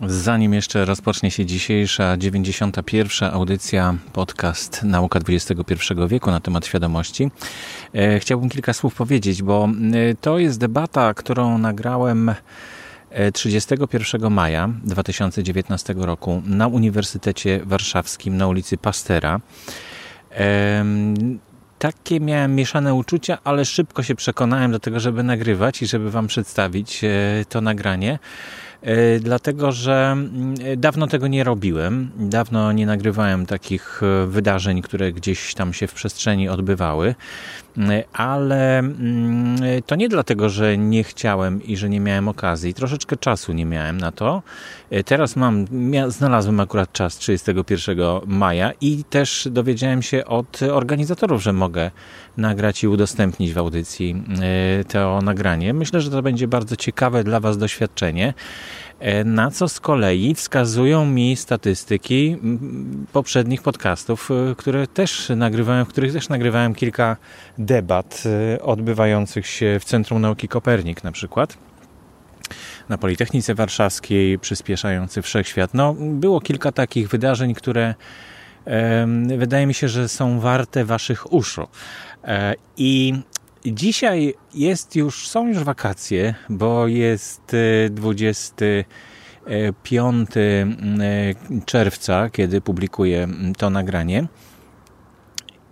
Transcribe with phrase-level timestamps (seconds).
[0.00, 3.30] Zanim jeszcze rozpocznie się dzisiejsza 91.
[3.32, 5.74] audycja podcast Nauka XXI
[6.08, 7.30] wieku na temat świadomości,
[7.94, 12.34] e, chciałbym kilka słów powiedzieć, bo e, to jest debata, którą nagrałem
[13.32, 19.40] 31 e, maja 2019 roku na Uniwersytecie Warszawskim na ulicy Pastera.
[21.78, 26.26] Takie miałem mieszane uczucia, ale szybko się przekonałem do tego, żeby nagrywać i żeby Wam
[26.26, 27.00] przedstawić
[27.48, 28.18] to nagranie.
[28.82, 32.10] E, dlatego że mm, dawno tego nie robiłem.
[32.16, 37.14] Dawno nie nagrywałem takich e, wydarzeń, które gdzieś tam się w przestrzeni odbywały,
[37.78, 39.56] e, ale mm,
[39.86, 42.74] to nie dlatego, że nie chciałem i że nie miałem okazji.
[42.74, 44.42] Troszeczkę czasu nie miałem na to.
[45.04, 45.64] Teraz mam,
[46.08, 51.90] znalazłem akurat czas 31 maja i też dowiedziałem się od organizatorów, że mogę
[52.36, 54.24] nagrać i udostępnić w audycji
[54.88, 55.74] to nagranie.
[55.74, 58.34] Myślę, że to będzie bardzo ciekawe dla Was doświadczenie.
[59.02, 62.36] E, na co z kolei wskazują mi statystyki
[63.12, 67.16] poprzednich podcastów, e, które też nagrywałem, w których też nagrywałem kilka
[67.58, 71.71] debat e, odbywających się w Centrum Nauki Kopernik na przykład
[72.88, 75.74] na Politechnice Warszawskiej, przyspieszający wszechświat.
[75.74, 77.94] No, było kilka takich wydarzeń, które
[79.36, 81.66] wydaje mi się, że są warte waszych uszu.
[82.24, 83.14] E, I
[83.66, 87.56] Dzisiaj jest już, są już wakacje, bo jest
[87.90, 90.64] 25 e, e,
[91.64, 94.26] czerwca, kiedy publikuję to nagranie.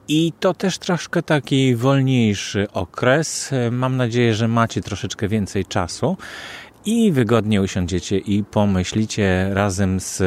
[0.09, 3.51] I to też troszkę taki wolniejszy okres.
[3.71, 6.17] Mam nadzieję, że macie troszeczkę więcej czasu
[6.85, 10.23] i wygodnie usiądziecie i pomyślicie razem z,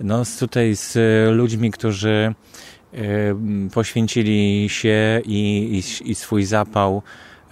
[0.00, 0.98] no, tutaj z
[1.36, 2.34] ludźmi, którzy
[3.74, 5.70] poświęcili się i,
[6.04, 7.02] i, i swój zapał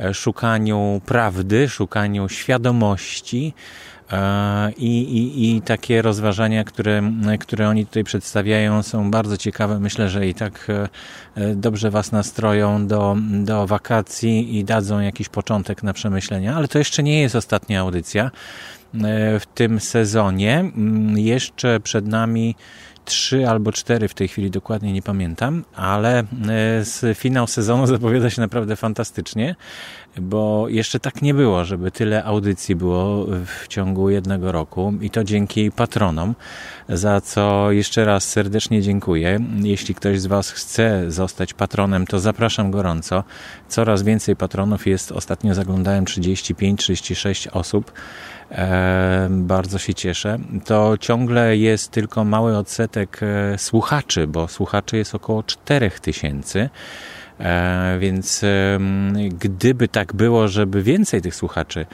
[0.01, 3.94] e, szukaniu prawdy, szukaniu świadomości, e,
[4.77, 7.03] i, i, I takie rozważania, które,
[7.41, 9.81] które oni tutaj przedstawiają, są bardzo ciekawe.
[9.81, 10.67] Myślę, że i tak
[11.35, 16.57] e, dobrze Was nastroją do, do wakacji i dadzą jakiś początek na przemyślenia.
[16.57, 18.31] Ale to jeszcze nie jest ostatnia audycja
[19.41, 20.59] w tym sezonie.
[20.59, 22.55] Mm, jeszcze przed nami
[23.05, 26.25] trzy albo cztery w tej chwili dokładnie nie pamiętam, ale
[27.03, 29.55] e, finał sezonu zapowiada się naprawdę fantastycznie,
[30.21, 35.25] bo jeszcze tak nie było, żeby tyle audycji było w ciągu jednego roku i to
[35.25, 36.35] dzięki patronom,
[36.89, 39.41] za co jeszcze raz serdecznie dziękuję.
[39.63, 43.25] Jeśli ktoś z Was chce zostać patronem, to zapraszam gorąco.
[43.69, 47.93] Coraz więcej patronów jest, ostatnio zaglądałem 35-36 osób
[49.31, 50.39] bardzo się cieszę.
[50.65, 56.01] To ciągle jest tylko mały odsetek e, słuchaczy, bo słuchaczy jest około 4000.
[56.01, 56.71] tysięcy.
[57.41, 58.45] E, więc
[59.39, 61.87] gdyby tak było, żeby więcej tych słuchaczy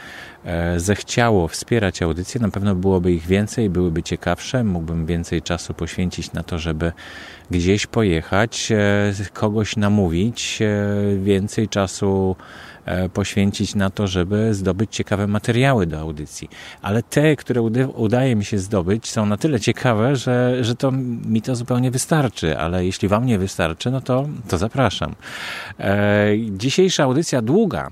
[0.44, 6.32] e, zechciało wspierać audycję, na pewno byłoby ich więcej, byłyby ciekawsze, mógłbym więcej czasu poświęcić
[6.32, 6.92] na to, żeby
[7.50, 8.72] gdzieś pojechać,
[9.32, 10.58] kogoś namówić,
[11.18, 12.69] więcej czasu E,
[13.14, 16.50] poświęcić na to, żeby zdobyć ciekawe materiały do audycji.
[16.82, 17.62] Ale te, które
[17.94, 22.58] udaje mi się zdobyć, są na tyle ciekawe, że, że to mi to zupełnie wystarczy.
[22.58, 25.14] Ale jeśli Wam nie wystarczy, no to, to zapraszam.
[25.80, 27.88] E, dzisiejsza audycja długa,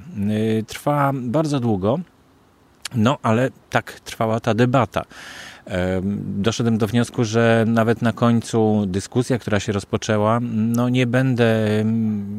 [0.58, 1.98] e, trwa bardzo długo.
[2.94, 5.04] No, ale tak trwała ta debata
[6.22, 11.46] doszedłem do wniosku, że nawet na końcu dyskusja, która się rozpoczęła, no nie będę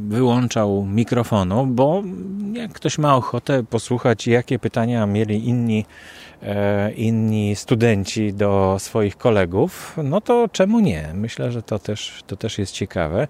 [0.08, 2.04] wyłączał mikrofonu, bo
[2.54, 5.86] jak ktoś ma ochotę posłuchać, jakie pytania mieli inni,
[6.96, 11.10] inni studenci do swoich kolegów, no to czemu nie?
[11.14, 13.28] Myślę, że to też, to też jest ciekawe.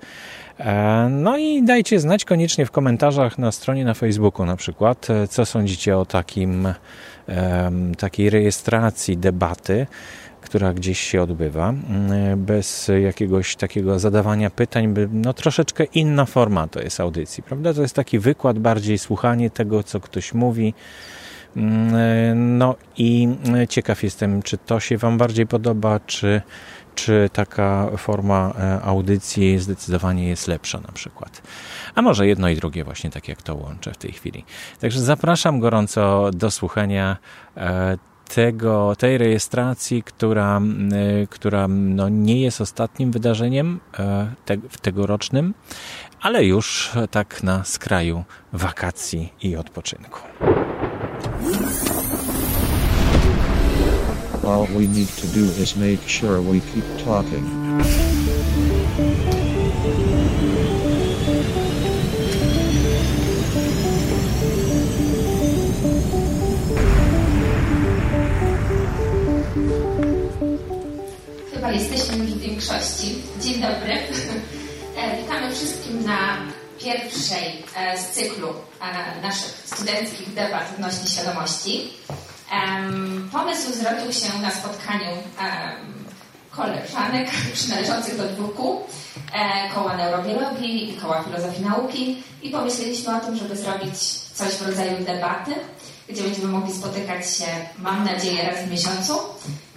[0.60, 5.28] E, no i dajcie znać koniecznie w komentarzach na stronie na Facebooku na przykład, e,
[5.28, 6.74] co sądzicie o takim
[7.98, 9.88] takiej rejestracji debaty,
[10.42, 16.82] która gdzieś się odbywa, mm, bez jakiegoś takiego zadawania pytań, no troszeczkę inna forma to
[16.82, 17.74] jest audycji, prawda?
[17.74, 20.74] To jest taki wykład, bardziej słuchanie tego, co ktoś mówi.
[21.56, 23.28] Mm, no i
[23.70, 26.42] ciekaw jestem, czy to się Wam bardziej podoba, czy,
[26.96, 31.42] czy taka forma e, audycji zdecydowanie jest lepsza na przykład.
[31.96, 34.46] A może jedno i drugie właśnie tak jak to łączę w tej chwili.
[34.80, 37.18] Także zapraszam gorąco do słuchania
[37.58, 37.98] e,
[38.34, 43.80] tego, tej rejestracji, która, e, która no nie jest ostatnim wydarzeniem
[44.46, 45.54] te, tegorocznym,
[46.22, 48.24] ale już tak na skraju
[48.54, 50.20] wakacji i odpoczynku.
[54.44, 57.46] All we need to do is make sure we keep talking.
[71.80, 73.16] jesteśmy już w większości.
[73.42, 73.94] Dzień dobry.
[75.22, 76.38] Witamy wszystkim na
[76.80, 78.50] pierwszej e, z cyklu
[78.82, 81.94] e, naszych studenckich debat odnośnie świadomości.
[83.32, 85.12] Pomysł zrodził się na spotkaniu
[86.52, 88.82] koleżanek przynależących do dwóch kół,
[89.76, 94.00] koła neurobiologii i koła filozofii nauki i pomyśleliśmy o tym, żeby zrobić
[94.34, 95.52] coś w rodzaju debaty,
[96.10, 97.46] gdzie będziemy mogli spotykać się,
[97.78, 99.20] mam nadzieję, raz w miesiącu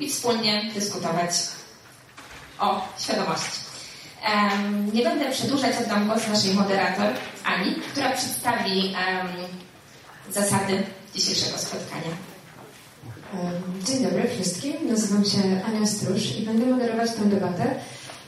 [0.00, 1.30] i wspólnie dyskutować
[2.58, 3.71] o świadomości.
[4.22, 7.06] Um, nie będę przedłużać, oddam głos naszej moderator
[7.44, 9.28] Ani, która przedstawi um,
[10.32, 10.82] zasady
[11.14, 12.32] dzisiejszego spotkania.
[13.84, 17.74] Dzień dobry wszystkim, nazywam się Ania Stróż i będę moderować tę debatę.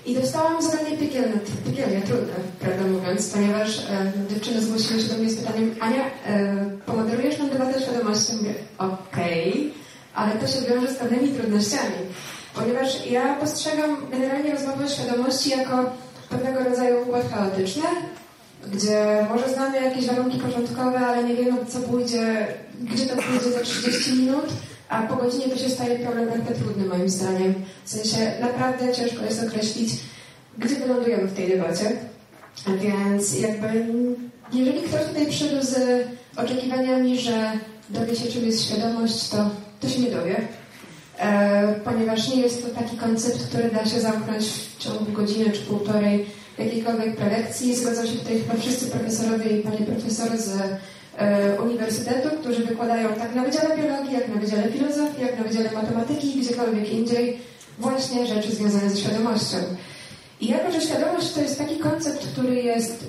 [0.06, 1.36] I dostałam zadanie piekielne,
[1.66, 6.70] piekielnie trudne, prawdę mówiąc, ponieważ e, dziewczyny zgłosiły się do mnie z pytaniem Ania, e,
[6.86, 8.36] pomoderujesz nam debatę świadomości?
[8.36, 9.70] Mówię, okej, okay,
[10.14, 11.96] ale to się wiąże z pewnymi trudnościami,
[12.54, 15.90] ponieważ ja postrzegam generalnie rozmowę o świadomości jako
[16.30, 17.82] pewnego rodzaju układ chaotyczny,
[18.72, 22.46] gdzie może znamy jakieś warunki początkowe, ale nie wiemy, co pójdzie,
[22.80, 24.46] gdzie to pójdzie za 30 minut,
[24.88, 27.54] a po godzinie to się staje problem bardzo trudny moim zdaniem.
[27.84, 29.92] W sensie naprawdę ciężko jest określić,
[30.58, 31.92] gdzie wylądujemy w tej debacie.
[32.80, 33.86] Więc jakby
[34.52, 36.06] jeżeli ktoś tutaj przyszedł z
[36.36, 37.52] oczekiwaniami, że
[37.90, 40.48] dowie się, czym jest świadomość, to, to się nie dowie.
[41.18, 45.60] E, ponieważ nie jest to taki koncept, który da się zamknąć w ciągu godziny czy
[45.60, 46.26] półtorej
[46.58, 47.76] jakiejkolwiek prelekcji.
[47.76, 50.58] Zgodzą się tutaj chyba wszyscy profesorowie i panie profesor z
[51.18, 55.70] E, uniwersytetu, którzy wykładają tak na Wydziale Biologii, jak na Wydziale Filozofii, jak na Wydziale
[55.72, 57.38] Matematyki i gdziekolwiek indziej
[57.78, 59.56] właśnie rzeczy związane ze świadomością.
[60.40, 63.04] I jako, że świadomość to jest taki koncept, który jest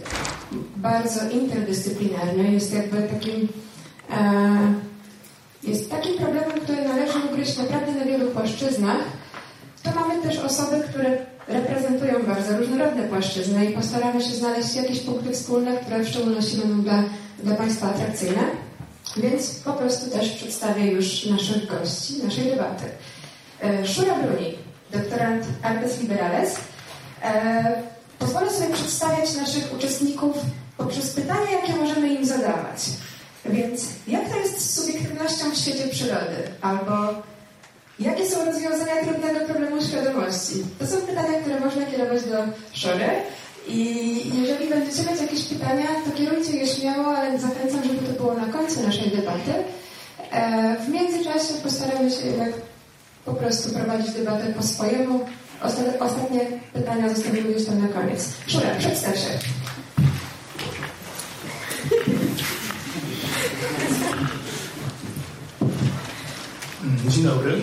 [0.76, 3.48] bardzo interdyscyplinarny, jest jakby takim
[4.12, 4.74] e,
[5.66, 8.98] jest takim problemem, który należy ugryźć naprawdę na wielu płaszczyznach,
[9.84, 11.18] to mamy też osoby, które
[11.48, 16.82] reprezentują bardzo różnorodne płaszczyzny i postaramy się znaleźć jakieś punkty wspólne, które w szczególności będą
[16.82, 17.04] dla
[17.44, 18.44] dla Państwa atrakcyjne,
[19.18, 22.84] więc po prostu też przedstawię już naszych gości, naszej debaty.
[23.64, 24.56] E, Szura Bruni,
[24.92, 26.56] doktorant Artes Liberales.
[27.24, 27.84] E,
[28.20, 30.36] pozwolę sobie przedstawiać naszych uczestników
[30.78, 32.80] poprzez pytania, jakie możemy im zadawać.
[33.50, 36.38] Więc jak to jest z subiektywnością w świecie przyrody?
[36.62, 36.94] Albo
[38.00, 40.64] jakie są rozwiązania trudnego problemu świadomości?
[40.80, 42.38] To są pytania, które można kierować do
[42.74, 43.10] Szory.
[43.68, 48.34] I jeżeli będziecie mieć jakieś pytania, to kierujcie je śmiało, ale zachęcam, żeby to było
[48.34, 49.54] na końcu naszej debaty.
[50.32, 52.54] E, w międzyczasie postaramy się jednak
[53.26, 55.20] po prostu prowadzić debatę po swojemu.
[56.00, 56.40] Ostatnie
[56.74, 58.30] pytania zostawimy gdzieś tam na koniec.
[58.48, 59.30] Szura, przedstaw się.
[67.10, 67.62] Dzień dobry,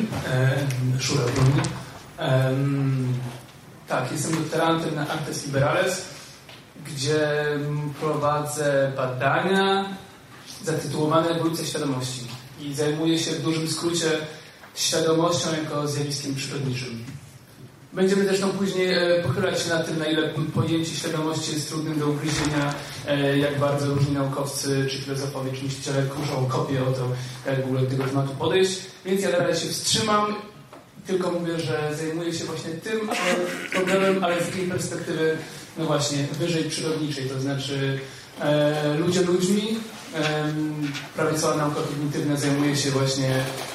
[1.01, 1.63] Szura Bruni.
[3.89, 6.05] Tak, jestem doktorantem na Artes Liberales,
[6.87, 7.45] gdzie
[8.01, 9.85] prowadzę badania
[10.65, 12.21] zatytułowane Ewolucja Świadomości
[12.61, 14.11] i zajmuję się w dużym skrócie
[14.75, 17.05] świadomością jako zjawiskiem przyrodniczym.
[17.93, 22.09] Będziemy zresztą później e, pochylać się nad tym, na ile pojęcie świadomości jest trudnym do
[22.09, 22.75] ugryzienia,
[23.09, 27.09] e, jak bardzo różni naukowcy czy filozofowie czy myśliciele kuszą kopię o to,
[27.47, 28.81] jak w ogóle do tego tematu podejść.
[29.05, 30.35] Więc ja na razie się wstrzymam
[31.07, 33.01] tylko mówię, że zajmuję się właśnie tym
[33.73, 35.39] problemem, ale z takiej perspektywy,
[35.79, 37.99] no właśnie, wyżej przyrodniczej, to znaczy
[38.41, 39.79] e, ludzie ludźmi,
[40.15, 40.53] e,
[41.17, 43.31] prawie cała nauka kognitywna zajmuje się właśnie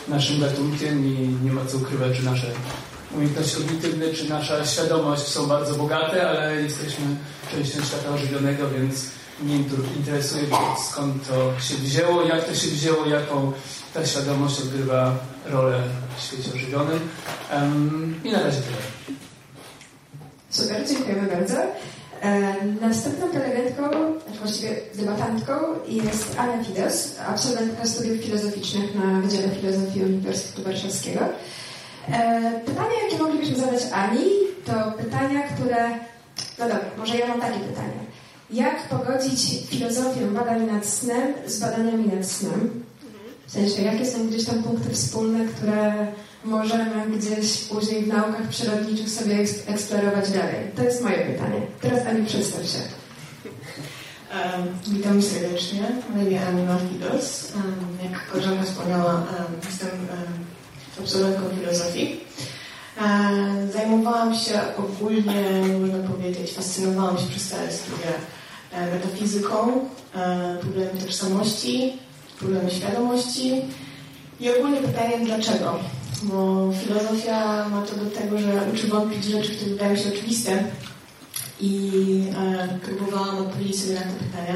[0.08, 2.48] naszym gatunkiem i nie ma co ukrywać, że nasze
[3.16, 7.06] umiejętności kognitywne czy nasza świadomość są bardzo bogate, ale jesteśmy
[7.52, 9.06] częścią świata ożywionego, więc
[9.44, 9.56] mnie
[9.98, 10.44] interesuje,
[10.92, 13.52] skąd to się wzięło, jak to się wzięło, jaką
[13.94, 15.84] ta świadomość odgrywa rolę
[16.18, 17.00] w świecie ożywionym.
[17.54, 18.78] Um, I na razie tyle.
[20.50, 21.58] Super, dziękujemy bardzo.
[22.82, 23.84] Następną prelegentką,
[24.24, 25.54] znaczy właściwie debatantką
[25.88, 31.20] jest Anna Fides, absolwentka studiów filozoficznych na Wydziale Filozofii Uniwersytetu Warszawskiego.
[32.12, 34.26] E, pytania, jakie moglibyśmy zadać Ani,
[34.66, 35.90] to pytania, które...
[36.60, 38.08] No dobra, może ja mam takie pytanie.
[38.50, 42.84] Jak pogodzić filozofię badań nad snem z badaniami nad snem?
[43.48, 46.08] W sensie, jakie są gdzieś tam punkty wspólne, które
[46.46, 50.72] możemy gdzieś później w naukach przyrodniczych sobie eksplorować dalej?
[50.76, 51.62] To jest moje pytanie.
[51.82, 52.80] Teraz Ani przedstaw się.
[54.32, 55.82] Um, witam serdecznie.
[56.16, 57.54] Na imię Anna Fidos.
[57.56, 59.26] Um, jak koleżanka wspomniała, um,
[59.66, 59.90] jestem
[61.00, 62.20] absolwentką filozofii.
[63.74, 65.44] Zajmowałam się ogólnie,
[65.82, 68.12] można powiedzieć, fascynowałam się przez całe studia
[68.72, 71.94] e, metafizyką, e, problemem tożsamości,
[72.40, 73.62] problemy świadomości
[74.40, 75.80] i ogólnie pytaniem dlaczego.
[76.24, 80.64] bo filozofia ma to do tego, że uczy wątpić rzeczy, które wydają się oczywiste
[81.60, 81.92] i
[82.38, 84.56] e, próbowałam odpowiedzieć sobie na te pytania.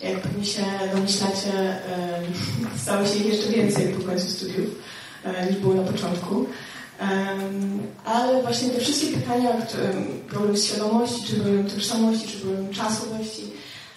[0.00, 0.62] Jak pewnie się
[0.94, 2.22] domyślacie, e,
[2.82, 4.74] stało się jeszcze więcej po końcu studiów e,
[5.50, 6.46] niż było na początku.
[8.04, 9.50] Ale właśnie te wszystkie pytania,
[10.28, 13.42] problem świadomości, czy problem tożsamości, czy problem czasowości,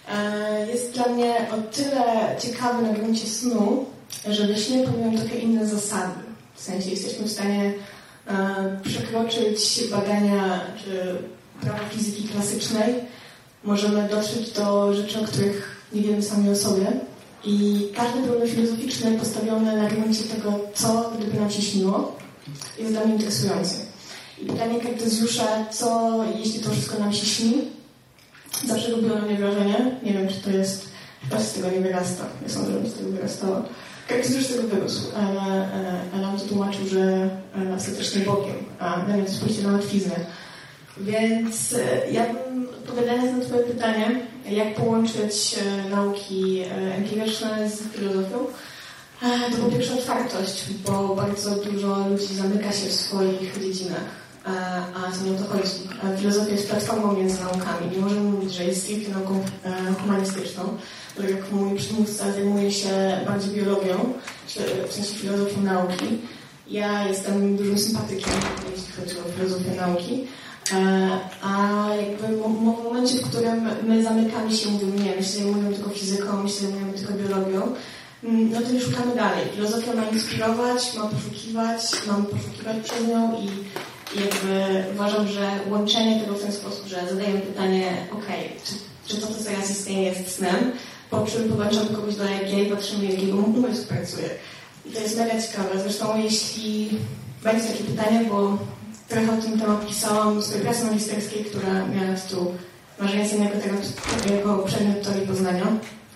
[0.08, 3.84] e, jest dla mnie o tyle ciekawy na gruncie snu,
[4.30, 6.14] że we śnie powiem trochę inne zasady.
[6.54, 7.72] W sensie jesteśmy w stanie
[8.26, 11.18] e, przekroczyć badania czy
[11.60, 12.94] prawa fizyki klasycznej,
[13.64, 16.86] możemy dotrzeć do rzeczy, o których nie wiemy sami o sobie.
[17.44, 22.16] I każdy problem filozoficzny postawiony na gruncie tego, co gdyby nam się śniło,
[22.78, 23.74] jest dla mnie interesujący.
[24.42, 27.54] I pytanie Kartezjusza, co jeśli to wszystko nam się śni,
[28.66, 29.96] zawsze robiło na mnie wrażenie.
[30.02, 30.88] Nie wiem, czy to jest,
[31.22, 32.24] chyba z tego nie wyrasta.
[32.42, 33.62] Ja sądzę, że z tego wyrastało.
[34.08, 35.68] Kartezjusz z tego wyrósł, ale,
[36.14, 37.30] ale on to tłumaczył, że
[37.70, 40.14] e, ostatecznie Bogiem, a dla mnie to spójrzcie na łatwiznę.
[41.00, 46.62] Więc e, ja bym odpowiadając na Twoje pytanie, jak połączyć e, nauki
[46.96, 48.46] empiryczne z filozofią,
[49.50, 54.04] to po pierwsze otwartość, bo bardzo dużo ludzi zamyka się w swoich dziedzinach.
[54.94, 55.70] A co mi o to chodzi?
[56.18, 57.90] Filozofia jest platformą między naukami.
[57.92, 59.44] Nie możemy mówić, że jest stricte nauką
[60.02, 60.76] humanistyczną.
[61.16, 64.12] Tak jak mój przedmówca zajmuje się bardziej biologią,
[64.88, 66.18] w sensie filozofią nauki.
[66.70, 68.32] Ja jestem dużym sympatykiem,
[68.76, 70.26] jeśli chodzi o filozofię nauki.
[71.42, 75.90] A jakby w momencie, w którym my zamykamy się, mówimy, nie, my się zajmujemy tylko
[75.90, 77.62] fizyką, my się zajmujemy tylko biologią,
[78.24, 79.44] mm, no to nie szukamy dalej.
[79.54, 83.48] Filozofia ma inspirować, ma poszukiwać, mamy poszukiwać przez nią i,
[84.20, 88.26] jakby uważam, że łączenie tego w ten sposób, że zadajemy pytanie, ok,
[88.64, 88.74] czy,
[89.06, 90.72] czy to, co teraz istnieje jest snem,
[91.10, 94.30] po czym podłączamy kogoś do EEG i patrzymy, jakiego umysł pracuje.
[94.86, 95.80] I to jest mega ciekawe.
[95.82, 96.90] Zresztą jeśli
[97.42, 98.58] będzie takie pytanie, bo
[99.08, 102.54] trochę o tym temat pisałam w swojej pracy magisterskiej, która miała tu
[103.00, 103.76] marzenie cennego tego
[104.34, 105.66] jako przedmiot teorii poznania,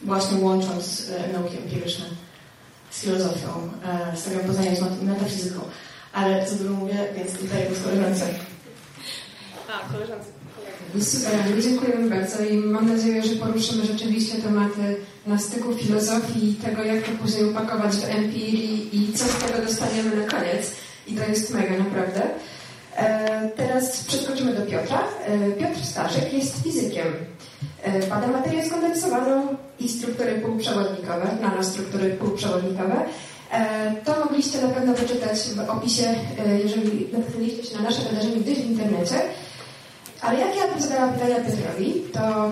[0.03, 2.05] właśnie łącząc e, nauki empiryczne
[2.91, 3.71] z filozofią,
[4.13, 5.61] e, z teorią poznania z metafizyką.
[6.13, 8.27] Ale co dużo mówię, więc tutaj do koleżance.
[9.69, 10.27] A, koleżance.
[11.01, 14.97] Super, dziękujemy bardzo i mam nadzieję, że poruszymy rzeczywiście tematy
[15.27, 19.67] na styku filozofii i tego, jak to później upakować w empirii i co z tego
[19.67, 20.73] dostaniemy na koniec.
[21.07, 22.31] I to jest mega, naprawdę.
[22.97, 24.99] E, teraz przeskoczymy do Piotra.
[25.27, 27.07] E, Piotr Starzyk jest fizykiem.
[27.83, 33.05] E, bada materię skondensowaną i struktury półprzewodnikowe, nanostruktury półprzewodnikowe.
[34.05, 36.15] To mogliście na pewno wyczytać w opisie,
[36.65, 39.15] jeżeli natknęliście się na nasze wydarzenie gdzieś w internecie.
[40.21, 42.51] Ale jak ja bym zadała pytania Piotrowi, to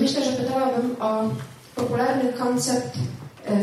[0.00, 1.22] myślę, że pytałabym o
[1.74, 2.98] popularny koncept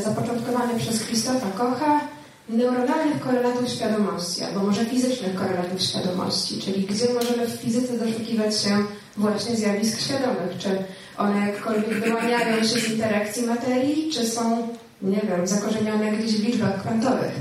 [0.04, 2.02] zapoczątkowany przez Krzysztofa Kocha,
[2.50, 8.84] neuronalnych korelatów świadomości, albo może fizycznych korelatów świadomości, czyli gdzie możemy w fizyce doszukiwać się
[9.18, 10.84] właśnie zjawisk świadomych, czy
[11.18, 14.68] one jakkolwiek wyłaniają się z interakcji materii, czy są,
[15.02, 17.32] nie wiem, zakorzenione gdzieś w liczbach kwantowych.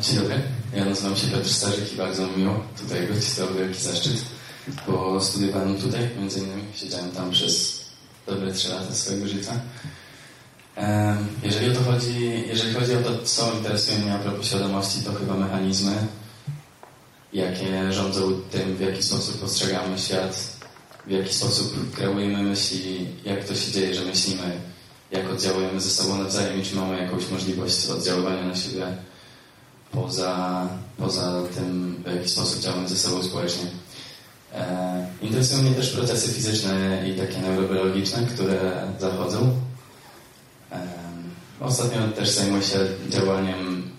[0.00, 0.40] Dzień dobry,
[0.74, 4.24] ja nazywam się Piotr Starzyk i bardzo miło tutaj być, to wielki zaszczyt,
[4.86, 7.80] bo studiowałem tutaj, między innymi siedziałem tam przez
[8.26, 9.52] dobre trzy lata swojego życia.
[11.42, 15.12] Jeżeli o to chodzi, jeżeli chodzi o to, co interesuje mnie a propos świadomości, to
[15.12, 15.92] chyba mechanizmy,
[17.32, 20.56] jakie rządzą tym, w jaki sposób postrzegamy świat,
[21.06, 24.60] w jaki sposób kreujemy myśli, jak to się dzieje, że myślimy,
[25.10, 28.86] jak oddziałujemy ze sobą nawzajem i czy mamy jakąś możliwość oddziaływania na siebie
[29.92, 33.64] poza, poza tym, w jaki sposób działamy ze sobą społecznie.
[34.54, 39.60] E, interesują mnie też procesy fizyczne i takie neurobiologiczne, które zachodzą
[41.60, 43.90] Ostatnio też zajmuję się działaniem,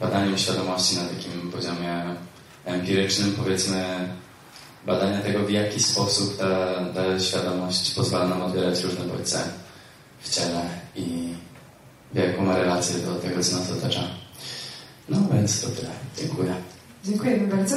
[0.00, 2.04] badaniem świadomości na takim poziomie
[2.64, 4.08] empirycznym, powiedzmy
[4.86, 9.38] badania tego, w jaki sposób ta, ta świadomość pozwala nam odbierać różne bodźce
[10.20, 10.62] w ciele
[10.96, 11.28] i
[12.14, 14.00] jaką ma relację do tego, co nas otacza.
[15.08, 15.90] No więc to tyle.
[16.16, 16.54] Dziękuję.
[17.04, 17.76] Dziękujemy bardzo.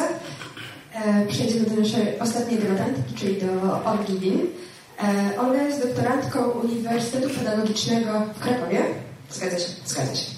[0.94, 4.48] E, przejdziemy do naszej ostatniej debatantki, czyli do Olgi Win.
[5.04, 8.82] E, Olga jest doktorantką Uniwersytetu Pedagogicznego w Krakowie.
[9.30, 10.32] Zgadza się, zgadza się.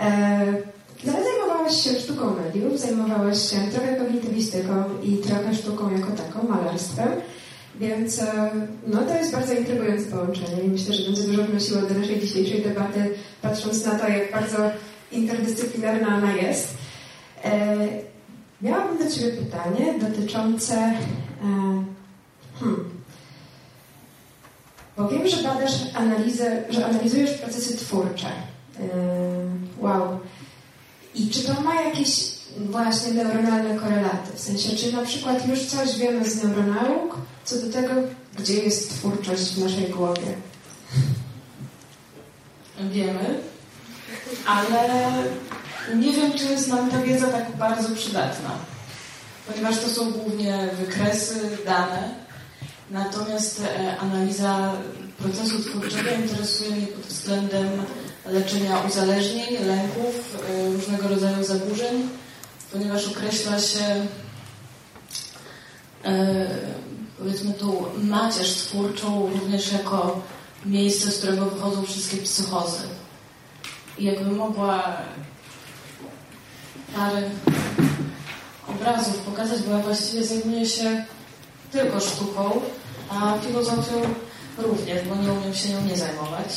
[0.00, 0.62] E,
[1.04, 7.08] zajmowałaś się sztuką mediów, zajmowałaś się trochę kognitywistyką i trochę sztuką jako taką, malarstwem.
[7.80, 8.50] Więc e,
[8.86, 12.62] no, to jest bardzo intrygujące połączenie i myślę, że będzie dużo wnosiło do naszej dzisiejszej
[12.62, 13.10] debaty,
[13.42, 14.58] patrząc na to, jak bardzo
[15.12, 16.68] interdyscyplinarna ona jest.
[17.44, 17.76] E,
[18.62, 20.94] miałabym do Ciebie pytanie dotyczące e,
[22.60, 22.90] hmm,
[24.96, 28.26] bo wiem, że badasz analizę, że analizujesz procesy twórcze.
[28.78, 28.86] Yy,
[29.78, 30.18] wow.
[31.14, 34.32] I czy to ma jakieś właśnie neuronalne korelaty?
[34.34, 37.94] W sensie, czy na przykład już coś wiemy z neuronauk co do tego,
[38.38, 40.34] gdzie jest twórczość w naszej głowie?
[42.90, 43.40] Wiemy,
[44.46, 45.12] ale
[45.96, 48.50] nie wiem, czy jest nam ta wiedza tak bardzo przydatna,
[49.46, 52.14] ponieważ to są głównie wykresy, dane,
[52.90, 54.72] natomiast e, analiza
[55.18, 57.68] procesu twórczego interesuje mnie pod względem
[58.26, 62.08] leczenia uzależnień, lęków, e, różnego rodzaju zaburzeń,
[62.72, 64.06] ponieważ określa się
[66.04, 66.46] e,
[67.18, 70.22] powiedzmy tą macierz twórczą również jako
[70.66, 72.82] miejsce, z którego wychodzą wszystkie psychozy.
[73.98, 74.96] I jakbym mogła
[76.96, 77.22] parę
[78.68, 81.04] obrazów pokazać, bo ja właściwie zajmuję się
[81.74, 82.60] tylko sztuką,
[83.08, 84.00] a filozofią
[84.58, 86.48] również, bo nie umiem się nią nie zajmować.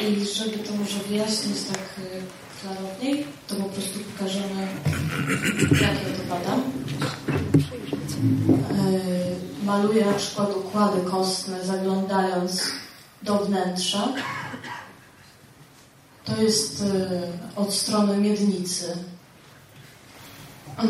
[0.00, 2.22] I żeby to może wyjaśnić tak y,
[2.60, 4.68] klarowniej, to po prostu pokażemy,
[5.70, 5.88] jak ja
[6.18, 6.60] to badam.
[9.60, 12.62] Y, maluję na przykład układy kostne, zaglądając
[13.22, 14.08] do wnętrza.
[16.28, 16.84] To jest y,
[17.56, 18.96] od strony miednicy.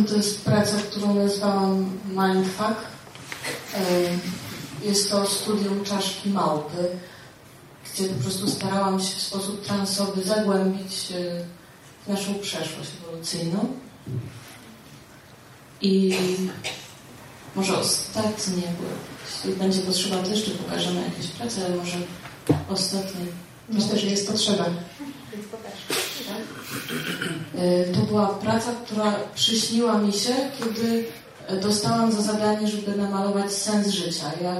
[0.09, 2.81] To jest praca, którą nazwałam Mindfuck.
[4.83, 6.89] Jest to studium czaszki małpy
[7.99, 11.13] gdzie po prostu starałam się w sposób transowy zagłębić
[12.07, 13.67] w naszą przeszłość ewolucyjną.
[15.81, 16.15] I
[17.55, 18.85] może ostatnie, bo
[19.27, 21.97] jeśli będzie potrzeba, to jeszcze pokażemy jakieś prace, ale może
[22.69, 23.21] ostatnie.
[23.69, 24.65] Myślę, że jest potrzeba.
[27.55, 31.05] Y, to była praca, która przyśniła mi się, kiedy
[31.63, 34.33] dostałam za zadanie, żeby namalować sens życia.
[34.43, 34.57] Ja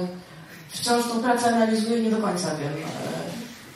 [0.69, 2.83] wciąż tą pracę analizuję, nie do końca wiem, e,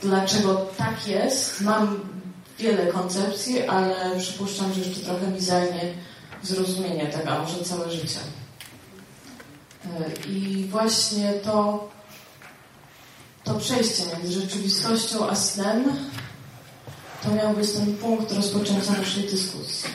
[0.01, 1.61] dlaczego tak jest.
[1.61, 1.99] Mam
[2.59, 5.81] wiele koncepcji, ale przypuszczam, że jeszcze trochę mi zajmie
[6.43, 8.19] zrozumienie tego, a może całe życie.
[9.85, 11.89] E, I właśnie to,
[13.43, 15.83] to przejście między rzeczywistością a snem
[17.23, 19.89] to miał być ten punkt rozpoczęcia naszej dyskusji.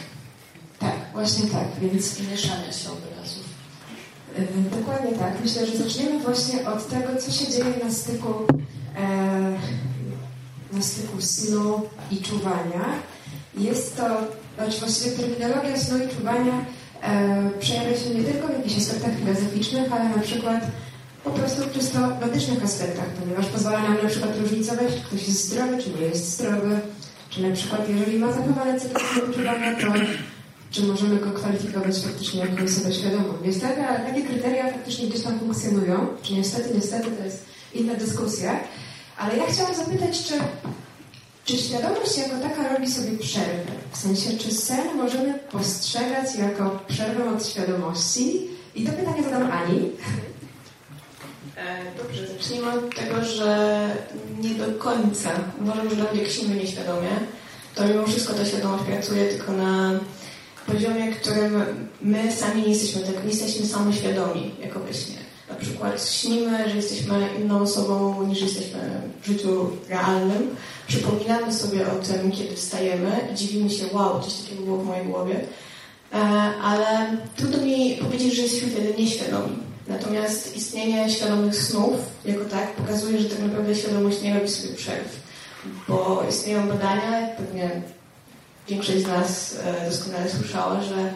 [0.79, 2.21] Tak, właśnie tak, więc...
[2.31, 3.49] Mieszania się obrazów.
[4.79, 5.33] Dokładnie tak.
[5.45, 8.29] Myślę, że zaczniemy właśnie od tego, co się dzieje na styku,
[8.97, 9.59] e,
[10.73, 12.85] na styku snu i czuwania.
[13.59, 14.05] Jest to,
[14.57, 16.65] znaczy właściwie terminologia snu i czuwania
[17.03, 20.61] e, przejawia się nie tylko w jakichś aspektach filozoficznych, ale na przykład
[21.25, 25.45] po prostu w czysto medycznych aspektach, ponieważ pozwala nam na przykład różnicować, czy ktoś jest
[25.45, 26.81] zdrowy, czy nie jest zdrowy,
[27.31, 29.01] czy na przykład jeżeli ma zachowane cykl
[29.35, 29.87] czuwania, to
[30.71, 33.35] czy możemy go kwalifikować faktycznie jako osobę świadomą.
[33.45, 38.61] Niestety, ale takie kryteria faktycznie gdzieś tam funkcjonują, czy niestety, niestety to jest inna dyskusja,
[39.19, 40.35] ale ja chciałam zapytać, czy,
[41.45, 43.73] czy świadomość jako taka robi sobie przerwę?
[43.93, 48.49] W sensie, czy sen możemy postrzegać jako przerwę od świadomości?
[48.75, 49.91] I to pytanie zadam Ani.
[51.59, 53.81] E, dobrze, zacznijmy od tego, że
[54.41, 55.31] nie do końca.
[55.63, 57.09] Uważam, że nawet jak śnimy nieświadomie,
[57.75, 60.01] to mimo wszystko ta świadomość pracuje tylko na
[60.67, 61.65] poziomie, którym
[62.03, 64.91] my sami nie jesteśmy, tak nie jesteśmy samoświadomi jako we.
[65.49, 70.57] Na przykład śnimy, że jesteśmy inną osobą niż jesteśmy w życiu realnym.
[70.87, 75.07] Przypominamy sobie o tym, kiedy wstajemy i dziwimy się, wow, coś takiego było w mojej
[75.07, 75.41] głowie.
[76.13, 76.17] E,
[76.63, 79.68] ale trudno mi powiedzieć, że jesteśmy wtedy nieświadomi.
[79.89, 85.21] Natomiast istnienie świadomych snów jako tak pokazuje, że tak naprawdę świadomość nie robi sobie przerw.
[85.89, 87.71] Bo istnieją badania, pewnie
[88.69, 91.11] większość z nas e, doskonale słyszała, że e,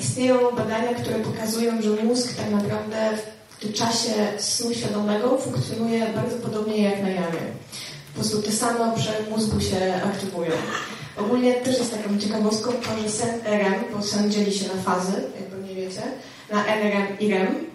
[0.00, 3.10] istnieją badania, które pokazują, że mózg tak naprawdę
[3.60, 7.40] w czasie snu świadomego funkcjonuje bardzo podobnie jak na jawie.
[8.14, 10.52] Po prostu te same obszary mózgu się aktywują.
[11.16, 15.12] Ogólnie też jest taką ciekawostką to, że sen REM, bo sen dzieli się na fazy,
[15.12, 15.48] jak
[16.50, 17.68] na NREM i REM.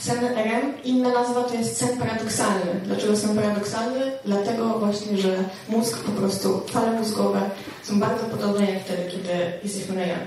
[0.00, 2.80] Sen REM, inna nazwa to jest sen paradoksalny.
[2.84, 4.12] Dlaczego sen paradoksalny?
[4.24, 7.50] Dlatego właśnie, że mózg po prostu, fale mózgowe
[7.82, 10.26] są bardzo podobne jak wtedy, kiedy jesteśmy na jawie.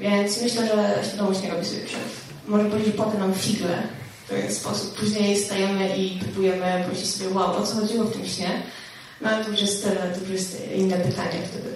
[0.00, 2.26] Więc myślę, że świadomość nie robi sobie przerw.
[2.48, 3.82] Może powiedzieć, że potem nam figle
[4.24, 4.94] w pewien sposób.
[5.00, 8.62] Później stajemy i próbujemy powiedzieć sobie, wow, o co chodziło w tym śnie?
[9.20, 11.68] No ale to już jest, to już jest inne pytanie wtedy.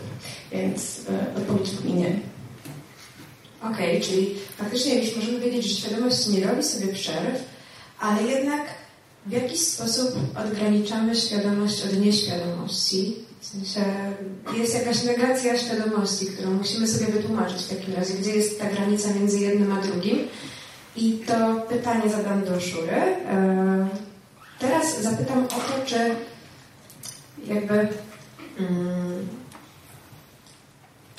[0.52, 2.10] Więc e, odpowiedź brzmi nie.
[3.62, 7.44] Okej, okay, czyli faktycznie już możemy wiedzieć, że świadomość nie robi sobie przerw,
[8.01, 8.66] ale jednak
[9.27, 13.16] w jakiś sposób odgraniczamy świadomość od nieświadomości.
[13.40, 13.85] W sensie
[14.57, 19.14] jest jakaś negacja świadomości, którą musimy sobie wytłumaczyć w takim razie, gdzie jest ta granica
[19.14, 20.18] między jednym a drugim.
[20.96, 22.96] I to pytanie zadam do Szury.
[22.96, 23.88] E,
[24.59, 26.14] teraz zapytam o to, czy
[27.46, 27.88] jakby
[28.59, 29.29] mm,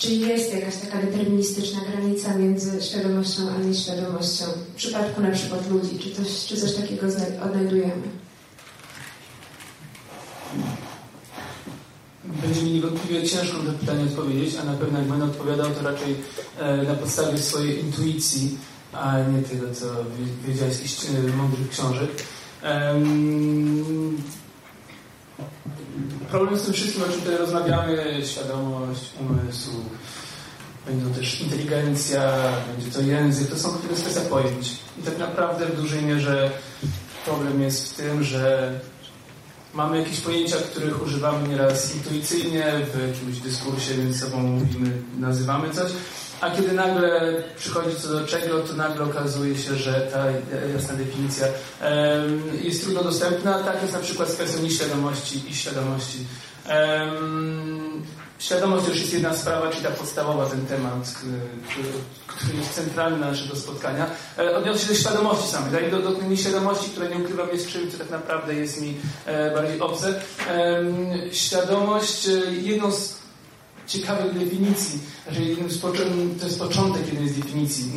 [0.02, 6.00] czy jest jakaś taka deterministyczna granica między świadomością a nieświadomością w przypadku na przykład ludzi,
[6.00, 7.08] czy coś, czy coś takiego
[7.46, 8.08] odnajdujemy?
[12.26, 15.82] Będzie mi niewątpliwie ciężko na to pytanie odpowiedzieć, a na pewno jak będę odpowiadał, to
[15.84, 16.16] raczej
[16.60, 18.58] e, na podstawie swojej intuicji,
[18.94, 19.86] a nie tego, co
[20.48, 22.10] wiedziałeś z jakichś e, mądrych książek.
[26.30, 29.72] Problem z tym wszystkim, o czym tutaj rozmawiamy, świadomość, umysł,
[30.86, 32.34] będzie też inteligencja,
[32.74, 34.72] będzie to język, to są tylko kwestia pojęć.
[35.00, 36.52] I tak naprawdę w dużej mierze
[37.26, 38.80] problem jest w tym, że
[39.74, 45.92] mamy jakieś pojęcia, których używamy nieraz intuicyjnie, w jakimś dyskursie między sobą mówimy, nazywamy coś,
[46.42, 50.26] a kiedy nagle przychodzi co do czego, to nagle okazuje się, że ta
[50.74, 51.48] jasna definicja
[52.62, 53.60] jest trudno dostępna.
[53.64, 56.26] Tak jest na przykład z kwestią nieświadomości i świadomości.
[58.40, 61.14] Świadomość już jest jedna sprawa, czyli ta podstawowa, ten temat,
[61.68, 61.88] który,
[62.28, 64.06] który jest centralny naszego spotkania.
[64.38, 65.92] E, odniosę się do świadomości samej, tak?
[65.92, 69.56] do, do tej nieświadomości, która nie ukrywam jest czymś, co tak naprawdę jest mi e,
[69.56, 70.22] bardziej obce.
[71.32, 73.21] Świadomość, e, jedną z
[73.92, 75.82] ciekawych definicji, znaczy z
[76.40, 77.92] to jest początek jednej z definicji.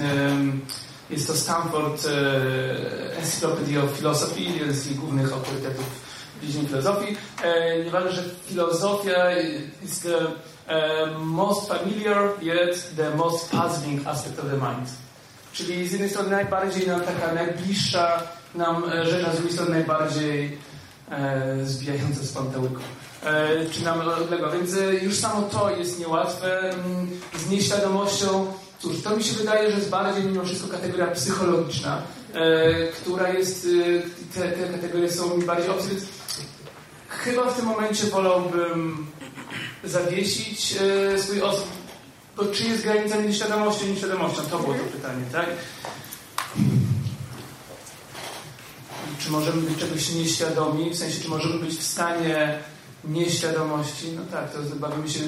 [1.10, 2.08] Jest to Stanford
[3.18, 5.84] Encyclopedia of Philosophy, jeden z głównych autorytetów
[6.42, 7.16] w dziedzinie filozofii.
[7.84, 9.30] Nieważne, że filozofia
[9.82, 10.18] jest the
[11.20, 14.88] most familiar yet the most puzzling aspect of the mind.
[15.52, 18.22] Czyli z jednej strony najbardziej nam taka najbliższa
[18.54, 20.58] nam rzecz, a z drugiej strony najbardziej
[21.10, 22.80] e, zbijająca z pantełyku.
[23.24, 24.50] E, czy nam odległa.
[24.50, 26.70] Więc e, już samo to jest niełatwe.
[26.70, 32.02] Mm, z nieświadomością, cóż, to mi się wydaje, że jest bardziej mimo wszystko kategoria psychologiczna,
[32.34, 33.66] e, która jest,
[34.34, 36.02] te, te kategorie są mi bardziej obce, więc
[37.08, 39.06] chyba w tym momencie wolałbym
[39.84, 40.74] zawiesić
[41.16, 41.68] swój osób.
[42.36, 44.42] Bo czy jest granica między świadomością i nieświadomością?
[44.50, 45.46] To było to pytanie, tak?
[49.18, 50.90] Czy możemy być czegoś nieświadomi?
[50.90, 52.58] W sensie, czy możemy być w stanie
[53.08, 55.20] nieświadomości, no tak, to bawimy się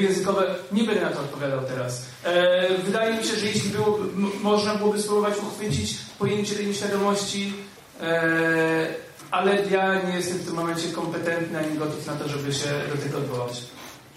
[0.00, 0.54] językowe.
[0.72, 2.02] Nie będę na to odpowiadał teraz.
[2.24, 3.98] E, wydaje mi się, że jeśli było,
[4.42, 7.52] można byłoby spróbować uchwycić pojęcie tej nieświadomości,
[8.00, 8.86] e,
[9.30, 13.02] ale ja nie jestem w tym momencie kompetentny ani gotów na to, żeby się do
[13.02, 13.62] tego odwołać.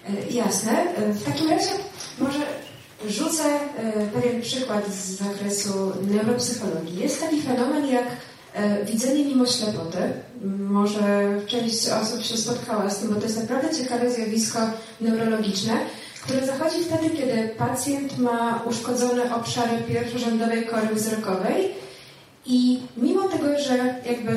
[0.09, 0.85] E, jasne.
[0.97, 1.71] W takim razie
[2.19, 2.39] może
[3.07, 3.59] rzucę
[4.13, 6.99] pewien przykład z zakresu neuropsychologii.
[6.99, 8.05] Jest taki fenomen jak
[8.85, 10.13] widzenie mimo ślepoty.
[10.69, 14.59] Może część osób się spotkała z tym, bo to jest naprawdę ciekawe zjawisko
[15.01, 15.73] neurologiczne,
[16.23, 21.71] które zachodzi wtedy, kiedy pacjent ma uszkodzone obszary pierwszorzędowej kory wzrokowej
[22.45, 24.31] i mimo tego, że jakby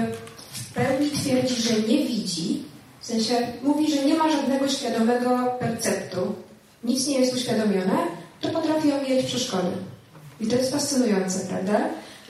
[0.52, 2.62] w pełni twierdzi, że nie widzi,
[3.00, 6.34] w sensie mówi, że nie ma żadnego świadomego perceptu,
[6.84, 7.98] nic nie jest uświadomione,
[8.40, 9.70] to potrafi omijać przeszkody.
[10.40, 11.80] I to jest fascynujące, prawda?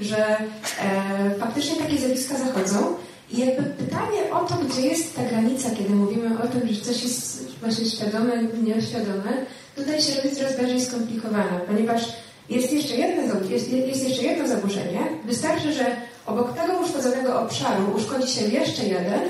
[0.01, 2.95] że e, faktycznie takie zjawiska zachodzą.
[3.31, 7.03] I jakby pytanie o to, gdzie jest ta granica, kiedy mówimy o tym, że coś
[7.03, 12.03] jest właśnie świadome lub nieświadome, tutaj się robi coraz bardziej skomplikowane, ponieważ
[12.49, 15.01] jest jeszcze, jedno, jest, jest jeszcze jedno zaburzenie.
[15.25, 19.21] Wystarczy, że obok tego uszkodzonego obszaru uszkodzi się jeszcze jeden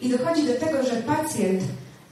[0.00, 1.62] i dochodzi do tego, że pacjent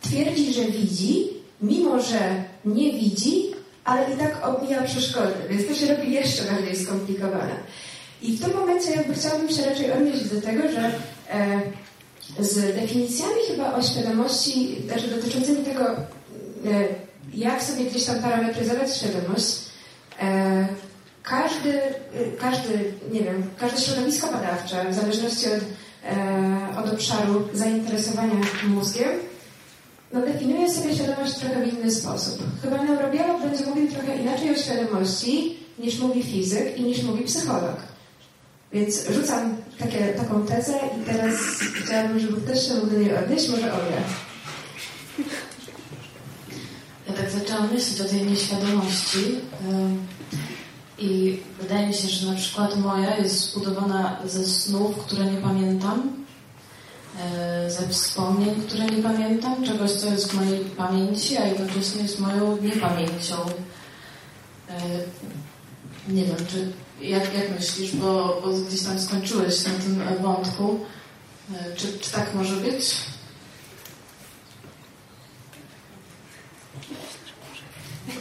[0.01, 1.29] twierdzi, że widzi,
[1.63, 3.51] mimo że nie widzi,
[3.85, 7.55] ale i tak obmija przeszkody, więc to się robi jeszcze bardziej skomplikowane.
[8.23, 10.93] I w tym momencie jakby chciałabym się raczej odnieść do tego, że
[12.39, 15.97] z definicjami chyba o świadomości, też dotyczącymi tego, e,
[17.35, 19.57] jak sobie gdzieś tam parametryzować świadomość,
[20.21, 20.67] e,
[21.23, 21.81] każdy,
[22.41, 25.63] każdy, nie wiem, każde środowisko badawcze, w zależności od,
[26.05, 28.35] e, od obszaru zainteresowania
[28.69, 29.11] mózgiem,
[30.13, 32.43] no definiuje sobie świadomość trochę w inny sposób.
[32.63, 37.92] Chyba neurobiolog będzie mówił trochę inaczej o świadomości, niż mówi fizyk i niż mówi psycholog.
[38.73, 41.35] Więc rzucam takie, taką tezę i teraz
[41.75, 44.03] chciałabym, żeby ktoś się do niej odnieść, może Olia.
[47.09, 49.41] Ja tak zaczęłam myśleć o tej nieświadomości
[50.99, 56.25] i wydaje mi się, że na przykład moja jest zbudowana ze snów, które nie pamiętam,
[57.21, 62.21] e, ze wspomnień, które nie pamiętam, czegoś, co jest w mojej pamięci, a jednocześnie jest
[62.21, 63.37] moją niepamięcią.
[64.69, 64.81] E,
[66.09, 70.81] nie wiem, czy jak, jak myślisz, bo, bo gdzieś tam skończyłeś na tym wątku.
[71.55, 72.85] E, czy, czy tak może być?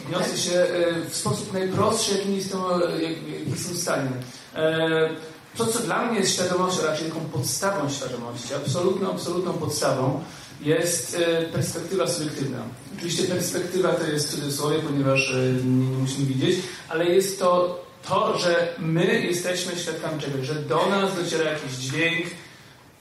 [0.06, 2.60] Odniosę się e, w sposób najprostszy, jaki jestem,
[3.00, 3.12] jak,
[3.48, 4.10] jestem w stanie.
[4.54, 5.08] E,
[5.56, 10.24] to, co dla mnie jest świadomością, raczej taką podstawą świadomości, absolutną, absolutną podstawą,
[10.60, 12.58] jest e, perspektywa subiektywna.
[12.96, 16.56] Oczywiście perspektywa to jest cudzysłowie, ponieważ e, nie, nie musimy widzieć,
[16.88, 22.26] ale jest to to, że my jesteśmy świadkami czegoś, że do nas dociera jakiś dźwięk,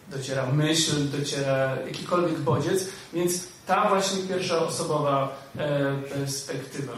[0.08, 6.94] dociera myśl, dociera jakikolwiek bodziec, więc ta właśnie pierwsza osobowa e, perspektywa.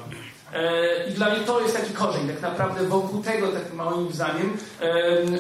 [0.53, 2.27] E, I dla mnie to jest taki korzeń.
[2.27, 4.57] Tak naprawdę wokół tego, tak moim zdaniem,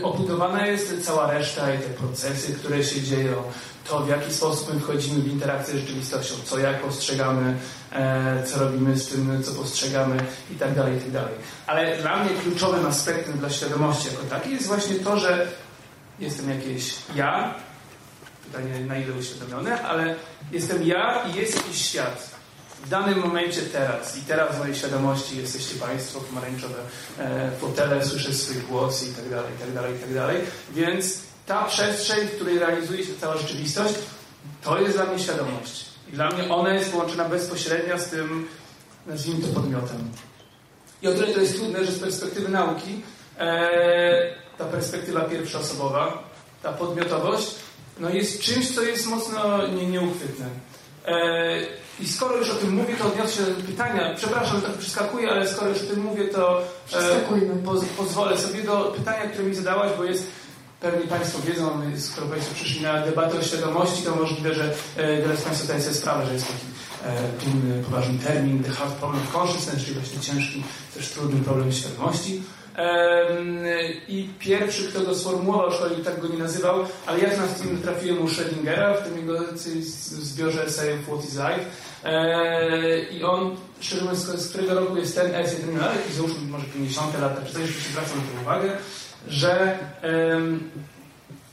[0.03, 3.43] obudowana jest cała reszta i te procesy, które się dzieją,
[3.87, 7.57] to w jaki sposób my wchodzimy w interakcję z rzeczywistością, co jak postrzegamy,
[7.91, 10.17] e, co robimy z tym, co postrzegamy
[10.51, 11.33] i tak dalej, i tak dalej.
[11.67, 15.47] Ale dla mnie kluczowym aspektem dla świadomości jako takiej jest właśnie to, że
[16.19, 17.53] jestem jakieś ja,
[18.45, 20.15] pytanie na ile uświadomione, ale
[20.51, 22.32] jestem ja i jest jakiś świat
[22.83, 26.75] w danym momencie teraz i teraz w mojej świadomości jesteście Państwo, pomarańczowe
[27.19, 30.37] e, fotele, słyszę swój głos i tak dalej, i tak dalej, i tak dalej.
[30.71, 33.93] Więc ta przestrzeń, w której realizuje się cała rzeczywistość,
[34.61, 35.85] to jest dla mnie świadomość.
[36.09, 38.47] I dla mnie ona jest połączona bezpośrednio z tym,
[39.07, 40.11] nazwijmy to podmiotem.
[41.01, 43.01] I o tyle to jest trudne, że z perspektywy nauki
[43.39, 46.23] e, ta perspektywa pierwszoosobowa,
[46.63, 47.55] ta podmiotowość,
[47.99, 50.45] no jest czymś, co jest mocno nie, nieuchwytne.
[51.05, 54.13] E, i skoro już o tym mówię, to odniosę się do pytania.
[54.15, 56.61] Przepraszam, tak przeskakuję, ale skoro już o tym mówię, to
[56.93, 60.27] e, poz, pozwolę sobie do pytania, które mi zadałaś, bo jest
[60.79, 65.37] pewnie Państwo wiedzą, skoro Państwo przyszli na debatę o świadomości, to możliwe, że e, wiele
[65.37, 66.65] z Państwa zdaje sobie sprawę, że jest taki
[67.05, 71.71] e, trudny, poważny termin, the hard problem of consciousness, czyli właśnie ciężki, też trudny problem
[71.71, 72.41] świadomości.
[74.07, 78.21] I pierwszy, kto go sformułował, szkoda tak go nie nazywał, ale ja na tym trafiłem
[78.21, 79.39] u Schrödingera w tym jego
[79.99, 81.65] zbiorze esejów What is Life.
[83.11, 87.21] I on, szczerze mówiąc, z którego roku jest ten esej, ten jakiś załóżmy może 50
[87.21, 88.77] lata, czy coś, się zwracam na to uwagę,
[89.27, 89.77] że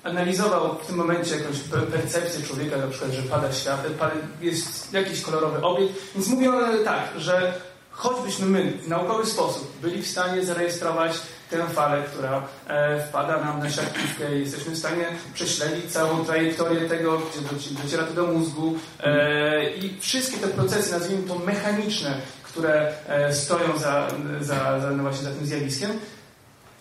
[0.03, 1.59] analizował w tym momencie jakąś
[1.93, 4.07] percepcję człowieka, na przykład, że pada światło,
[4.41, 6.53] jest jakiś kolorowy obiekt, więc mówią
[6.85, 7.53] tak, że
[8.01, 11.13] choćbyśmy my w naukowy sposób byli w stanie zarejestrować
[11.51, 16.81] tę falę, która e, wpada nam na siatkówkę i jesteśmy w stanie prześledzić całą trajektorię
[16.81, 17.23] tego,
[17.57, 23.35] gdzie dociera to do mózgu e, i wszystkie te procesy, nazwijmy to mechaniczne, które e,
[23.35, 24.09] stoją za,
[24.41, 25.91] za, za, no właśnie za tym zjawiskiem,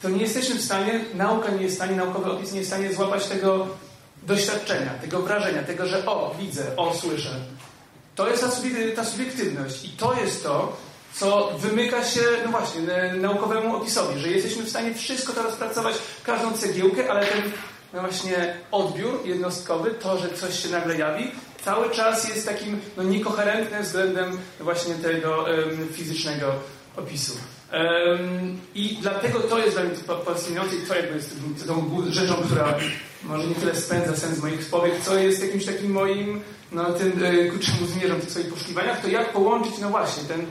[0.02, 2.74] to nie jesteśmy w stanie, nauka nie jest w stanie, naukowy opis nie jest w
[2.74, 3.68] stanie złapać tego
[4.24, 7.36] doświadczenia, tego wrażenia, tego, że o, widzę, o, słyszę.
[8.16, 8.50] To jest ta,
[8.96, 10.78] ta subiektywność i to jest to,
[11.14, 12.82] co wymyka się, no właśnie,
[13.14, 17.42] naukowemu opisowi, że jesteśmy w stanie wszystko to rozpracować, każdą cegiełkę, ale ten
[17.94, 21.32] no właśnie odbiór jednostkowy, to, że coś się nagle jawi,
[21.66, 26.54] cały czas jest takim no, niekoherentnym względem właśnie tego um, fizycznego
[26.98, 27.34] opisu.
[27.74, 29.96] Um, I dlatego to jest dla mnie
[30.26, 31.36] fascynujące i to jakby jest
[31.68, 32.76] tą rzeczą, która
[33.24, 36.42] może nie tyle spędza sens moich spowiedź, co jest jakimś takim moim,
[36.72, 40.46] no tym, e, ku czemu zmierzam w swoich poszukiwaniach, to jak połączyć, no właśnie, ten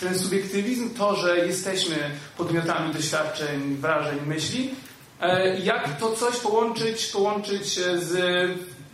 [0.00, 1.96] ten subiektywizm, to, że jesteśmy
[2.36, 4.70] podmiotami doświadczeń, wrażeń, myśli,
[5.20, 8.12] e, jak to coś połączyć, połączyć z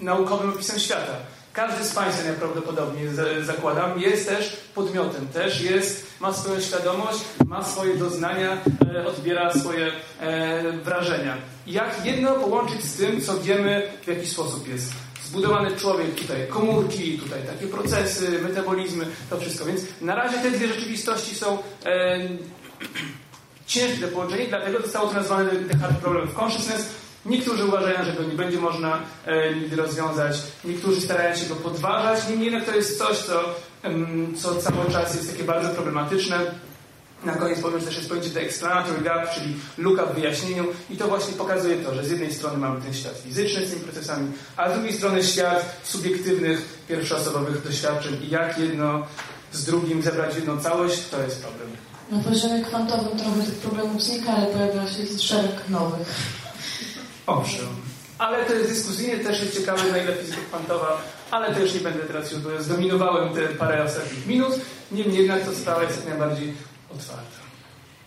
[0.00, 1.16] naukowym opisem świata.
[1.52, 3.08] Każdy z Państwa najprawdopodobniej
[3.42, 8.58] zakładam, jest też podmiotem, też jest, ma swoją świadomość, ma swoje doznania,
[8.94, 11.36] e, odbiera swoje e, wrażenia.
[11.66, 14.92] Jak jedno połączyć z tym, co wiemy, w jaki sposób jest
[15.34, 19.64] zbudowany człowiek, tutaj komórki, tutaj takie procesy, metabolizmy, to wszystko.
[19.64, 22.18] Więc na razie te dwie rzeczywistości są e,
[23.66, 26.88] ciężkie do połączenia, dlatego zostało to nazwane The Hard Problem of Consciousness.
[27.26, 32.28] Niektórzy uważają, że go nie będzie można e, nigdy rozwiązać, niektórzy starają się go podważać,
[32.28, 33.54] niemniej jednak to jest coś, co,
[34.36, 36.36] co cały czas jest takie bardzo problematyczne.
[37.24, 40.96] Na koniec powiem, że też jest pojęcie the explanatory gap, czyli luka w wyjaśnieniu i
[40.96, 44.32] to właśnie pokazuje to, że z jednej strony mamy ten świat fizyczny z tymi procesami,
[44.56, 49.06] a z drugiej strony świat subiektywnych, pierwszoosobowych doświadczeń i jak jedno
[49.52, 51.68] z drugim zebrać w jedną całość, to jest problem.
[52.10, 56.08] Na poziomie kwantowym trochę tych problemów znika, ale pojawia się szereg nowych.
[57.26, 57.66] Owszem.
[58.18, 62.00] Ale to jest dyskusyjnie, też jest ciekawe, na ile fizyka kwantowa, ale też nie będę
[62.00, 64.52] teraz już, zdominowałem te parę ostatnich minut.
[64.92, 66.54] Niemniej jednak to sprawa jest jak najbardziej
[66.94, 67.44] otwarta.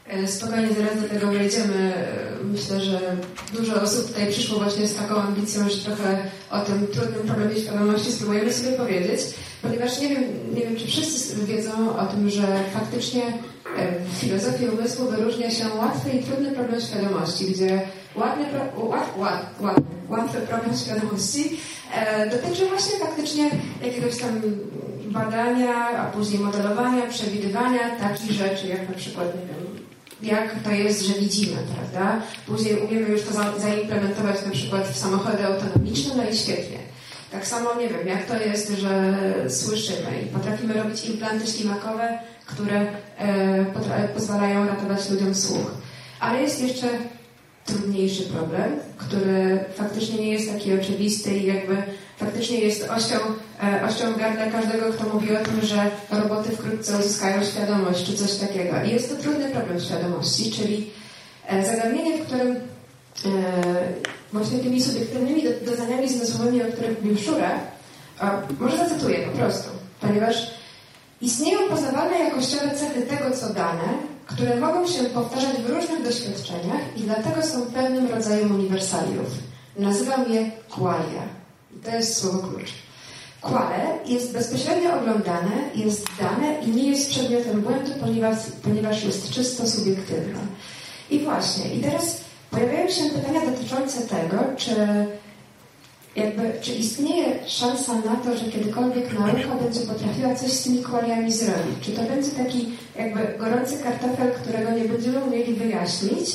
[0.08, 1.93] E, spokojnie zaraz do tego wejdziemy.
[1.95, 3.00] E, myślę, że
[3.54, 6.17] dużo osób tutaj przyszło właśnie z taką ambicją, że trochę
[6.52, 9.21] o tym trudnym problemie świadomości spróbujemy sobie powiedzieć,
[9.62, 10.23] ponieważ nie wiem,
[10.56, 13.23] nie wiem czy wszyscy wiedzą o tym, że faktycznie
[13.78, 17.82] e, w filozofii umysłu wyróżnia się łatwy i trudny problem świadomości, gdzie
[18.15, 18.45] ładny,
[18.78, 19.78] łat, łat, łat,
[20.10, 21.58] łatwy problem świadomości
[22.32, 23.50] dotyczy właśnie faktycznie
[23.84, 24.41] jakiegoś tam
[25.17, 29.67] badania, a później modelowania, przewidywania takich rzeczy, jak na przykład, nie wiem,
[30.21, 32.21] jak to jest, że widzimy, prawda?
[32.45, 36.77] Później umiemy już to za, zaimplementować na przykład w samochody autonomiczne, no i świetnie.
[37.32, 39.17] Tak samo nie wiem, jak to jest, że
[39.49, 45.71] słyszymy i potrafimy robić implanty ślimakowe, które e, pozwalają ratować ludziom słuch.
[46.19, 46.88] Ale jest jeszcze
[47.65, 51.84] trudniejszy problem, który faktycznie nie jest taki oczywisty i jakby
[52.17, 53.15] faktycznie jest ością,
[53.63, 54.06] e, ością
[54.51, 58.84] każdego, kto mówi o tym, że roboty wkrótce uzyskają świadomość czy coś takiego.
[58.84, 60.89] I jest to trudny problem świadomości, czyli
[61.47, 62.60] e, zagadnienie, w którym e,
[64.34, 67.60] właśnie tymi subiektywnymi doznaniami zmysłowymi, o których mówił Szura,
[68.60, 69.69] może zacytuję po prostu,
[70.01, 70.51] ponieważ
[71.21, 73.88] istnieją poznawalne jakościowe cechy tego, co dane,
[74.25, 79.27] które mogą się powtarzać w różnych doświadczeniach i dlatego są pewnym rodzajem uniwersaliów.
[79.77, 81.46] Nazywam je qualia.
[81.83, 82.69] To jest słowo klucz.
[83.41, 89.67] Quale jest bezpośrednio oglądane, jest dane i nie jest przedmiotem błędu, ponieważ, ponieważ jest czysto
[89.67, 90.39] subiektywne.
[91.09, 94.75] I właśnie, i teraz pojawiają się pytania dotyczące tego, czy
[96.15, 101.31] jakby, czy istnieje szansa na to, że kiedykolwiek nauka będzie potrafiła coś z tymi kwaliami
[101.31, 101.75] zrobić?
[101.81, 106.29] Czy to będzie taki jakby gorący kartofel, którego nie będziemy umieli wyjaśnić?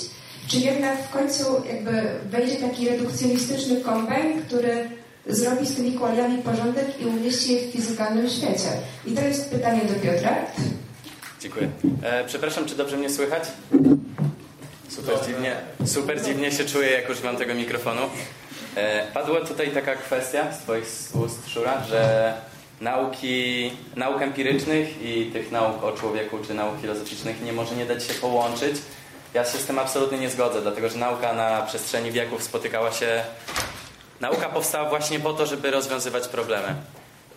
[0.49, 4.89] Czy jednak w końcu jakby wejdzie taki redukcjonistyczny kombajn, który
[5.27, 8.69] zrobi z tymi kwaliami porządek i umieści je w fizykalnym świecie?
[9.07, 10.37] I to jest pytanie do Piotra.
[11.41, 11.69] Dziękuję.
[12.03, 13.43] E, przepraszam, czy dobrze mnie słychać?
[14.89, 15.57] Super dziwnie,
[15.87, 18.01] super dziwnie się czuję, jak używam tego mikrofonu.
[18.77, 22.35] E, padła tutaj taka kwestia z Twoich ust, Szura, że
[22.81, 28.05] nauki, nauk empirycznych i tych nauk o człowieku czy nauk filozoficznych nie może nie dać
[28.05, 28.77] się połączyć.
[29.35, 33.25] Ja się z tym absolutnie nie zgodzę, dlatego że nauka na przestrzeni wieków spotykała się.
[34.23, 36.75] Nauka powstała właśnie po to, żeby rozwiązywać problemy.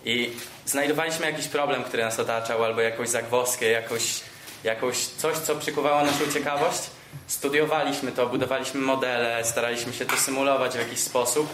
[0.05, 0.31] I
[0.65, 4.21] znajdowaliśmy jakiś problem, który nas otaczał, albo jakąś zagwozdkę, jakąś,
[4.63, 6.81] jakąś coś, co przykuwało naszą ciekawość
[7.27, 11.49] Studiowaliśmy to, budowaliśmy modele, staraliśmy się to symulować w jakiś sposób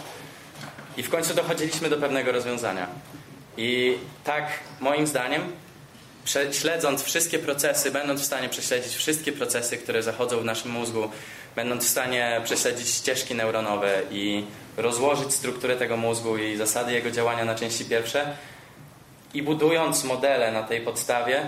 [0.98, 2.88] i w końcu dochodziliśmy do pewnego rozwiązania.
[3.58, 5.42] I tak, moim zdaniem,
[6.52, 11.10] śledząc wszystkie procesy, będąc w stanie prześledzić wszystkie procesy, które zachodzą w naszym mózgu,
[11.56, 14.46] będąc w stanie prześledzić ścieżki neuronowe i
[14.78, 18.34] rozłożyć strukturę tego mózgu i zasady jego działania na części pierwsze
[19.34, 21.42] i budując modele na tej podstawie,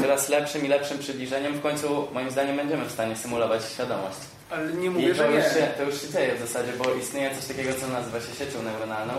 [0.00, 4.18] coraz lepszym i lepszym przybliżeniem w końcu, moim zdaniem, będziemy w stanie symulować świadomość.
[4.50, 5.50] Ale nie mówię, I to że już nie.
[5.50, 8.62] Się, to już się dzieje w zasadzie, bo istnieje coś takiego, co nazywa się siecią
[8.62, 9.14] neuronalną.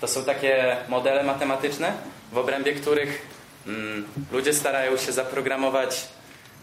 [0.00, 1.92] To są takie modele matematyczne,
[2.32, 3.26] w obrębie których
[3.66, 6.08] mm, ludzie starają się zaprogramować,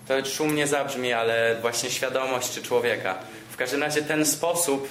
[0.08, 3.16] to szumnie zabrzmi, ale właśnie świadomość czy człowieka.
[3.52, 4.90] W każdym razie ten sposób,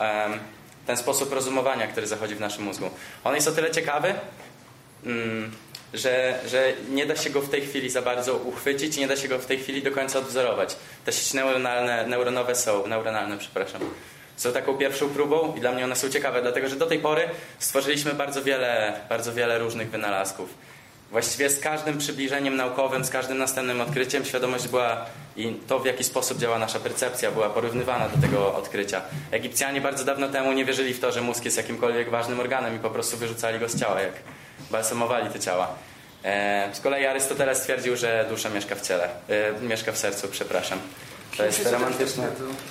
[0.00, 0.38] um,
[0.86, 2.90] ten sposób rozumowania, który zachodzi w naszym mózgu,
[3.24, 4.14] on jest o tyle ciekawy,
[5.06, 5.50] mm,
[5.94, 9.28] że, że nie da się go w tej chwili za bardzo uchwycić nie da się
[9.28, 10.76] go w tej chwili do końca odwzorować.
[11.04, 13.80] Te sieci neuronalne, neuronowe są, neuronalne, przepraszam,
[14.36, 17.28] są taką pierwszą próbą i dla mnie one są ciekawe, dlatego że do tej pory
[17.58, 20.54] stworzyliśmy bardzo wiele, bardzo wiele różnych wynalazków.
[21.10, 26.04] Właściwie z każdym przybliżeniem naukowym, z każdym następnym odkryciem świadomość była i to, w jaki
[26.04, 29.02] sposób działa nasza percepcja, była porównywana do tego odkrycia.
[29.30, 32.78] Egipcjanie bardzo dawno temu nie wierzyli w to, że mózg jest jakimkolwiek ważnym organem i
[32.78, 34.12] po prostu wyrzucali go z ciała, jak
[34.70, 35.68] balsamowali te ciała.
[36.24, 40.78] E, z kolei Arystoteles stwierdził, że dusza mieszka w ciele, e, mieszka w sercu, przepraszam.
[41.36, 42.24] To jest romantyczna,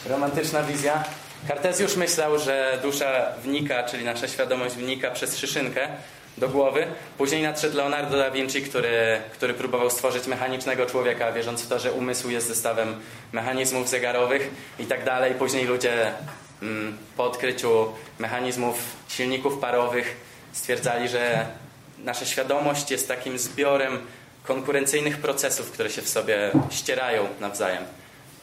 [0.09, 1.03] romantyczna wizja.
[1.47, 5.87] Kartezjusz myślał, że dusza wnika, czyli nasza świadomość wnika przez szyszynkę
[6.39, 6.87] do głowy.
[7.17, 11.91] Później nadszedł Leonardo da Vinci, który, który próbował stworzyć mechanicznego człowieka, wierząc w to, że
[11.91, 12.95] umysł jest zestawem
[13.31, 14.49] mechanizmów zegarowych
[14.79, 15.35] i tak dalej.
[15.35, 16.11] Później ludzie
[16.61, 17.87] mm, po odkryciu
[18.19, 20.17] mechanizmów silników parowych
[20.53, 21.45] stwierdzali, że
[21.97, 23.99] nasza świadomość jest takim zbiorem
[24.43, 27.83] konkurencyjnych procesów, które się w sobie ścierają nawzajem.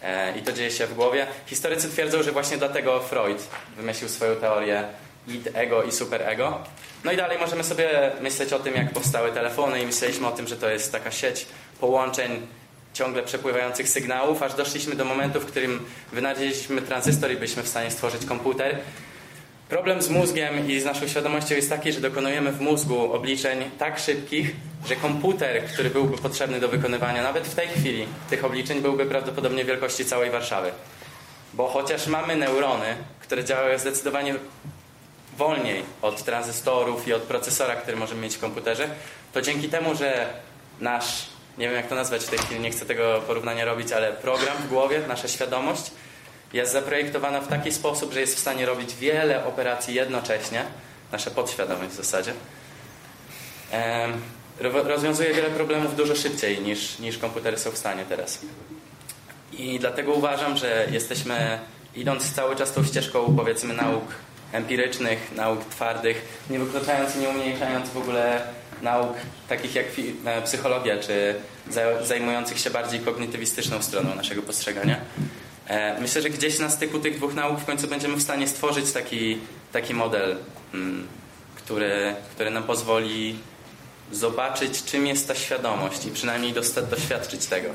[0.03, 1.27] E, I to dzieje się w głowie.
[1.47, 4.85] Historycy twierdzą, że właśnie dlatego Freud wymyślił swoją teorię
[5.29, 6.59] id, ego i superego.
[7.05, 10.49] No i dalej możemy sobie myśleć o tym, jak powstały telefony i myśleliśmy o tym,
[10.49, 11.47] że to jest taka sieć
[11.81, 12.47] połączeń
[12.95, 17.91] ciągle przepływających sygnałów, aż doszliśmy do momentu, w którym wynaleźliśmy tranzystor i byliśmy w stanie
[17.91, 18.79] stworzyć komputer.
[19.69, 23.99] Problem z mózgiem i z naszą świadomością jest taki, że dokonujemy w mózgu obliczeń tak
[23.99, 24.57] szybkich,
[24.89, 29.65] że komputer, który byłby potrzebny do wykonywania nawet w tej chwili tych obliczeń, byłby prawdopodobnie
[29.65, 30.73] wielkości całej Warszawy.
[31.55, 34.35] Bo chociaż mamy neurony, które działają zdecydowanie
[35.37, 38.89] wolniej od tranzystorów i od procesora, który możemy mieć w komputerze,
[39.33, 40.27] to dzięki temu, że
[40.81, 41.27] nasz,
[41.59, 44.57] nie wiem jak to nazwać w tej chwili, nie chcę tego porównania robić, ale program
[44.57, 45.91] w głowie, nasza świadomość
[46.53, 50.65] jest zaprojektowana w taki sposób, że jest w stanie robić wiele operacji jednocześnie,
[51.13, 52.33] nasza podświadomość w zasadzie,
[54.61, 58.39] rozwiązuje wiele problemów dużo szybciej niż, niż komputery są w stanie teraz.
[59.53, 61.59] I dlatego uważam, że jesteśmy,
[61.95, 64.05] idąc cały czas tą ścieżką, powiedzmy, nauk
[64.57, 68.43] empirycznych, nauk twardych, nie wykluczając i nie umniejszając w ogóle
[68.83, 69.13] nauk
[69.49, 69.87] takich jak
[70.25, 71.35] e, psychologia, czy
[72.03, 75.01] zajmujących się bardziej kognitywistyczną stroną naszego postrzegania.
[75.67, 78.93] E, myślę, że gdzieś na styku tych dwóch nauk w końcu będziemy w stanie stworzyć
[78.93, 79.39] taki,
[79.73, 80.37] taki model,
[80.75, 81.07] mm,
[81.57, 83.39] który, który nam pozwoli
[84.13, 86.55] zobaczyć, czym jest ta świadomość i przynajmniej
[86.91, 87.69] doświadczyć tego.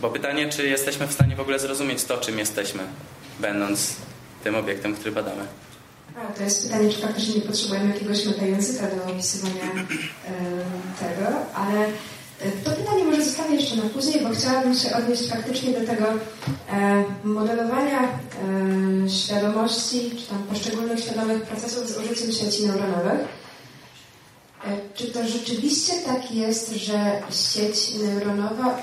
[0.00, 2.82] Bo pytanie, czy jesteśmy w stanie w ogóle zrozumieć to, czym jesteśmy,
[3.40, 3.96] będąc
[4.46, 5.42] tym obiektem, który badamy.
[6.16, 10.32] A, to jest pytanie, czy faktycznie nie potrzebujemy jakiegoś metajęzyka do opisywania e,
[11.00, 15.80] tego, ale e, to pytanie może zostawię jeszcze na później, bo chciałabym się odnieść faktycznie
[15.80, 16.06] do tego
[16.72, 18.08] e, modelowania
[19.08, 23.20] świadomości, czy tam poszczególnych świadomych procesów z użyciem sieci neuronowych.
[24.94, 28.82] Czy to rzeczywiście tak jest, że sieć neuronowa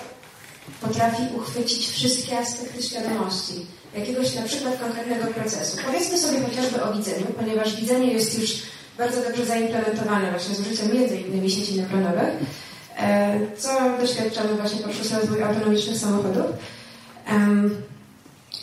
[0.82, 3.66] potrafi uchwycić wszystkie aspekty świadomości?
[3.96, 5.78] Jakiegoś na przykład konkretnego procesu.
[5.86, 8.52] Powiedzmy sobie chociażby o widzeniu, ponieważ widzenie jest już
[8.98, 12.34] bardzo dobrze zaimplementowane właśnie z użyciem między innymi sieci neuronowych,
[12.98, 13.70] e, co
[14.00, 16.46] doświadczamy właśnie poprzez rozwój autonomicznych samochodów.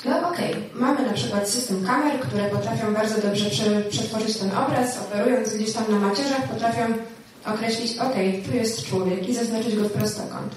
[0.05, 0.62] No okej, okay.
[0.74, 3.51] mamy na przykład system kamer, które potrafią bardzo dobrze
[3.91, 6.83] przetworzyć ten obraz, operując gdzieś tam na macierzach, potrafią
[7.45, 8.14] określić, ok,
[8.47, 10.55] tu jest człowiek i zaznaczyć go w prostokąt.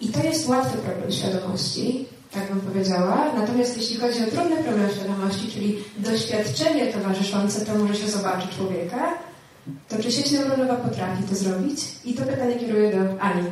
[0.00, 3.32] I to jest łatwy problem świadomości, tak bym powiedziała.
[3.36, 9.18] Natomiast jeśli chodzi o trudny problem świadomości, czyli doświadczenie towarzyszące temu, że się zobaczy człowieka,
[9.88, 11.80] to czy sieć neuronowa potrafi to zrobić?
[12.04, 13.42] I to pytanie kieruję do Ani.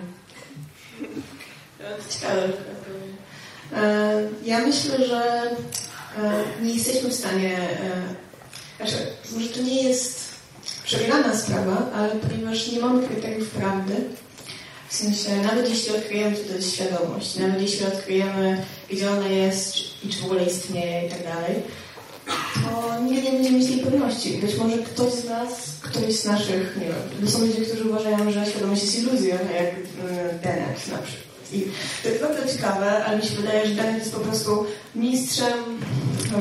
[2.11, 2.49] Ciekawe.
[3.73, 5.43] E, ja myślę, że
[6.19, 7.67] e, nie jesteśmy w stanie, e,
[8.77, 10.35] znaczy, może to nie jest
[10.85, 13.95] przegrana sprawa, ale ponieważ nie mamy kryteriów prawdy,
[14.89, 19.77] w sensie, nawet jeśli odkryjemy, co to jest świadomość, nawet jeśli odkryjemy, gdzie ona jest
[20.05, 21.55] i czy w ogóle istnieje i tak dalej,
[22.55, 24.31] to nigdy nie będziemy mieć tej pewności.
[24.31, 28.47] Być może ktoś z nas, któryś z naszych, nie wiem, są ludzie, którzy uważają, że
[28.47, 31.29] świadomość jest iluzją, jak mm, Dennett na przykład.
[31.53, 31.65] I
[32.03, 35.59] to jest bardzo ciekawe, ale mi się wydaje, że Dennett jest po prostu mistrzem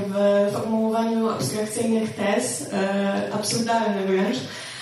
[0.07, 0.13] w
[0.53, 4.37] formułowaniu abstrakcyjnych tez, e, absurdalnych wręcz,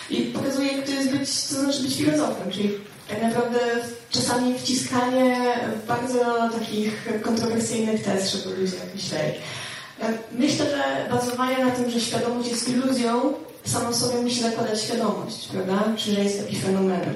[0.09, 2.69] i pokazuje, jak to jest być, co znaczy być filozofem, czyli
[3.21, 3.59] naprawdę
[4.09, 5.53] czasami wciskanie
[5.87, 9.33] bardzo takich kontrowersyjnych tez, żeby ludzie jak myśleli.
[10.31, 13.33] Myślę, że bazowanie na tym, że świadomość jest iluzją,
[13.65, 15.83] samo sobie musi zakładać świadomość, prawda?
[15.97, 17.15] Czy że jest taki fenomenem.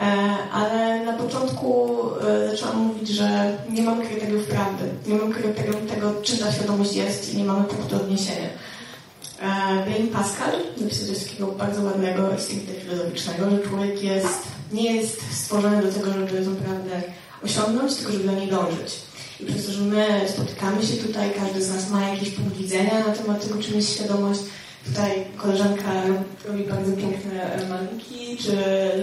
[0.00, 0.04] E,
[0.52, 6.14] ale na początku e, zaczęłam mówić, że nie mamy kryteriów prawdy, nie mamy kryteriów tego,
[6.22, 8.48] czym ta świadomość jest i nie mamy punktu odniesienia.
[9.40, 15.20] E, Blaine Pascal napisał coś takiego bardzo ładnego i filozoficznego, że człowiek jest nie jest
[15.32, 17.02] stworzony do tego, żeby tą prawdę
[17.44, 18.94] osiągnąć, tylko żeby do niej dążyć.
[19.40, 23.04] I przez to, że my spotykamy się tutaj, każdy z nas ma jakiś punkt widzenia
[23.06, 24.40] na temat tego, czym jest świadomość.
[24.86, 25.92] Tutaj koleżanka
[26.48, 28.56] robi bardzo piękne malinki, czy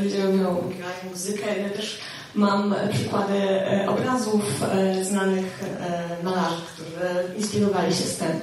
[0.03, 1.59] ludzie robią, grają muzykę.
[1.61, 1.99] Ja też
[2.35, 8.39] mam przykłady e, obrazów e, znanych e, malarzy, którzy inspirowali się z tym.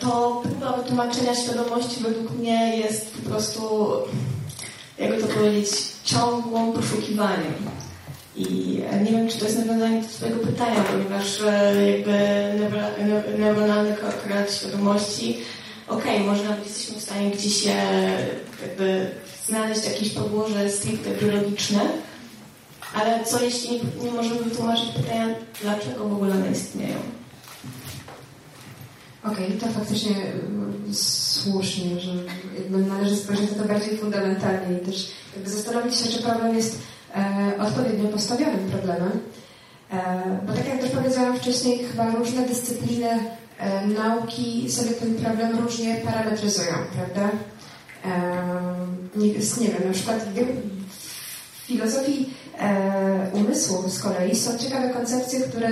[0.00, 3.90] To próba wytłumaczenia świadomości według mnie jest po prostu
[5.02, 5.70] jakby to powiedzieć,
[6.04, 7.54] ciągłą poszukiwaniem.
[8.36, 8.46] I
[9.04, 15.38] nie wiem, czy to jest nawiązanie do Twojego pytania, ponieważ e, jakby neuronalny korelat świadomości,
[15.88, 17.76] okej, okay, może nawet jesteśmy w stanie gdzieś je
[18.62, 19.10] jakby
[19.46, 21.80] znaleźć jakieś podłoże stricte biologiczne,
[22.94, 25.28] ale co jeśli nie możemy wytłumaczyć pytania,
[25.62, 26.96] dlaczego w ogóle one istnieją?
[29.24, 30.16] Okej, okay, to faktycznie
[30.90, 32.12] y, słusznie, że
[32.70, 36.78] należy spojrzeć na to bardziej fundamentalnie i też jakby zastanowić się, czy problem jest
[37.16, 39.20] e, odpowiednio postawionym problemem.
[39.92, 43.10] E, bo tak jak też powiedziałam wcześniej, chyba różne dyscypliny
[43.58, 47.30] e, nauki sobie ten problem różnie parametryzują, prawda?
[48.04, 48.08] E,
[49.16, 49.28] nie,
[49.60, 50.24] nie wiem, na przykład
[50.88, 55.68] w filozofii e, umysłu z kolei są ciekawe koncepcje, które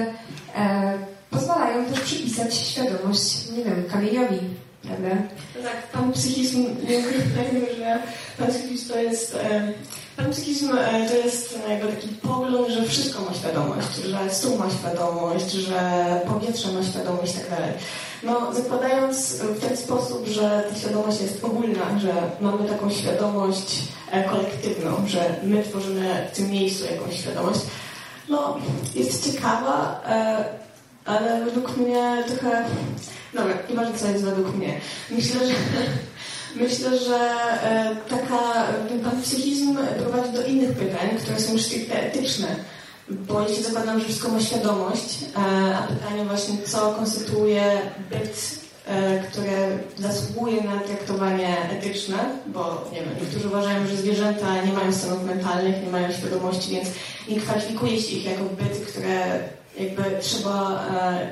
[0.57, 0.99] e,
[1.31, 4.39] pozwalają też przypisać świadomość, nie wiem, kamieniowi,
[4.83, 5.09] prawda?
[5.57, 6.67] No tak, pan psychizm,
[7.35, 7.99] dlatego, że
[8.39, 9.73] pan psychizm to jest, e,
[10.17, 14.71] pan psychizm e, to jest jakby taki pogląd, że wszystko ma świadomość, że stół ma
[14.71, 15.81] świadomość, że
[16.29, 17.73] powietrze ma świadomość i tak dalej.
[18.23, 24.25] No, zakładając w ten sposób, że ta świadomość jest ogólna, że mamy taką świadomość e,
[24.25, 27.61] kolektywną, że my tworzymy w tym miejscu jakąś świadomość,
[28.29, 28.59] no,
[28.95, 30.01] jest ciekawa,
[31.05, 32.65] ale według mnie trochę...
[33.35, 34.81] Dobra, nieważne co jest według mnie.
[35.11, 35.55] Myślę, że...
[36.57, 37.19] Myślę, że
[37.63, 42.57] e, taka, ten panpsychizm prowadzi do innych pytań, które są stricte etyczne.
[43.09, 47.63] bo jeśli zakładam, że wszystko ma świadomość, e, a pytanie właśnie, co konstytuuje
[48.11, 54.73] byt, e, które zasługuje na traktowanie etyczne, bo nie wiem, niektórzy uważają, że zwierzęta nie
[54.73, 56.89] mają stanów mentalnych, nie mają świadomości, więc
[57.29, 59.41] nie kwalifikuje się ich jako byty, które
[59.79, 60.85] jakby trzeba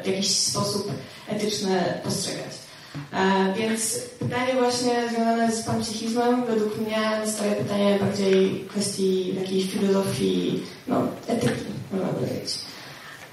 [0.05, 0.93] w jakiś sposób
[1.29, 2.69] etyczny postrzegać.
[3.13, 10.63] E, więc pytanie właśnie związane z panpsychizmem według mnie staje pytanie bardziej kwestii takiej filozofii,
[10.87, 11.55] no, etyki,
[11.93, 12.55] można powiedzieć.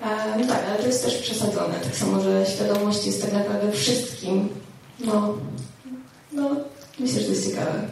[0.02, 1.74] E, no tak, ale to jest też przesadzone.
[1.84, 4.50] Tak samo, że świadomość jest tak naprawdę wszystkim.
[5.00, 5.38] No,
[6.32, 6.50] no
[7.00, 7.88] myślę, że to jest ciekawe.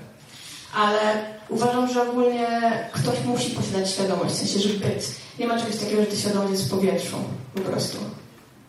[0.76, 2.48] Ale uważam, że ogólnie
[2.92, 5.23] ktoś musi posiadać świadomość, w sensie, że byt.
[5.40, 7.18] Nie ma czegoś takiego, że ta świadomość jest w powietrzu,
[7.56, 7.98] po prostu.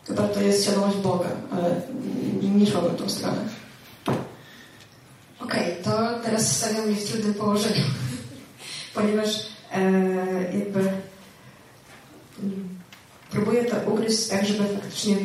[0.07, 1.81] Chyba to jest świadomość Boga, ale
[2.41, 3.41] nie szłabym tą stronę.
[5.39, 7.83] Okej, okay, to teraz stawiam mnie w trudnym położeniu,
[8.95, 9.81] ponieważ e,
[10.43, 10.91] jakby
[13.31, 15.15] próbuję to ugryźć tak, żeby faktycznie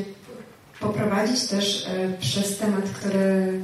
[0.81, 3.61] poprowadzić też e, przez temat, który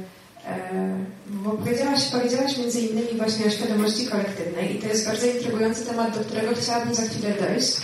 [1.29, 6.17] bo powiedziałaś, powiedziałaś między innymi właśnie o świadomości kolektywnej i to jest bardzo intrygujący temat,
[6.17, 7.77] do którego chciałabym za chwilę dojść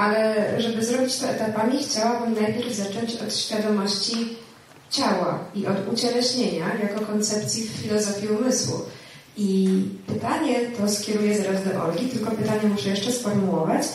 [0.00, 4.36] ale żeby zrobić to etapami, chciałabym najpierw zacząć od świadomości
[4.90, 8.80] ciała i od ucieleśnienia jako koncepcji w filozofii umysłu.
[9.36, 13.86] I pytanie to skieruję zaraz do Olgi, tylko pytanie muszę jeszcze sformułować.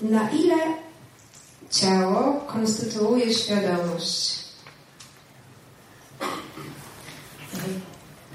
[0.00, 0.56] Na ile
[1.70, 4.37] ciało konstytuuje świadomość?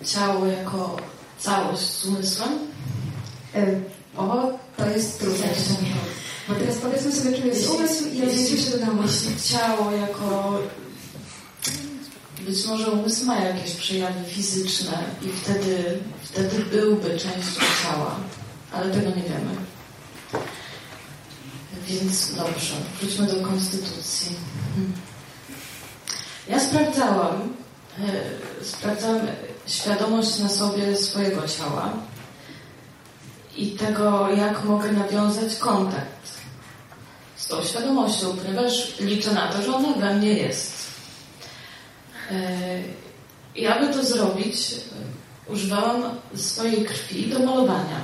[0.05, 0.97] Ciało jako
[1.39, 2.59] całość z umysłem?
[4.17, 5.47] O, to jest trudne.
[6.47, 9.03] Bo teraz powiedzmy sobie, czym jest umysł i odniesie się do domu.
[9.43, 10.59] Ciało jako...
[12.47, 18.15] Być może umysł ma jakieś przejawy fizyczne i wtedy, wtedy byłby częścią ciała,
[18.71, 19.55] ale tego nie wiemy.
[21.87, 24.35] Więc dobrze, wróćmy do konstytucji.
[24.75, 24.93] Hmm.
[26.49, 27.53] Ja sprawdzałam,
[27.99, 29.27] e, sprawdzałam
[29.67, 31.93] świadomość na sobie swojego ciała
[33.57, 36.31] i tego, jak mogę nawiązać kontakt
[37.35, 40.73] z tą świadomością, ponieważ liczę na to, że ona we mnie jest.
[43.55, 44.75] I e, aby to zrobić,
[45.47, 46.03] używałam
[46.35, 48.01] swojej krwi do malowania.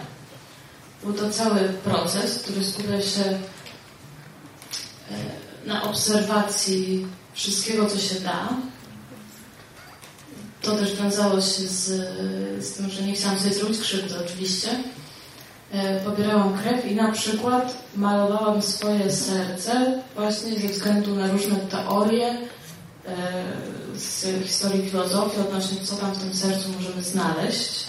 [1.03, 3.39] Był to cały proces, który skupia się e,
[5.65, 8.49] na obserwacji wszystkiego, co się da.
[10.61, 11.85] To też wiązało się z,
[12.65, 14.69] z tym, że nie chciałam sobie zrobić krzywdy, oczywiście
[15.71, 22.27] E, pobierałam krew i na przykład malowałam swoje serce właśnie ze względu na różne teorie
[22.27, 22.37] e,
[23.95, 27.85] z historii filozofii odnośnie co tam w tym sercu możemy znaleźć.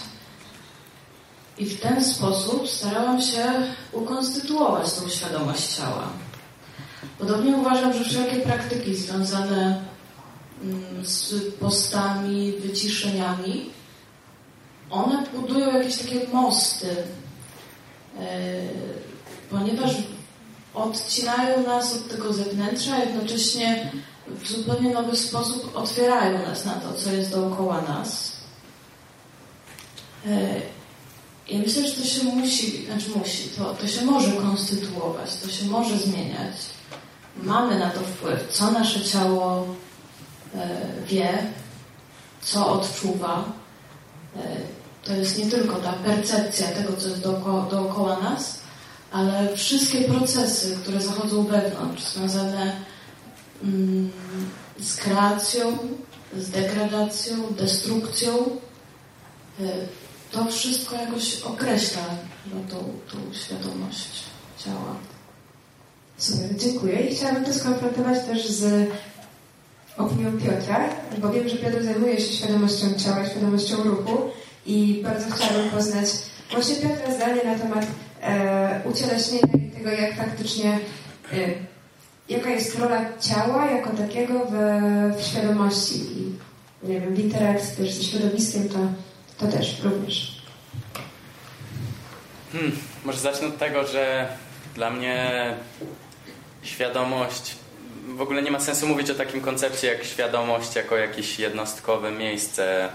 [1.57, 3.45] I w ten sposób starałam się
[3.91, 6.07] ukonstytuować tą świadomość ciała.
[7.19, 9.81] Podobnie uważam, że wszelkie praktyki związane
[11.03, 13.69] z postami, wyciszeniami,
[14.89, 16.95] one budują jakieś takie mosty
[18.19, 18.61] E,
[19.49, 19.91] ponieważ
[20.73, 23.91] odcinają nas od tego zewnętrza, a jednocześnie
[24.27, 28.31] w zupełnie nowy sposób otwierają nas na to, co jest dookoła nas.
[30.27, 30.61] E,
[31.47, 35.65] I myślę, że to się musi, znaczy musi, to, to się może konstytuować, to się
[35.65, 36.55] może zmieniać.
[37.43, 39.67] Mamy na to wpływ, co nasze ciało
[41.07, 41.29] wie,
[42.41, 43.45] co odczuwa
[45.03, 48.59] to jest nie tylko ta percepcja tego, co jest dookoła, dookoła nas,
[49.11, 52.75] ale wszystkie procesy, które zachodzą wewnątrz, związane
[53.63, 54.11] mm,
[54.79, 55.77] z kreacją,
[56.37, 58.33] z degradacją, destrukcją,
[59.59, 59.69] y,
[60.31, 62.03] to wszystko jakoś określa
[62.45, 62.77] no, tą,
[63.11, 64.09] tą świadomość
[64.65, 64.95] ciała.
[66.17, 66.99] Super, dziękuję.
[66.99, 68.89] I chciałabym to skonfrontować też z
[69.97, 74.17] opinią Piotra, bo wiem, że Piotr zajmuje się świadomością ciała, świadomością ruchu
[74.65, 76.07] i bardzo chciałabym poznać
[76.51, 77.85] właśnie Piotra zdanie na temat
[78.21, 80.79] e, ucieleśnienia i tego, jak faktycznie
[81.33, 81.37] e,
[82.29, 84.53] jaka jest rola ciała jako takiego w,
[85.17, 86.33] w świadomości i
[86.83, 88.77] nie wiem, w interakcji też ze środowiskiem, to,
[89.37, 90.41] to też również.
[92.51, 92.71] Hmm,
[93.05, 94.27] może zacznę od tego, że
[94.75, 95.31] dla mnie
[96.63, 97.55] świadomość
[98.15, 102.89] w ogóle nie ma sensu mówić o takim koncepcie jak świadomość jako jakieś jednostkowe miejsce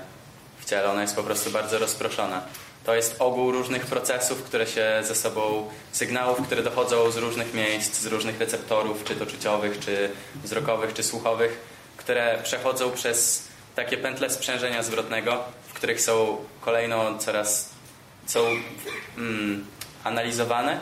[0.59, 2.43] w ciele, ona jest po prostu bardzo rozproszona.
[2.85, 8.01] To jest ogół różnych procesów, które się ze sobą, sygnałów, które dochodzą z różnych miejsc,
[8.01, 10.11] z różnych receptorów, czy to czuciowych, czy
[10.45, 11.61] wzrokowych, czy słuchowych,
[11.97, 17.71] które przechodzą przez takie pętle sprzężenia zwrotnego, w których są kolejno coraz
[18.27, 18.41] są
[19.19, 19.67] mm,
[20.05, 20.81] analizowane,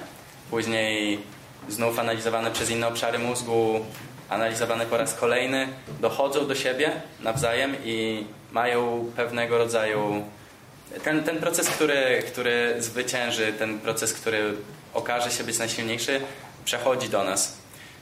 [0.51, 1.21] później
[1.69, 3.81] znów analizowane przez inne obszary mózgu,
[4.29, 5.69] analizowane po raz kolejny,
[6.01, 10.25] dochodzą do siebie nawzajem i mają pewnego rodzaju
[11.05, 14.55] ten, ten proces, który, który zwycięży, ten proces, który
[14.95, 16.21] okaże się być najsilniejszy,
[16.65, 17.57] przechodzi do nas.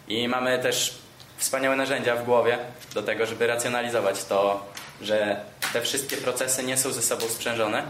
[0.09, 0.99] I mamy też
[1.37, 2.59] wspaniałe narzędzia w głowie
[2.95, 4.67] do tego, żeby racjonalizować to,
[5.01, 5.41] że
[5.73, 7.83] te wszystkie procesy nie są ze sobą sprzężone.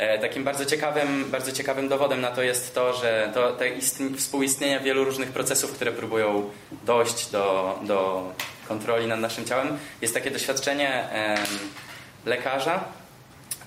[0.00, 3.64] E, takim bardzo ciekawym, bardzo ciekawym dowodem na to jest to, że to, te
[4.16, 6.50] współistnienie wielu różnych procesów, które próbują
[6.84, 8.28] dojść do, do
[8.68, 11.08] kontroli nad naszym ciałem, jest takie doświadczenie
[12.26, 12.84] lekarza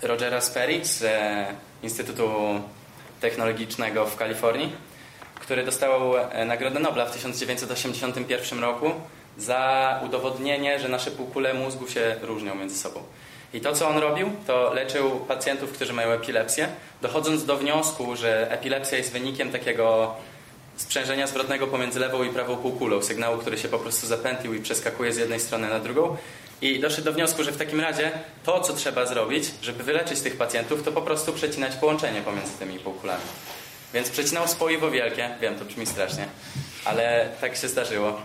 [0.02, 1.46] Rogera Sperry z e,
[1.84, 2.30] Instytutu
[3.22, 4.76] Technologicznego w Kalifornii,
[5.36, 8.92] który dostał e, Nagrodę Nobla w 1981 roku
[9.38, 13.04] za udowodnienie, że nasze półkule mózgu się różnią między sobą.
[13.54, 16.68] I to, co on robił, to leczył pacjentów, którzy mają epilepsję,
[17.02, 20.16] dochodząc do wniosku, że epilepsja jest wynikiem takiego
[20.78, 25.14] sprzężenia zwrotnego pomiędzy lewą i prawą półkulą, sygnału, który się po prostu zapętlił i przeskakuje
[25.14, 26.18] z jednej strony na drugą.
[26.62, 28.12] I doszedł do wniosku, że w takim razie
[28.44, 32.80] to, co trzeba zrobić, żeby wyleczyć tych pacjentów, to po prostu przecinać połączenie pomiędzy tymi
[32.80, 33.24] półkulami.
[33.94, 36.28] Więc przecinał spoiwo wielkie, wiem, to brzmi strasznie,
[36.86, 38.22] ale tak się zdarzyło.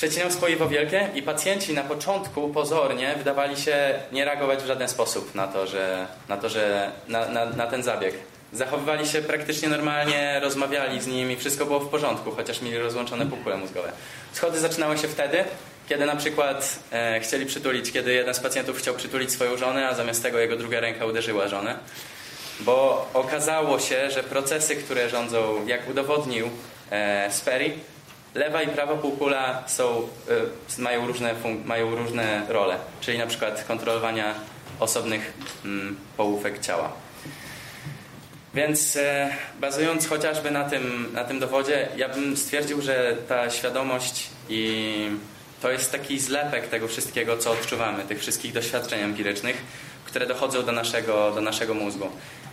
[0.00, 5.34] Przecinał spoiwo wielkie i pacjenci na początku pozornie wydawali się nie reagować w żaden sposób
[5.34, 8.14] na to, że, na, to, że na, na, na ten zabieg.
[8.52, 13.56] Zachowywali się praktycznie normalnie, rozmawiali z nimi, wszystko było w porządku, chociaż mieli rozłączone półkule
[13.56, 13.92] mózgowe.
[14.32, 15.44] Schody zaczynały się wtedy,
[15.88, 19.94] kiedy na przykład e, chcieli przytulić, kiedy jeden z pacjentów chciał przytulić swoją żonę, a
[19.94, 21.78] zamiast tego jego druga ręka uderzyła żonę.
[22.60, 26.50] Bo okazało się, że procesy, które rządzą, jak udowodnił
[26.90, 27.72] e, Sperry,
[28.34, 30.08] lewa i prawa półkula są,
[30.78, 34.34] e, mają, różne mają różne role, czyli na przykład kontrolowania
[34.80, 35.32] osobnych
[35.64, 36.92] mm, połówek ciała.
[38.54, 44.30] Więc e, bazując chociażby na tym, na tym dowodzie, ja bym stwierdził, że ta świadomość
[44.48, 45.10] i
[45.62, 49.56] to jest taki zlepek tego wszystkiego, co odczuwamy, tych wszystkich doświadczeń empirycznych,
[50.04, 52.08] które dochodzą do naszego, do naszego mózgu.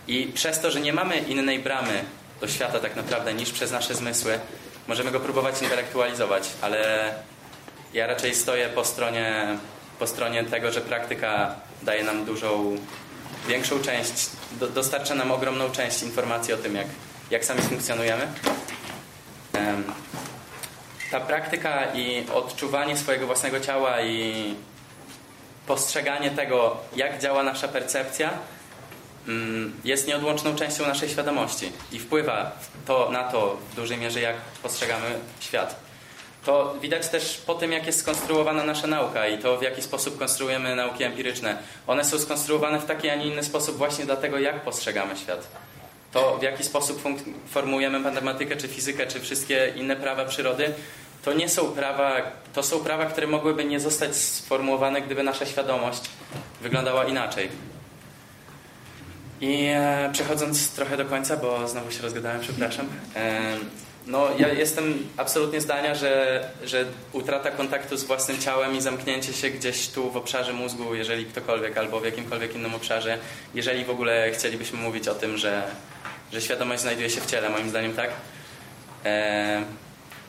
[0.08, 2.04] I przez to, że nie mamy innej bramy
[2.40, 4.38] do świata tak naprawdę niż przez nasze zmysły,
[4.88, 7.14] możemy go próbować intelektualizować, ale
[7.94, 9.58] ja raczej stoję po stronie,
[9.98, 12.76] po stronie tego, że praktyka daje nam dużą,
[13.48, 16.86] większą część, do, dostarcza nam ogromną część informacji o tym, jak,
[17.30, 18.28] jak sami funkcjonujemy.
[21.10, 24.54] Ta praktyka i odczuwanie swojego własnego ciała i
[25.66, 28.30] postrzeganie tego, jak działa nasza percepcja,
[29.84, 32.52] jest nieodłączną częścią naszej świadomości i wpływa
[32.86, 35.06] to na to w dużej mierze, jak postrzegamy
[35.40, 35.88] świat.
[36.44, 40.18] To widać też po tym, jak jest skonstruowana nasza nauka i to, w jaki sposób
[40.18, 41.58] konstruujemy nauki empiryczne.
[41.86, 45.48] One są skonstruowane w taki, a nie inny sposób właśnie dlatego, jak postrzegamy świat.
[46.12, 47.02] To, w jaki sposób
[47.50, 50.74] formujemy matematykę, czy fizykę, czy wszystkie inne prawa przyrody,
[51.24, 52.16] to nie są prawa,
[52.54, 56.02] to są prawa, które mogłyby nie zostać sformułowane, gdyby nasza świadomość
[56.60, 57.48] wyglądała inaczej.
[59.40, 62.86] I e, przechodząc trochę do końca, bo znowu się rozgadałem, przepraszam.
[63.16, 63.56] E,
[64.06, 69.50] no, ja jestem absolutnie zdania, że, że utrata kontaktu z własnym ciałem i zamknięcie się
[69.50, 73.18] gdzieś tu w obszarze mózgu, jeżeli ktokolwiek, albo w jakimkolwiek innym obszarze,
[73.54, 75.62] jeżeli w ogóle chcielibyśmy mówić o tym, że,
[76.32, 78.10] że świadomość znajduje się w ciele, moim zdaniem tak,
[79.04, 79.62] e,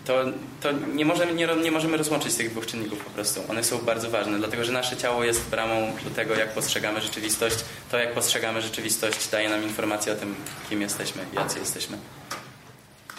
[0.05, 0.25] to,
[0.61, 3.41] to nie, możemy, nie, nie możemy rozłączyć tych dwóch czynników po prostu.
[3.49, 7.55] One są bardzo ważne, dlatego że nasze ciało jest bramą do tego, jak postrzegamy rzeczywistość.
[7.91, 10.35] To, jak postrzegamy rzeczywistość, daje nam informację o tym,
[10.69, 11.97] kim jesteśmy, jacy jesteśmy.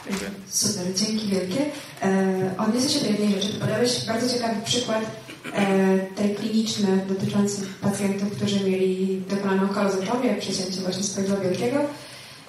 [0.05, 0.31] Dziękuję.
[0.49, 1.61] Super, dzięki wielkie.
[2.03, 3.53] E, odniosę się do jednej rzeczy.
[3.61, 5.05] Podałeś bardzo ciekawy przykład
[5.55, 11.79] e, tej kliniczny dotyczący pacjentów, którzy mieli dokonaną kolozotomię, przecięcie właśnie spojrza wielkiego.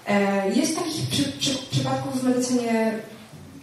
[0.08, 3.00] E, jest takich przy, przy, przypadków w medycynie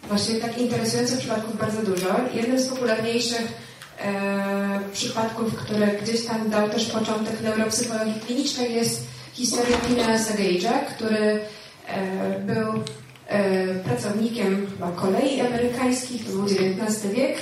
[0.09, 2.09] Właściwie tak interesujących przypadków bardzo dużo.
[2.35, 3.53] Jednym z popularniejszych
[3.99, 11.41] e, przypadków, który gdzieś tam dał też początek neuropsychologii klinicznej jest historia Phineasa Gage'a, który
[11.87, 12.83] e, był
[13.27, 17.39] e, pracownikiem chyba kolei amerykańskich, to był XIX wiek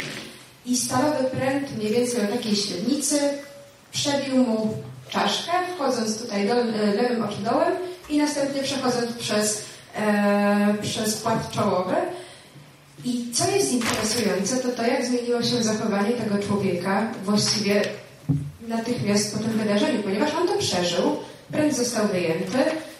[0.67, 3.19] i stalowy pręt mniej więcej o takiej średnicy
[3.93, 4.75] przebił mu
[5.09, 7.73] czaszkę, wchodząc tutaj do, e, lewym oczodołem
[8.09, 9.65] i następnie przechodząc przez,
[9.97, 11.95] e, przez płat czołowy.
[13.07, 17.83] I co jest interesujące, to to, jak zmieniło się zachowanie tego człowieka właściwie
[18.69, 21.17] natychmiast po tym wydarzeniu, ponieważ on to przeżył,
[21.53, 22.59] pręd został wyjęty,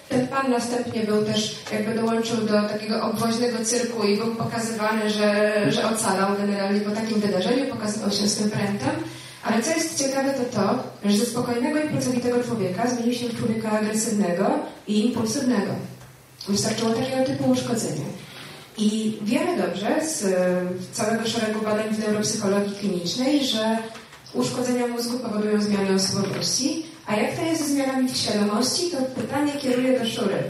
[0.09, 5.53] ten pan następnie był też, jakby dołączył do takiego obwoźnego cyrku i był pokazywany, że,
[5.73, 8.91] że ocalał generalnie po takim wydarzeniu, pokazywał się z tym prętem.
[9.43, 13.39] Ale co jest ciekawe, to to, że ze spokojnego i pracowitego człowieka zmienił się w
[13.39, 15.73] człowieka agresywnego i impulsywnego.
[16.49, 18.05] Wystarczyło takiego typu uszkodzenie.
[18.79, 20.25] I wiemy dobrze z
[20.93, 23.79] całego szeregu badań w neuropsychologii klinicznej, że
[24.35, 26.87] uszkodzenia mózgu powodują zmiany osobowości.
[27.07, 30.43] A jak to jest ze zmianami w świadomości, to pytanie kieruję do Szury.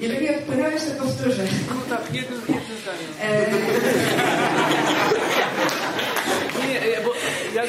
[0.00, 1.44] Jeżeli odpowiadałeś, to powtórzę.
[1.68, 3.10] No tak, jednym, jednym zdaniem.
[3.20, 3.50] E...
[6.68, 7.10] nie, nie, bo
[7.54, 7.66] jak,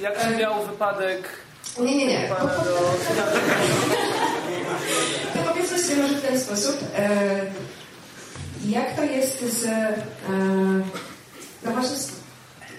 [0.00, 1.28] jak miał wypadek...
[1.78, 2.28] Nie, nie, nie.
[5.34, 6.76] To powiedzmy sobie może w ten sposób.
[6.98, 7.10] E,
[8.68, 9.64] jak to jest z...
[9.64, 9.94] E,
[11.64, 12.10] no właśnie z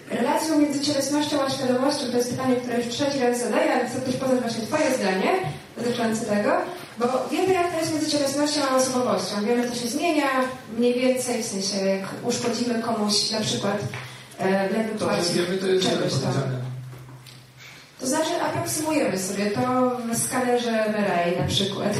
[0.09, 2.05] relacją między cielesnością a świadomością?
[2.11, 5.31] To jest pytanie, które już trzeci raz zadaję, ale chcę też poznać właśnie Twoje zdanie
[5.77, 6.51] dotyczące tego.
[6.97, 9.45] Bo wiemy, jak to jest między cielesnością a osobowością.
[9.45, 10.27] Wiemy, co się zmienia
[10.77, 13.77] mniej więcej, w sensie jak uszkodzimy komuś na przykład
[14.39, 16.70] e, lewy to, że wiemy, to jest czegoś tam.
[18.01, 19.61] To znaczy aproksymujemy sobie to
[20.13, 21.93] w skanerze MRI na przykład.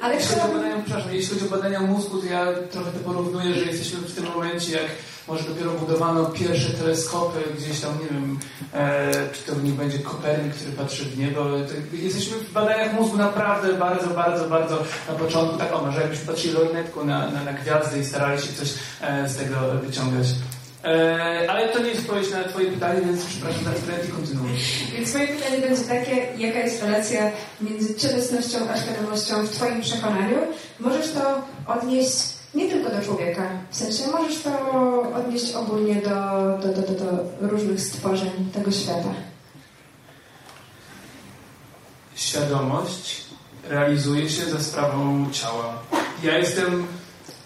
[0.00, 2.98] Ale jeśli chodzi, o badania, przepraszam, jeśli chodzi o badania mózgu, to ja trochę to
[2.98, 4.86] porównuję, że jesteśmy w tym momencie, jak
[5.28, 8.38] może dopiero budowano pierwsze teleskopy gdzieś tam, nie wiem,
[8.74, 11.46] e, czy to nie będzie Kopernik, który patrzy w niebo.
[11.92, 15.58] jesteśmy w badaniach mózgu naprawdę bardzo, bardzo, bardzo na początku.
[15.58, 19.28] Tak, o, może jakbyśmy patrzyli lornetką na, na, na gwiazdy i starali się coś e,
[19.28, 20.26] z tego wyciągać.
[20.84, 24.50] E, ale to nie jest odpowiedź na Twoje pytanie, więc przepraszam, teraz i kontynuuj.
[24.96, 30.36] Więc moje pytanie będzie takie, jaka jest relacja między cielesnością a świadomością w Twoim przekonaniu?
[30.80, 34.50] Możesz to odnieść nie tylko do człowieka, w sensie możesz to
[35.16, 37.04] odnieść ogólnie do, do, do, do,
[37.40, 39.08] do różnych stworzeń tego świata.
[42.14, 43.24] Świadomość
[43.68, 45.78] realizuje się za sprawą ciała.
[46.22, 46.86] Ja jestem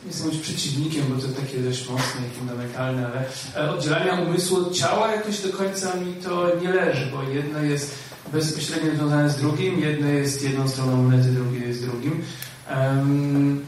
[0.05, 3.25] nie jestem być przeciwnikiem, bo to takie dość mocne i fundamentalne, ale
[3.67, 7.95] e, oddzielania umysłu od ciała jakoś do końca mi to nie leży, bo jedno jest
[8.33, 12.23] bezpośrednio związane z drugim, jedno jest jedną stroną monety, drugie jest drugim.
[12.71, 13.65] Um,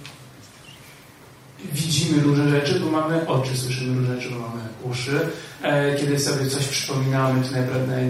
[1.72, 5.20] widzimy różne rzeczy, bo mamy oczy, słyszymy różne rzeczy, bo mamy uszy.
[5.62, 7.52] E, kiedy sobie coś przypominamy, to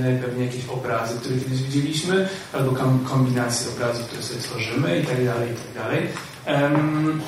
[0.03, 2.73] najpewniej jakieś obrazy, które kiedyś widzieliśmy, albo
[3.05, 6.09] kombinacje obrazów, które sobie tworzymy i tak dalej, i tak dalej.
[6.47, 7.23] Um,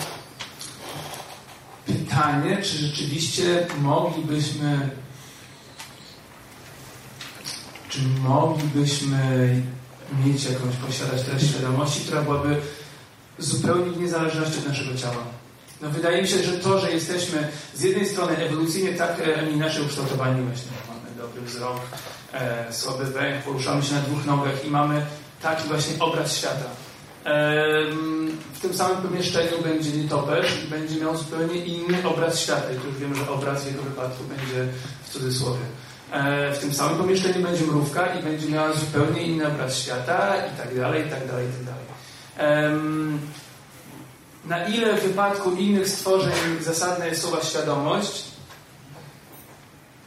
[1.86, 4.90] pytanie, czy rzeczywiście moglibyśmy
[7.88, 9.62] czy moglibyśmy
[10.24, 12.56] mieć jakąś, posiadać treść świadomości, która byłaby
[13.38, 15.24] zupełnie w niezależności od naszego ciała.
[15.82, 19.84] No wydaje mi się, że to, że jesteśmy z jednej strony ewolucyjnie tak e, inaczej
[19.84, 21.80] ukształtowani, właśnie mamy dobry wzrok,
[22.32, 25.06] e, słaby węch, poruszamy się na dwóch nogach i mamy
[25.42, 26.85] taki właśnie obraz świata
[28.54, 32.72] w tym samym pomieszczeniu będzie nietoperz i będzie miał zupełnie inny obraz świata.
[32.72, 34.72] I tu już wiem, że obraz jego wypadku będzie
[35.04, 35.64] w cudzysłowie.
[36.12, 40.56] E, w tym samym pomieszczeniu będzie mrówka i będzie miała zupełnie inny obraz świata i
[40.56, 41.86] tak dalej, i tak dalej, i tak dalej.
[44.44, 48.24] Na ile w wypadku innych stworzeń zasadna jest słowa świadomość,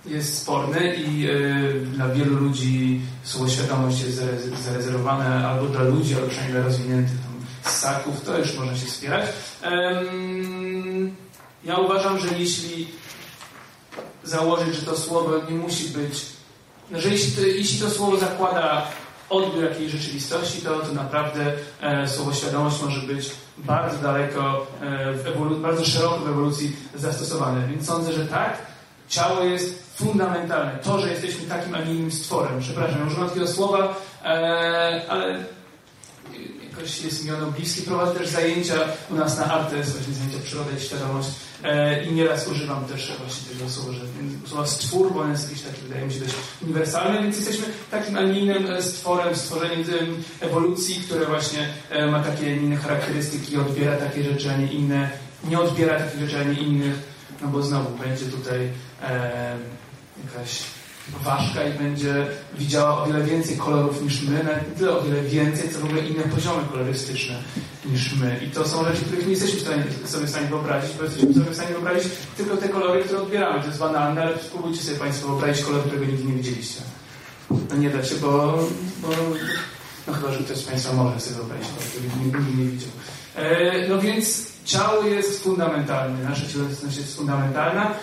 [0.09, 4.23] jest sporny i y, dla wielu ludzi słowo świadomość jest
[4.63, 9.25] zarezerwowane albo dla ludzi, albo przynajmniej dla rozwiniętych tam ssaków, to już można się wspierać.
[11.63, 12.87] ja uważam, że jeśli
[14.23, 16.25] założyć, że to słowo nie musi być,
[16.91, 18.87] że jeśli to, jeśli to słowo zakłada
[19.29, 25.85] odbiór jakiejś rzeczywistości, to, to naprawdę e, słowo świadomość może być bardzo daleko, e, bardzo
[25.85, 27.67] szeroko w ewolucji zastosowane.
[27.67, 28.68] Więc sądzę, że tak,
[29.09, 30.79] ciało jest fundamentalne.
[30.83, 32.59] To, że jesteśmy takim, a nie innym stworem.
[32.59, 35.43] Przepraszam, używam takiego słowa, e, ale
[36.69, 37.81] jakoś jest mi ono bliskie.
[37.81, 38.75] Prowadzę też zajęcia
[39.11, 41.29] u nas na Artes, właśnie zajęcia Przyroda i Świadomość
[41.63, 44.01] e, i nieraz używam też właśnie tego słowa, że
[44.49, 46.33] słowa stwór, bo ono jest jakieś takie, wydaje mi się, dość
[46.63, 49.83] uniwersalne, więc jesteśmy takim, a nie innym e, stworem, stworzeniem
[50.41, 51.69] ewolucji, które właśnie
[52.11, 55.09] ma takie inne charakterystyki, odbiera takie rzeczy, a nie inne,
[55.43, 56.93] nie odbiera takich rzeczy, a nie innych,
[57.41, 58.69] no bo znowu będzie tutaj
[59.01, 59.57] e,
[60.25, 60.63] jakaś
[61.23, 62.27] ważka i będzie
[62.57, 66.01] widziała o wiele więcej kolorów niż my, nawet tyle o wiele więcej, co w ogóle
[66.01, 67.35] inne poziomy kolorystyczne
[67.85, 68.39] niż my.
[68.47, 69.59] I to są rzeczy, których nie jesteśmy
[70.05, 73.61] sobie w stanie wyobrazić, bo jesteśmy sobie w stanie wyobrazić tylko te kolory, które odbieramy.
[73.61, 76.81] To jest banalne, ale spróbujcie sobie Państwo wyobrazić kolor, którego nigdy nie widzieliście.
[77.69, 78.29] No nie da się, bo,
[79.01, 79.07] bo
[80.07, 82.91] no chyba, że ktoś z Państwa może sobie wyobrazić kolor, którego nigdy nie widział.
[83.35, 87.95] E, no więc ciało jest fundamentalne, nasza cielesność jest fundamentalna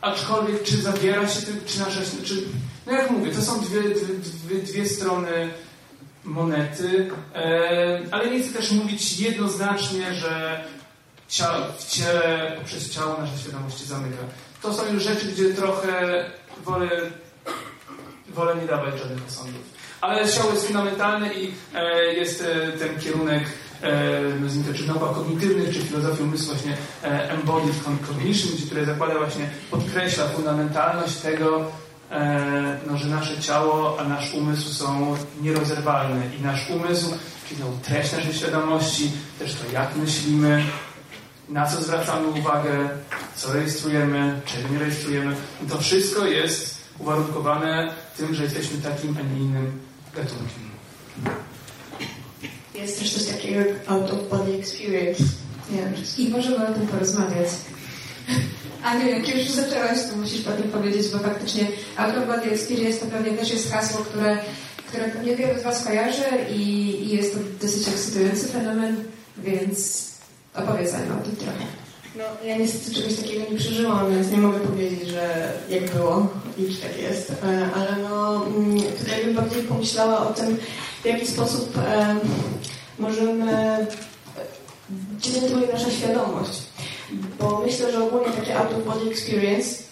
[0.00, 2.42] aczkolwiek czy zawiera się, czy nasza, czy,
[2.86, 3.82] no jak mówię, to są dwie,
[4.20, 5.50] dwie, dwie strony
[6.24, 10.64] monety, e, ale nie chcę też mówić jednoznacznie, że
[11.28, 14.22] ciało, w ciele, poprzez ciało nasza świadomość się zamyka.
[14.62, 16.24] To są już rzeczy, gdzie trochę
[16.64, 16.90] wolę,
[18.28, 19.62] wolę nie dawać żadnych osądów.
[20.00, 23.44] Ale ciało jest fundamentalne i e, jest e, ten kierunek
[24.40, 27.74] nazwijmy to, czy nauk kognitywnych, czy filozofii umysłu właśnie e, embodied
[28.08, 31.64] cognition, które zakłada właśnie, podkreśla fundamentalność tego,
[32.10, 37.14] e, no, że nasze ciało, a nasz umysł są nierozerwalne i nasz umysł,
[37.48, 40.64] czyli no, treść naszej świadomości, też to jak myślimy,
[41.48, 42.88] na co zwracamy uwagę,
[43.36, 45.36] co rejestrujemy, czego nie rejestrujemy,
[45.68, 49.80] to wszystko jest uwarunkowane tym, że jesteśmy takim, a nie innym
[50.14, 50.68] gatunkiem.
[52.80, 55.22] Jest też coś takiego jak out of body experience.
[55.72, 57.48] Nie wiem, I możemy o tym porozmawiać.
[58.84, 61.66] Aniu, jak już zaczęłaś, to musisz potem powiedzieć, bo faktycznie
[61.96, 64.38] out of body experience to pewnie też jest hasło, które,
[64.86, 66.62] które pewnie wielu z Was kojarzy i,
[67.04, 69.04] i jest to dosyć ekscytujący fenomen,
[69.38, 70.08] więc
[70.54, 71.87] opowiedz Aniu o tym trochę.
[72.18, 76.74] No, ja niestety czegoś takiego nie przeżyłam, więc nie mogę powiedzieć, że jak było i
[76.74, 80.56] czy tak jest, e, ale no, mm, tutaj bym bardziej pomyślała o tym,
[81.02, 82.16] w jaki sposób e,
[82.98, 83.86] możemy, e,
[85.18, 86.62] gdzie znajduje nasza świadomość.
[87.40, 89.82] Bo myślę, że ogólnie takie out of body experience,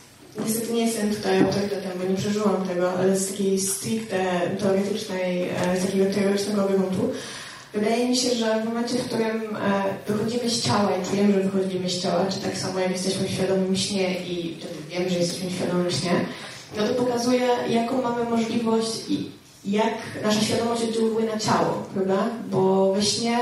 [0.46, 5.48] niestety nie jestem tutaj autorytetem, bo nie przeżyłam tego, ale z takiej stricte teoretycznej,
[5.80, 7.12] z takiego teoretycznego gruntu,
[7.76, 9.56] Wydaje mi się, że w momencie, w którym
[10.06, 13.30] wychodzimy z ciała i czujemy, że wychodzimy z ciała, czy tak samo jak jesteśmy w
[13.30, 16.10] świadomym śnie i wtedy wiemy, że jesteśmy w świadomym śnie,
[16.76, 19.30] no to pokazuje, jaką mamy możliwość i
[19.64, 22.28] jak nasza świadomość oddziałuje na ciało, prawda?
[22.50, 23.38] Bo we śnie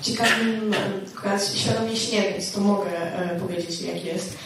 [0.00, 0.74] y, ciekawym,
[1.16, 2.90] akurat świadomie śnie, więc to mogę
[3.40, 4.36] powiedzieć, jak jest,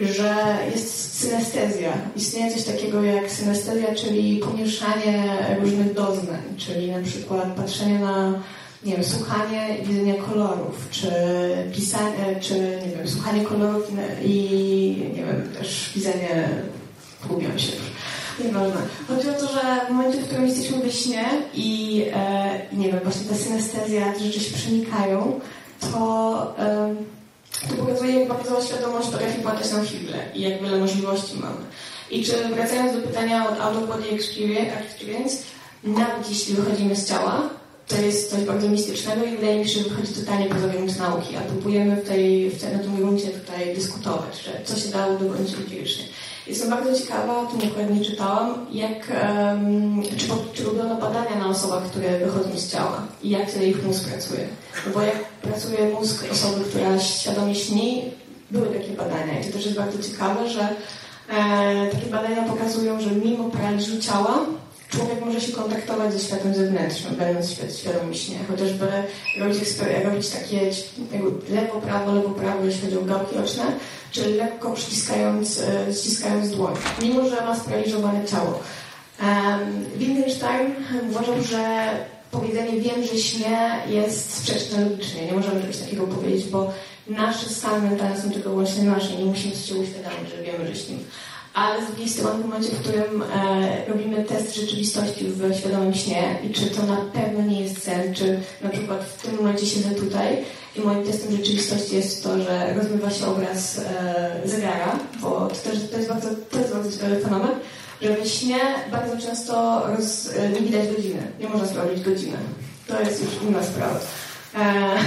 [0.00, 1.92] że jest synestezja.
[2.16, 5.24] Istnieje coś takiego jak synestezja, czyli pomieszanie
[5.60, 8.42] różnych doznań, czyli na przykład patrzenie na
[8.84, 11.10] nie wiem, słuchanie i widzenie kolorów, czy
[11.74, 13.92] pisanie, czy nie wiem, słuchanie kolorów
[14.24, 16.48] i nie wiem, też widzenie,
[17.28, 17.88] gubią się już.
[18.44, 18.80] Nieważne.
[19.08, 21.24] Chodzi o to, że w momencie, w którym jesteśmy we śnie
[21.54, 25.40] i e, nie wiem, właśnie ta synestezja, te rzeczy się przenikają,
[25.80, 26.94] to e,
[27.76, 31.60] pokazuje, jak bardzo świadomość potrafi płatać nam chwilę i jak wiele możliwości mamy.
[32.10, 35.36] I czy wracając do pytania od out of body experience,
[35.84, 37.50] nawet jeśli wychodzimy z ciała,
[37.88, 41.36] to jest coś bardzo mistycznego i wydaje mi się, że wychodzi totalnie poza grunt nauki,
[41.36, 45.18] a próbujemy w tej, w tej, na tym gruncie tutaj dyskutować, że co się dało
[45.18, 46.04] dokończyć empirycznie.
[46.46, 50.26] Jestem bardzo ciekawa, o tym akurat nie czytałam, jak, um, czy
[51.36, 54.46] na osobach, które wychodzą z ciała i jak wtedy ich mózg pracuje.
[54.86, 58.10] No bo jak pracuje mózg osoby, która świadomie śni,
[58.50, 60.68] były takie badania i to też jest bardzo ciekawe, że
[61.28, 64.46] e, takie badania pokazują, że mimo paraliżu ciała
[64.88, 68.38] człowiek może się kontaktować ze światem zewnętrznym, będąc świadomym śnie.
[68.48, 68.86] Chociażby
[69.40, 69.58] robić,
[70.04, 70.70] robić takie
[71.50, 73.64] lewo, prawo, lewo, prawo, jeśli chodzi o gałki oczne,
[74.10, 78.60] czy lekko przyciskając, e, ściskając dłoń, mimo że ma sparaliżowane ciało.
[79.22, 80.74] Um, Wittgenstein
[81.10, 81.88] uważał, że
[82.30, 85.26] powiedzenie wiem, że śnie jest sprzeczne logicznie.
[85.26, 86.72] Nie możemy czegoś takiego powiedzieć, bo
[87.06, 89.16] nasze stany mentalne są tylko wyłącznie nasze.
[89.16, 91.00] Nie musimy się uświadomić, że wiemy, że śnimy
[91.58, 96.38] ale z drugiej strony w momencie, w którym e, robimy test rzeczywistości w świadomym śnie
[96.44, 99.90] i czy to na pewno nie jest sen, czy na przykład w tym momencie siedzę
[99.90, 100.44] tutaj
[100.76, 105.90] i moim testem rzeczywistości jest to, że rozmywa się obraz e, zegara, bo to też
[105.90, 107.50] to jest bardzo, to jest bardzo ciekawy fenomen,
[108.02, 108.60] że we śnie
[108.92, 112.36] bardzo często roz, e, nie widać godziny, nie można sprawdzić godziny.
[112.86, 114.00] To jest już inna sprawa.
[114.54, 114.98] E,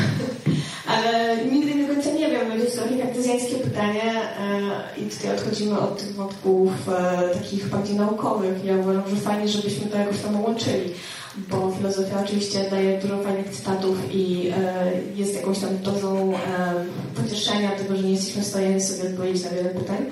[0.93, 5.79] ale nigdy do końca nie wiem, będzie to takie kartezjańskie pytanie e, i tutaj odchodzimy
[5.79, 8.65] od tych wątków e, takich bardziej naukowych.
[8.65, 10.93] Ja uważam, że fajnie, żebyśmy to jakoś tam łączyli,
[11.37, 14.53] bo filozofia oczywiście daje dużo fajnych cytatów i
[15.15, 16.33] jest jakąś tam dozą
[17.15, 20.05] pocieszenia tego, że nie jesteśmy w stanie sobie odpowiedzieć na wiele pytań,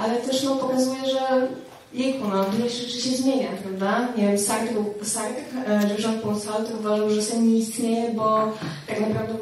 [0.00, 1.48] ale też no, pokazuje, że
[1.92, 4.08] jejku, no, dużo rzeczy się zmienia, prawda?
[4.16, 8.52] Nie wiem, Sartre, Sartre Jean-Paul Sartre uważał, że sen nie istnieje, bo
[8.86, 9.34] tak naprawdę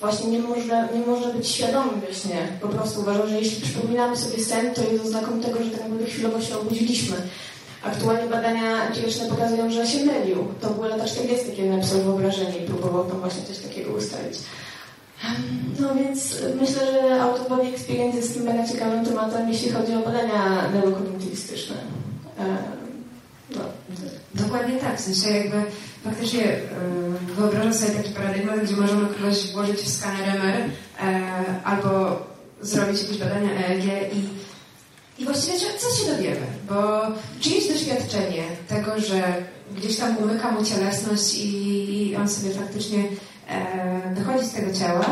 [0.00, 2.48] właśnie nie może, nie może być świadomy we śnie.
[2.60, 6.06] Po prostu uważał, że jeśli przypominamy sobie sen, to jest oznaką tego, że tak naprawdę
[6.06, 7.16] chwilowo się obudziliśmy.
[7.82, 10.48] Aktualnie badania empiryczne pokazują, że się mylił.
[10.60, 14.38] To były lata 40, kiedy napisał wyobrażenie i próbował tam właśnie coś takiego ustalić.
[15.80, 20.00] No więc myślę, że out of experience jest tym mega ciekawym tematem, jeśli chodzi o
[20.00, 21.76] badania neurokognitywistyczne.
[23.50, 23.60] No.
[24.34, 25.62] Dokładnie tak, w sensie jakby
[26.04, 26.60] faktycznie
[27.36, 30.70] wyobrażam sobie taki paradygmat, gdzie możemy kogoś włożyć w skaner MR
[31.64, 32.18] albo
[32.60, 34.28] zrobić jakieś badania EEG i,
[35.22, 37.00] i właściwie co się dowiemy, bo
[37.40, 39.22] czyjeś doświadczenie tego, że
[39.76, 43.04] gdzieś tam umyka mu cielesność i on sobie faktycznie
[44.16, 45.04] dochodzi z tego ciała,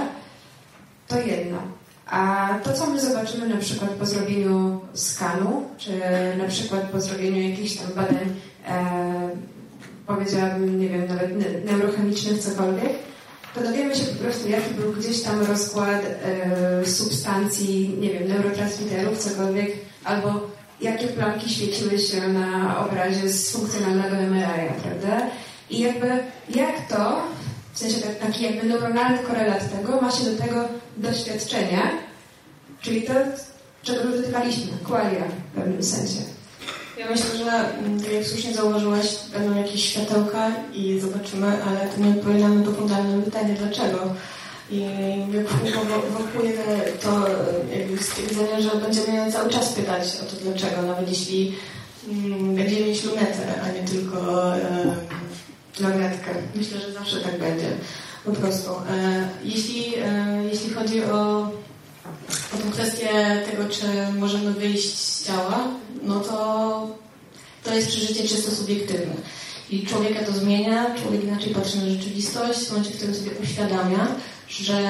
[1.09, 1.59] to jedno.
[2.07, 5.91] A to, co my zobaczymy na przykład po zrobieniu skanu, czy
[6.39, 8.35] na przykład po zrobieniu jakichś tam badań,
[8.69, 9.29] e,
[10.07, 11.31] powiedziałabym, nie wiem, nawet
[11.65, 12.93] neurochemicznych, cokolwiek,
[13.55, 19.19] to dowiemy się po prostu, jaki był gdzieś tam rozkład e, substancji, nie wiem, neurotransmiterów,
[19.19, 19.73] cokolwiek,
[20.05, 20.41] albo
[20.81, 25.27] jakie plamki świeciły się na obrazie z funkcjonalnego MRI, prawda?
[25.71, 26.09] I jakby
[26.49, 27.23] jak to,
[27.77, 31.91] w sensie taki jakby neuronalny korelat tego, ma się do tego doświadczenia,
[32.81, 33.13] czyli to,
[33.83, 36.21] czego dotykaliśmy, qualia w pewnym sensie.
[36.99, 42.01] Ja myślę, że mm, tak jak słusznie zauważyłaś, będą jakieś światełka i zobaczymy, ale to
[42.01, 43.99] nie odpowiada na to fundamentalne pytanie, dlaczego.
[44.71, 44.87] I
[46.13, 46.51] wokół
[47.03, 47.27] to
[47.79, 51.55] jakby stwierdzenie, że będziemy cały czas pytać o to dlaczego, nawet jeśli
[52.09, 54.17] mm, będziemy mieć lunetę, a nie tylko
[55.81, 56.31] e, lornetkę.
[56.55, 57.69] Myślę, że zawsze tak będzie.
[58.25, 58.71] Po prostu.
[58.71, 61.39] E, jeśli, e, jeśli chodzi o,
[62.55, 63.09] o tę kwestię
[63.51, 63.87] tego, czy
[64.19, 65.69] możemy wyjść z ciała,
[66.03, 66.87] no to
[67.65, 69.15] to jest przeżycie czysto subiektywne.
[69.71, 74.07] I człowieka to zmienia, człowiek inaczej patrzy na rzeczywistość, w momencie, w którym sobie uświadamia,
[74.49, 74.81] że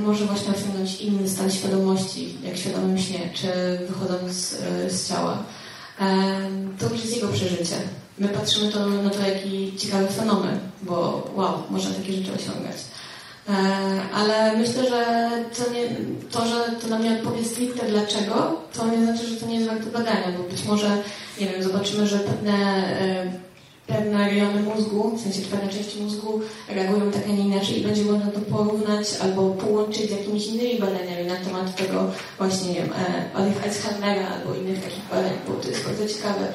[0.00, 3.48] może właśnie osiągnąć inny stan świadomości, jak świadomym śnie, czy
[3.88, 5.42] wychodząc z, z ciała.
[6.78, 7.76] To już jest jego przeżycie.
[8.20, 12.76] My patrzymy to, na to, jaki ciekawy fenomen, bo wow, można takie rzeczy osiągać.
[13.48, 13.52] E,
[14.14, 15.88] ale myślę, że to, nie,
[16.30, 19.68] to, że to nam nie odpowie stricte dlaczego, to nie znaczy, że to nie jest
[19.68, 21.02] warte badania, bo być może,
[21.40, 22.52] nie wiem, zobaczymy, że pewne
[23.00, 23.32] e,
[23.86, 28.04] pewne rejony mózgu, w sensie pewne części mózgu reagują tak, a nie inaczej i będzie
[28.04, 32.90] można to porównać albo połączyć z jakimiś innymi badaniami na temat tego właśnie, nie wiem,
[32.92, 36.52] e, Alzheimera albo innych takich badań, bo to jest bardzo ciekawe,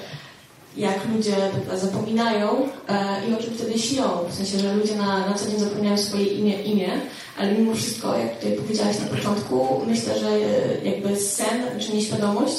[0.77, 1.35] jak ludzie
[1.75, 4.03] zapominają e, i o czym wtedy śnią.
[4.29, 6.89] W sensie, że ludzie na, na co dzień zapominają swoje imię, imię,
[7.37, 12.55] ale mimo wszystko, jak tutaj powiedziałaś na początku, myślę, że e, jakby sen czy nieświadomość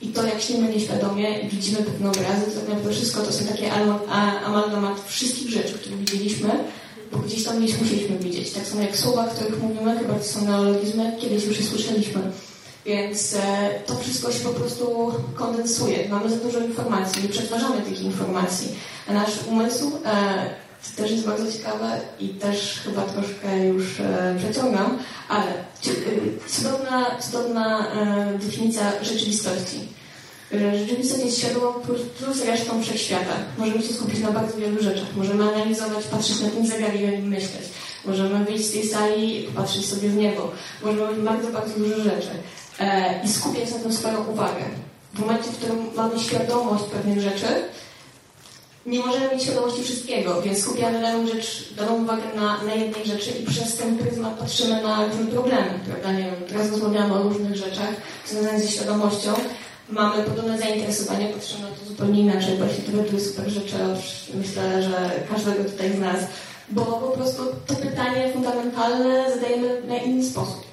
[0.00, 3.44] i to, jak śnimy nieświadomie i widzimy pewne obrazy, to tak naprawdę wszystko to są
[3.44, 3.72] takie
[4.44, 6.50] amalgamat wszystkich rzeczy, które widzieliśmy,
[7.12, 8.50] bo gdzieś tam gdzieś musieliśmy widzieć.
[8.50, 12.20] Tak samo jak słowa, których mówimy, chyba to są neologizmy, kiedyś już je słyszeliśmy.
[12.86, 16.08] Więc e, to wszystko się po prostu kondensuje.
[16.08, 18.74] Mamy za dużo informacji, nie przetwarzamy tych informacji.
[19.08, 24.36] A nasz umysł e, to też jest bardzo ciekawe i też chyba troszkę już e,
[24.38, 29.80] przeciągam, ale e, cudowna, cudowna e, definicja rzeczywistości.
[30.78, 31.72] Rzeczywistość jest świadoma
[32.18, 33.34] plus resztą wszechświata.
[33.58, 35.16] Możemy się skupić na bardzo wielu rzeczach.
[35.16, 37.62] Możemy analizować, patrzeć na ten zegar i myśleć.
[38.04, 40.50] Możemy wyjść z tej sali i popatrzeć sobie w niebo.
[40.82, 42.30] Możemy robić bardzo, bardzo dużo rzeczy.
[42.82, 44.64] E, I skupiać na tym swoją uwagę.
[45.14, 47.46] W momencie, w którym mamy świadomość pewnych rzeczy,
[48.86, 53.30] nie możemy mieć świadomości wszystkiego, więc skupiamy daną rzecz, daną uwagę na, na jednej rzeczy
[53.30, 56.12] i przez ten pryzmat patrzymy na różne problemy, prawda?
[56.12, 57.88] Nie wiem, teraz rozmawiamy o różnych rzeczach
[58.26, 59.32] związanych ze świadomością,
[59.88, 63.76] mamy podobne zainteresowanie, patrzymy na to zupełnie inaczej, architektura to jest super rzeczy,
[64.34, 66.20] myślę, że każdego tutaj z nas,
[66.70, 70.71] bo po prostu to pytanie fundamentalne zadajemy na inny sposób.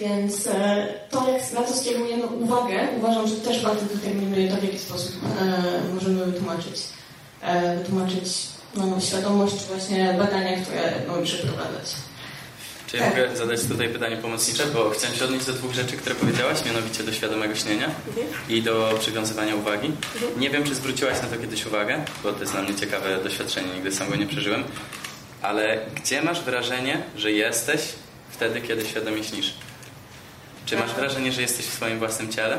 [0.00, 4.64] Więc e, to, jak na to skierujemy uwagę, uważam, że też bardzo determinuje to, w
[4.64, 6.76] jaki sposób e, możemy wytłumaczyć
[7.42, 8.28] E, wytłumaczyć
[8.74, 11.84] no, świadomość, czy właśnie badania, które mamy przeprowadzać.
[12.86, 13.10] Czy ja tak.
[13.10, 17.04] mogę zadać tutaj pytanie pomocnicze, bo chciałem się odnieść do dwóch rzeczy, które powiedziałaś, mianowicie
[17.04, 18.26] do świadomego śnienia mhm.
[18.48, 19.86] i do przywiązywania uwagi.
[19.86, 20.40] Mhm.
[20.40, 23.74] Nie wiem, czy zwróciłaś na to kiedyś uwagę, bo to jest dla mnie ciekawe doświadczenie,
[23.74, 24.64] nigdy sam go nie przeżyłem,
[25.42, 27.80] ale gdzie masz wrażenie, że jesteś
[28.30, 29.54] wtedy, kiedy świadomie śnisz?
[30.66, 32.58] Czy masz wrażenie, że jesteś w swoim własnym ciele?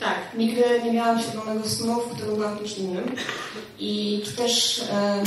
[0.00, 3.16] Tak, nigdy nie miałam świadomego snu, w którym byłam kimś innym.
[3.78, 5.22] I też e,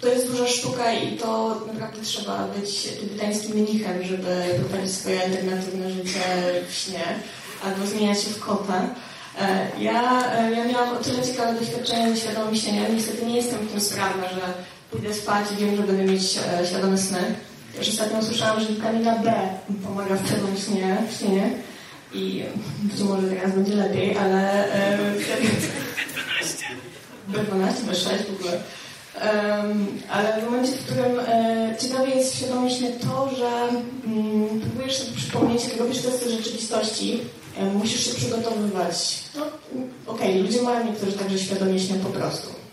[0.00, 5.90] to jest duża sztuka i to naprawdę trzeba być tybetańskim mnichem, żeby prowadzić swoje alternatywne
[5.90, 6.20] życie
[6.68, 7.04] w śnie
[7.64, 8.82] albo zmieniać się w kota.
[9.40, 12.96] E, ja, e, ja miałam o tyle ciekawe doświadczenie ze świadomym śnieniem.
[12.96, 14.40] Niestety nie jestem w tym sprawna, że
[14.90, 17.34] pójdę spać i wiem, że będę mieć e, świadome sny.
[17.76, 19.32] Też ostatnio usłyszałam, że witamina B
[19.84, 21.50] pomaga w świadomym śnie, w śnienie
[22.12, 22.42] i
[22.82, 24.64] być może teraz będzie lepiej, ale
[27.32, 28.60] B12, B6 w ogóle.
[29.16, 33.68] Um, ale w momencie, w którym e, ciekawe jest świadomość to, że
[34.06, 37.20] mm, próbujesz sobie przypomnieć, jak robisz testy rzeczywistości,
[37.58, 39.18] e, musisz się przygotowywać.
[39.34, 39.42] No,
[40.06, 42.65] Okej, okay, ludzie mają niektórzy także świadomie po prostu.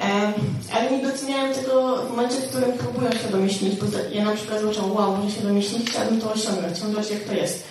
[0.00, 0.32] E,
[0.72, 4.60] ale nie doceniają tego w momencie, w którym próbują świadomie śnić, bo ja na przykład
[4.60, 7.64] zobaczyłam, wow, może świadomie śnić, chciałabym to osiągnąć, chciałabym zobaczyć, jak to jest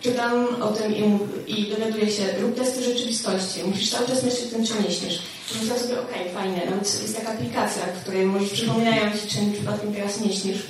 [0.00, 1.02] czytam o tym i,
[1.46, 5.22] i dowiaduję się, rób testy rzeczywistości, musisz cały czas myśleć o tym, czy nie śnisz.
[5.54, 9.28] I myślę sobie, okej, okay, fajnie, nawet jest taka aplikacja, w której możesz przypominają ci,
[9.28, 10.62] czy przypadkiem teraz nie śnisz.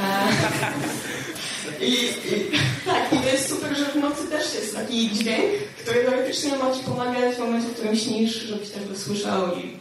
[1.80, 5.44] I, i, tak, i to jest super, że w nocy też jest taki dźwięk,
[5.82, 9.80] który teoretycznie ma ci pomagać w momencie, w którym śnisz, żebyś też go słyszał i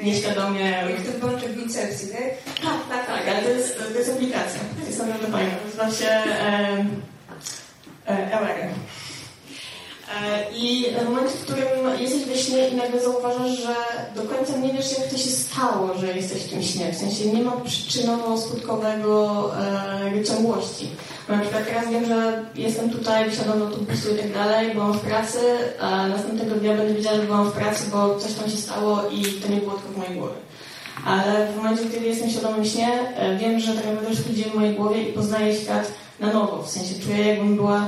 [0.00, 0.70] nieświadomie...
[0.70, 2.22] Jak ten bączek w incepcji, tak?
[2.62, 4.60] Tak, tak, tak, ale to jest, to jest aplikacja.
[4.80, 5.50] To jest naprawdę fajne.
[5.64, 6.86] Nazywa się e,
[8.06, 8.58] e,
[10.54, 13.74] I w momencie, w którym jesteś we śnie i nagle zauważasz, że
[14.14, 16.92] do końca nie wiesz, jak to się stało, że jesteś w tym śnie.
[16.92, 19.50] W sensie nie ma przyczynowo-skutkowego
[20.16, 20.90] e, ciągłości.
[21.28, 25.00] Na przykład teraz wiem, że jestem tutaj, wsiadam do autobusu i tak dalej, byłam w
[25.00, 25.38] pracy,
[25.80, 29.24] a następnego dnia będę wiedziała, że byłam w pracy, bo coś tam się stało i
[29.24, 30.34] to nie było tylko w mojej głowie.
[31.04, 34.50] Ale w momencie, kiedy jestem w świadomym śnie, e, wiem, że tak naprawdę wszystko dzieje
[34.50, 36.62] w mojej głowie i poznaję świat na nowo.
[36.62, 37.86] W sensie czuję, jakbym była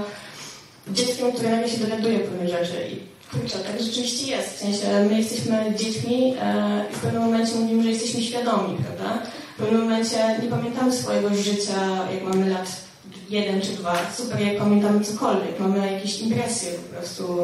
[0.88, 2.88] dzieckiem, które nagle się dowiaduje pewne rzeczy.
[2.92, 3.00] I
[3.32, 4.54] kurczę, tak rzeczywiście jest.
[4.54, 9.22] W sensie my jesteśmy dziećmi e, i w pewnym momencie mówimy, że jesteśmy świadomi, prawda?
[9.56, 12.89] W pewnym momencie nie pamiętamy swojego życia, jak mamy lat
[13.30, 13.96] jeden czy dwa.
[14.16, 15.60] Super, jak pamiętamy cokolwiek.
[15.60, 17.38] Mamy jakieś impresje po prostu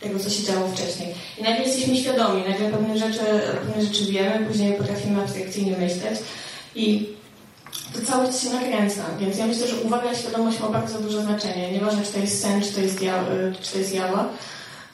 [0.00, 1.14] tego, co się działo wcześniej.
[1.38, 3.20] I nagle jesteśmy świadomi, nagle pewne rzeczy,
[3.66, 6.18] pewne rzeczy wiemy, później potrafimy abstrakcyjnie myśleć.
[6.74, 7.08] I
[7.94, 11.72] to czas się nakręca, więc ja myślę, że uwaga i świadomość ma bardzo duże znaczenie.
[11.72, 13.24] Nieważne, czy to jest sen, czy to jest, ja,
[13.60, 14.28] czy to jest jawa,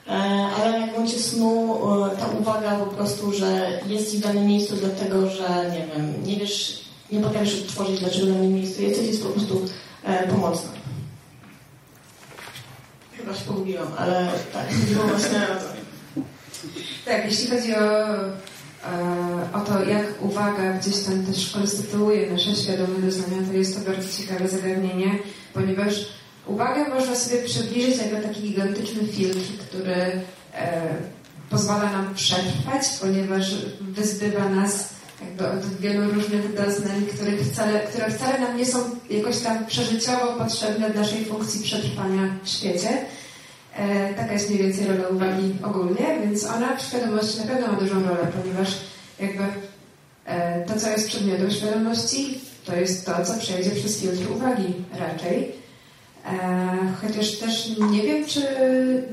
[0.09, 0.13] e,
[0.57, 4.77] ale jak w momencie snu e, ta uwaga po prostu, że jest w danym miejscu
[4.77, 6.81] dlatego, że nie wiem, nie wiesz,
[7.13, 9.67] nie potrafisz odtworzyć, dlaczego w danym miejscu jesteś, jest po prostu
[10.07, 10.71] e, pomocna.
[13.17, 15.77] Chyba się pogubiłam, ale tak, chodziło właśnie o to.
[17.05, 18.07] Tak, jeśli chodzi o,
[19.53, 24.23] o to, jak uwaga gdzieś tam też konstytuuje nasze świadome doznania, to jest to bardzo
[24.23, 25.19] ciekawe zagadnienie,
[25.55, 25.95] ponieważ
[26.47, 29.95] uwagę można sobie przybliżyć jako taki gigantyczny filtr, który
[30.55, 30.89] e,
[31.51, 38.41] pozwala nam przetrwać, ponieważ wyzbywa nas jakby od wielu różnych doznań, których wcale, które wcale
[38.41, 38.79] nam nie są
[39.11, 42.89] jakoś tam przeżyciowo potrzebne w naszej funkcji przetrwania w świecie.
[43.77, 47.81] E, taka jest mniej więcej rola uwagi ogólnie, więc ona w świadomości na pewno ma
[47.81, 48.69] dużą rolę, ponieważ
[49.21, 49.45] jakby
[50.25, 55.53] e, to, co jest przedmiotem świadomości, to jest to, co przejdzie przez filtr uwagi raczej.
[56.27, 58.41] E, chociaż też nie wiem, czy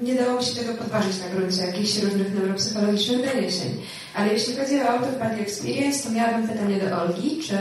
[0.01, 3.81] nie dałoby się tego podważyć na gruncie jakichś różnych neuropsychologicznych doniesień.
[4.15, 7.57] Ale jeśli chodzi o out of body experience, to miałabym pytanie do Olgi, czy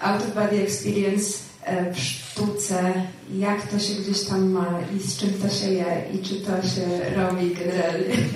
[0.00, 2.92] out of body experience e, w sztuce,
[3.38, 6.68] jak to się gdzieś tam ma i z czym to się je i czy to
[6.68, 8.16] się robi generalnie?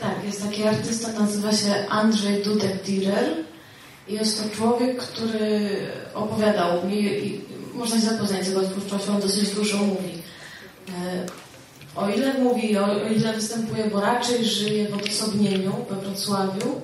[0.00, 3.24] Tak, jest taki artysta, nazywa się Andrzej Dudek-Direr
[4.08, 5.70] i jest to człowiek, który
[6.14, 7.40] opowiadał mi
[7.74, 10.22] można się zapoznać z jego twórczością, dosyć dużo mówi.
[10.88, 11.26] E,
[11.96, 16.82] o ile mówi, o, ile występuje, bo raczej żyje w odosobnieniu we Wrocławiu.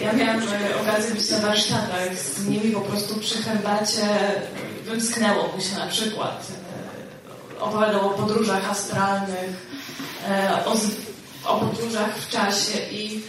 [0.00, 0.42] E, ja miałam
[0.82, 4.06] okazję być na warsztatach z nimi po prostu przy herbacie.
[4.84, 6.46] Wymsknęło mu się na przykład.
[7.56, 9.70] E, opowiadał o podróżach astralnych,
[10.66, 10.76] o,
[11.50, 13.22] o podróżach w czasie i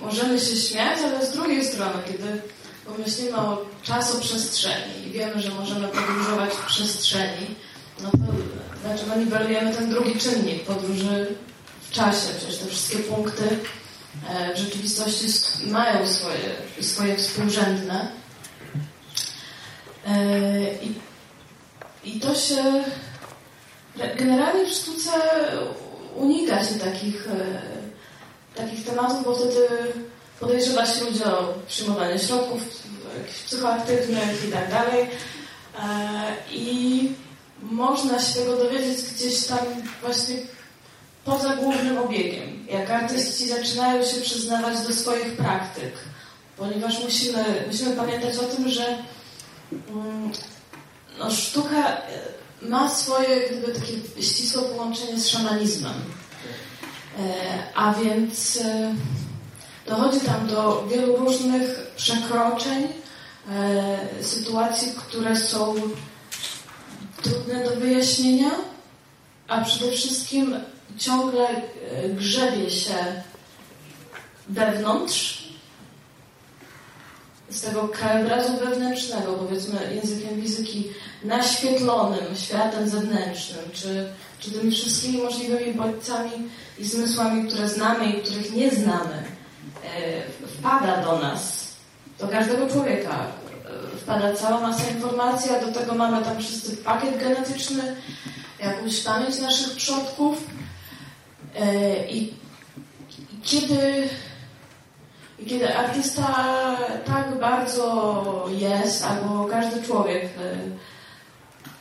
[0.00, 2.42] możemy się śmiać, ale z drugiej strony, kiedy
[2.86, 7.54] pomyślimy o czasoprzestrzeni i wiemy, że możemy podróżować w przestrzeni,
[8.02, 8.32] no to
[8.84, 11.36] dlaczego niwelujemy ten drugi czynnik podróży
[11.82, 12.28] w czasie?
[12.38, 13.58] Przecież te wszystkie punkty
[14.28, 15.26] e, w rzeczywistości
[15.66, 18.08] mają swoje, swoje współrzędne.
[20.06, 20.18] E,
[20.82, 20.94] I,
[22.04, 22.84] I to się
[24.18, 25.10] generalnie w sztuce
[26.16, 27.85] unika się takich e,
[28.56, 29.68] takich tematów, bo wtedy
[30.40, 32.62] podejrzewa się ludzi o przyjmowanie środków
[33.46, 35.10] psychoaktywnych i tak dalej.
[35.78, 37.08] E, I
[37.62, 39.58] można się tego dowiedzieć gdzieś tam
[40.00, 40.36] właśnie
[41.24, 42.66] poza głównym obiegiem.
[42.70, 45.92] Jak artyści zaczynają się przyznawać do swoich praktyk,
[46.56, 48.98] ponieważ musimy, musimy pamiętać o tym, że
[49.72, 50.32] mm,
[51.18, 51.96] no, sztuka
[52.62, 55.94] ma swoje gdyby takie ścisłe połączenie z szamanizmem.
[57.18, 57.22] E,
[57.74, 58.94] a więc e,
[59.86, 62.88] dochodzi tam do wielu różnych przekroczeń,
[63.50, 65.74] e, sytuacji, które są
[67.22, 68.50] trudne do wyjaśnienia,
[69.48, 70.56] a przede wszystkim
[70.98, 71.46] ciągle
[72.14, 73.22] grzebie się
[74.48, 75.46] wewnątrz,
[77.50, 80.88] z tego krajobrazu wewnętrznego, powiedzmy językiem fizyki,
[81.24, 86.30] naświetlonym światem zewnętrznym, czy, czy tymi wszystkimi możliwymi bodźcami
[86.78, 89.24] i zmysłami, które znamy i których nie znamy,
[89.84, 90.22] e,
[90.58, 91.72] wpada do nas,
[92.18, 93.26] do każdego człowieka.
[93.94, 97.96] E, wpada cała masa informacji, a do tego mamy tam wszyscy pakiet genetyczny,
[98.60, 100.36] jakąś pamięć naszych przodków.
[101.56, 102.34] E, I
[103.42, 104.08] kiedy
[105.46, 106.34] kiedy artysta
[107.06, 110.28] tak bardzo jest, albo każdy człowiek, y,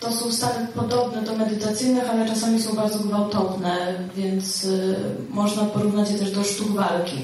[0.06, 4.96] to są stany podobne do medytacyjnych, ale czasami są bardzo gwałtowne, więc y,
[5.30, 7.24] można porównać je też do sztuk walki.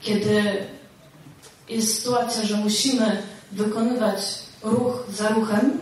[0.00, 0.42] Kiedy
[1.68, 4.18] jest sytuacja, że musimy wykonywać
[4.62, 5.78] ruch za ruchem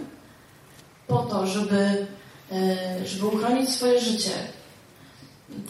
[1.06, 2.06] po to, żeby,
[3.02, 4.32] y, żeby uchronić swoje życie,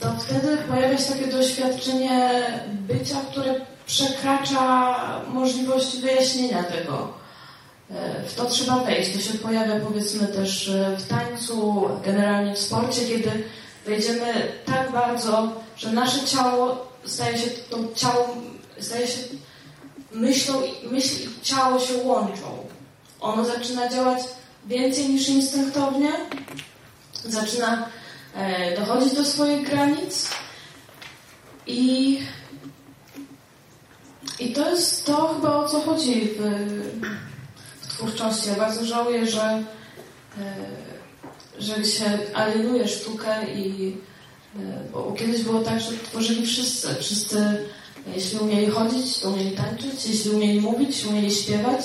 [0.00, 2.30] to wtedy pojawia się takie doświadczenie
[2.70, 3.54] bycia, które
[3.86, 4.96] przekracza
[5.28, 7.23] możliwości wyjaśnienia tego.
[7.90, 9.12] E, w to trzeba wejść.
[9.12, 13.30] To się pojawia powiedzmy też e, w tańcu, generalnie w sporcie, kiedy
[13.86, 18.36] wejdziemy tak bardzo, że nasze ciało staje się to ciało,
[18.80, 19.18] staje się
[20.12, 22.66] myślą, myśl i ciało się łączą.
[23.20, 24.22] Ono zaczyna działać
[24.66, 26.12] więcej niż instynktownie,
[27.24, 27.88] zaczyna
[28.34, 30.30] e, dochodzić do swoich granic
[31.66, 32.20] i
[34.38, 36.40] i to jest to chyba o co chodzi w,
[37.96, 38.48] twórczości.
[38.48, 39.62] Ja bardzo żałuję, że, e,
[41.58, 43.96] że się alienuje sztukę i
[44.56, 44.60] e,
[44.92, 46.94] bo kiedyś było tak, że tworzyli wszyscy.
[47.00, 47.66] Wszyscy,
[48.14, 51.80] jeśli umieli chodzić, to umieli tańczyć, jeśli umieli mówić, umieli śpiewać,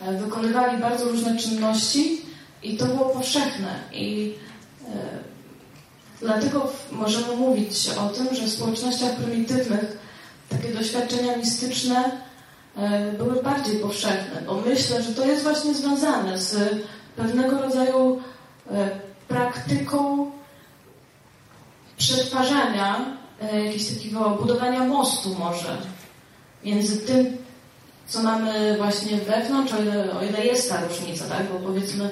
[0.00, 2.22] e, wykonywali bardzo różne czynności
[2.62, 3.80] i to było powszechne.
[3.92, 4.34] I
[6.20, 9.98] dlatego możemy mówić o tym, że w społecznościach prymitywnych
[10.48, 12.29] takie doświadczenia mistyczne e,
[13.18, 16.74] były bardziej powszechne, bo myślę, że to jest właśnie związane z
[17.16, 18.20] pewnego rodzaju
[18.70, 18.90] e,
[19.28, 20.30] praktyką
[21.96, 25.76] przetwarzania, e, jakiegoś takiego budowania mostu może
[26.64, 27.36] między tym,
[28.08, 31.52] co mamy właśnie wewnątrz, o ile, o ile jest ta różnica, tak?
[31.52, 32.10] Bo powiedzmy,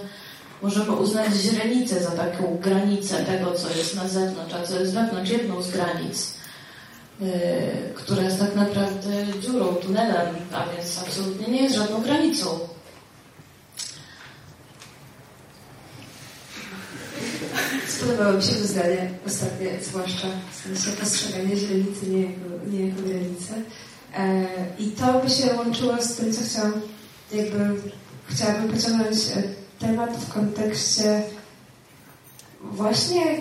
[0.62, 5.30] możemy uznać źrenicę za taką granicę tego, co jest na zewnątrz, a co jest wewnątrz,
[5.30, 6.38] jedną z granic.
[7.22, 12.58] Y, która jest tak naprawdę dziurą, tunelem, a więc absolutnie nie jest żadną granicą.
[17.88, 22.28] Spodobało mi się to zdanie ostatnie, zwłaszcza w sensie postrzegania źrenicy nie
[22.70, 23.52] nie jako granicy.
[24.16, 24.46] E,
[24.78, 26.72] I to by się łączyło z tym, co chciałam,
[27.32, 27.80] jakby
[28.26, 29.42] chciałabym pociągnąć e,
[29.78, 31.22] temat w kontekście
[32.62, 33.40] właśnie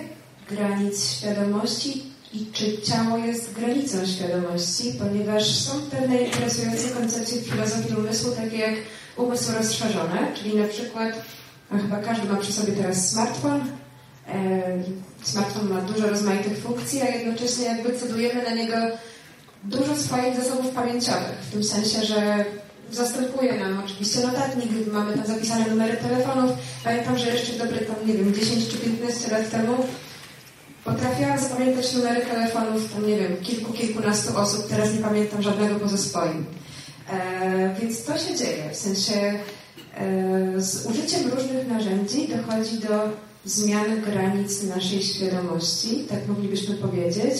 [0.49, 7.95] granic świadomości i czy ciało jest granicą świadomości, ponieważ są pewne interesujące koncepcje w filozofii
[7.95, 8.75] umysłu, takie jak
[9.17, 11.13] umysł rozszerzony, czyli na przykład,
[11.69, 13.61] a chyba każdy ma przy sobie teraz smartfon,
[15.23, 18.75] smartfon ma dużo rozmaitych funkcji, a jednocześnie jakby cedujemy na niego
[19.63, 22.45] dużo swoich zasobów pamięciowych, w tym sensie, że
[22.91, 26.51] zastępuje nam oczywiście notatnik, mamy tam zapisane numery telefonów.
[26.83, 29.85] Pamiętam, że jeszcze dobre tam, nie wiem, 10 czy 15 lat temu
[30.87, 35.97] Potrafiłam zapamiętać numery telefonów, tam nie wiem, kilku, kilkunastu osób, teraz nie pamiętam żadnego poza
[35.97, 36.45] swoim.
[37.09, 39.13] E, więc to się dzieje, w sensie
[39.97, 43.09] e, z użyciem różnych narzędzi dochodzi do
[43.45, 47.35] zmiany granic naszej świadomości, tak moglibyśmy powiedzieć,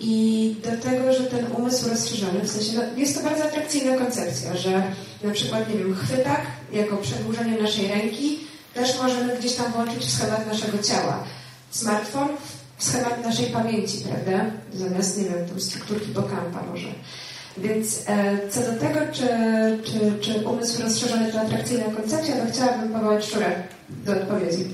[0.00, 4.56] i do tego, że ten umysł rozszerzony, w sensie, no, jest to bardzo atrakcyjna koncepcja,
[4.56, 4.82] że
[5.22, 6.40] na przykład, nie wiem, chwytak
[6.72, 8.38] jako przedłużenie naszej ręki
[8.74, 11.24] też możemy gdzieś tam włączyć w schemat naszego ciała.
[11.70, 12.28] Smartfon
[12.78, 14.44] schemat naszej pamięci, prawda?
[14.74, 16.88] Zamiast, nie wiem, tam strukturki Bokampa może.
[17.58, 19.28] Więc e, co do tego, czy,
[19.84, 24.64] czy, czy umysł rozszerzony to atrakcyjna koncepcja, to chciałabym powołać Szurę do odpowiedzi.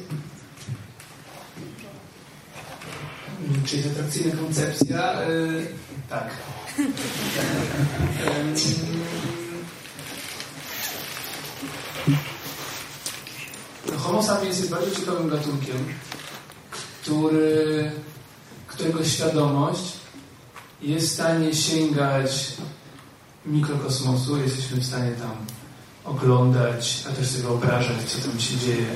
[3.67, 5.13] Czy jest atrakcyjna koncepcja?
[5.13, 5.27] E,
[6.09, 6.31] tak.
[13.97, 15.77] Homo sapiens jest bardzo ciekawym gatunkiem
[17.03, 17.91] który,
[18.67, 19.93] którego świadomość
[20.83, 22.53] jest w stanie sięgać
[23.47, 25.37] mikrokosmosu, jesteśmy w stanie tam
[26.05, 28.87] oglądać, a też sobie wyobrażać, co tam się dzieje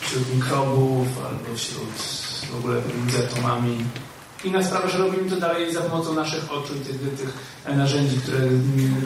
[0.00, 1.90] wśród mikrobów albo wśród
[2.52, 3.84] w ogóle między atomami.
[4.44, 7.32] Inna sprawa, że robimy to dalej za pomocą naszych oczu i tych, tych
[7.76, 8.38] narzędzi, które,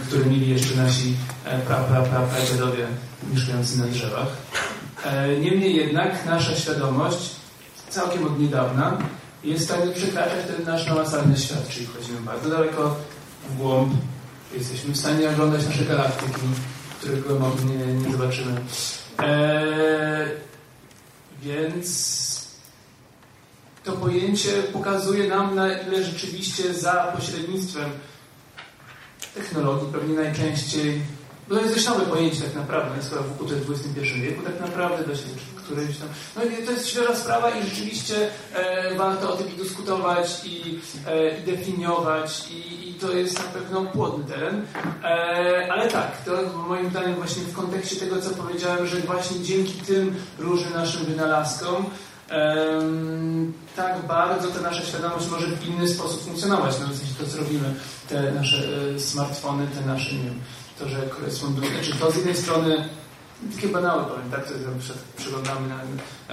[0.09, 1.15] które mieli jeszcze nasi
[1.45, 2.87] e, pra, pra, pra, pradziadowie
[3.33, 4.29] mieszkający na drzewach.
[5.05, 7.44] E, niemniej jednak nasza świadomość
[7.95, 8.99] całkiem od niedawna.
[9.45, 12.97] Jest w stanie przekraczać ten nasz namacalny świat, czyli wchodzimy bardzo daleko
[13.49, 13.93] w głąb,
[14.55, 16.41] jesteśmy w stanie oglądać nasze galaktyki,
[16.99, 17.25] których
[17.65, 18.61] nie, nie zobaczymy.
[19.19, 20.29] Eee,
[21.43, 22.49] więc
[23.85, 27.91] to pojęcie pokazuje nam, na ile rzeczywiście za pośrednictwem
[29.35, 31.03] technologii, pewnie najczęściej
[31.49, 34.61] bo to jest dość nowe pojęcie tak naprawdę, skoro w to jest XXI wieku tak
[34.61, 35.23] naprawdę, dość
[35.65, 36.09] którymś tam.
[36.37, 41.39] No to jest świeża sprawa i rzeczywiście e, warto o tym i dyskutować i, e,
[41.39, 44.65] i definiować i, i, to jest na pewno płodny teren.
[45.05, 46.33] E, ale tak, to
[46.69, 51.87] moim zdaniem właśnie w kontekście tego, co powiedziałem, że właśnie dzięki tym różnym naszym wynalazkom
[53.77, 56.75] tak bardzo ta nasza świadomość może w inny sposób funkcjonować.
[56.81, 57.75] No w sensie to, co robimy,
[58.09, 58.59] te nasze
[58.97, 60.41] e, smartfony, te nasze, nie wiem,
[60.79, 62.89] to, że koresponduje, czy to z jednej strony
[63.55, 65.81] takie banały powiem, tak, to przykład przeglądamy, na,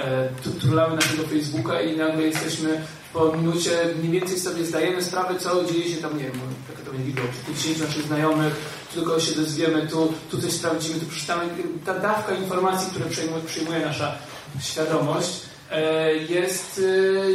[0.02, 0.30] e,
[0.62, 2.82] trulamy naszego Facebooka i nagle jesteśmy
[3.14, 6.34] po minucie mniej więcej sobie zdajemy sprawę, co dzieje się tam, nie wiem,
[6.70, 8.54] jak to będzie przy 50 naszych znajomych,
[8.94, 11.44] tu tylko się dozwiemy, tu, tu coś sprawdzimy, tu przeczytamy.
[11.86, 14.16] Ta dawka informacji, które przyjmuje, przyjmuje nasza
[14.62, 16.82] świadomość, e, jest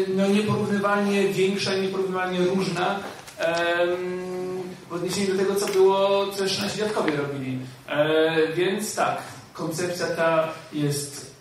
[0.08, 3.00] e, no, nieporównywalnie większa i nieporównywalnie różna
[4.88, 7.58] w odniesieniu do tego, co było, co nasi dziadkowie robili.
[7.88, 9.22] E, więc tak,
[9.56, 11.36] koncepcja ta jest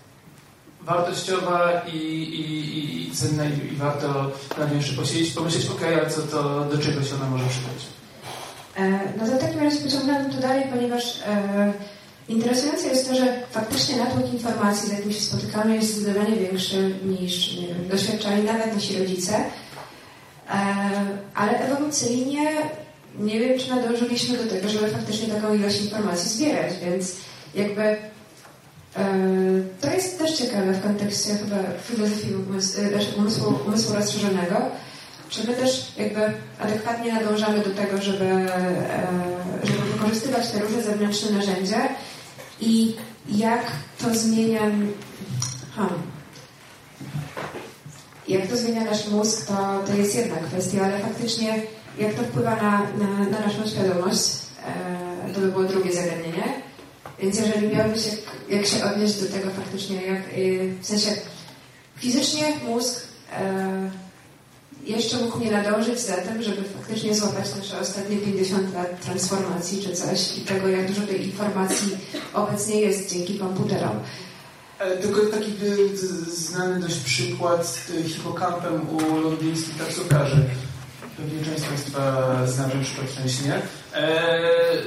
[0.82, 6.10] wartościowa i, i, i cenna i, i warto nad nią jeszcze posiedzieć, pomyśleć, ok, a
[6.10, 7.86] co to, do czego się ona może przydać.
[8.78, 11.74] E, no to w takim razie pociągnąłem to dalej, ponieważ e,
[12.30, 17.58] interesujące jest to, że faktycznie natłok informacji, z jakim się spotykamy, jest zdecydowanie większy niż
[17.58, 19.36] nie wiem, doświadczali nawet nasi rodzice.
[19.36, 20.56] E,
[21.36, 22.52] ale ewolucyjnie
[23.20, 27.16] nie wiem, czy nadążyliśmy do tego, żeby faktycznie taką ilość informacji zbierać, więc
[27.56, 27.98] jakby e,
[29.82, 34.56] to jest też ciekawe w kontekście chyba filozofii umysłu, e, umysłu, umysłu rozszerzonego,
[35.30, 36.22] czy my też jakby
[36.60, 39.08] adekwatnie nadążamy do tego, żeby, e,
[39.64, 41.90] żeby wykorzystywać te różne zewnętrzne narzędzia
[42.62, 42.96] i
[43.30, 43.66] jak
[44.02, 44.60] to zmienia
[45.76, 46.02] hmm,
[48.28, 51.62] jak to zmienia nasz mózg, to, to jest jedna kwestia, ale faktycznie
[51.98, 54.30] jak to wpływa na, na, na naszą świadomość,
[55.34, 56.65] to by było drugie zagadnienie.
[57.20, 58.20] Więc jeżeli miałbyś jak,
[58.50, 61.12] jak się odnieść do tego faktycznie, jak, y, w sensie
[61.98, 63.92] fizycznie mózg e,
[64.84, 69.94] jeszcze mógł nie nadążyć za tym, żeby faktycznie złapać nasze ostatnie 50 lat transformacji czy
[69.94, 71.98] coś i tego, jak dużo tej informacji
[72.34, 74.00] obecnie jest dzięki komputerom.
[75.02, 75.54] Tylko taki
[76.28, 80.46] znany dość przykład z hipokampem u londyńskich taksówkarzy
[81.18, 83.62] pewnie część z Państwa zna ten przykład szczęśliwie,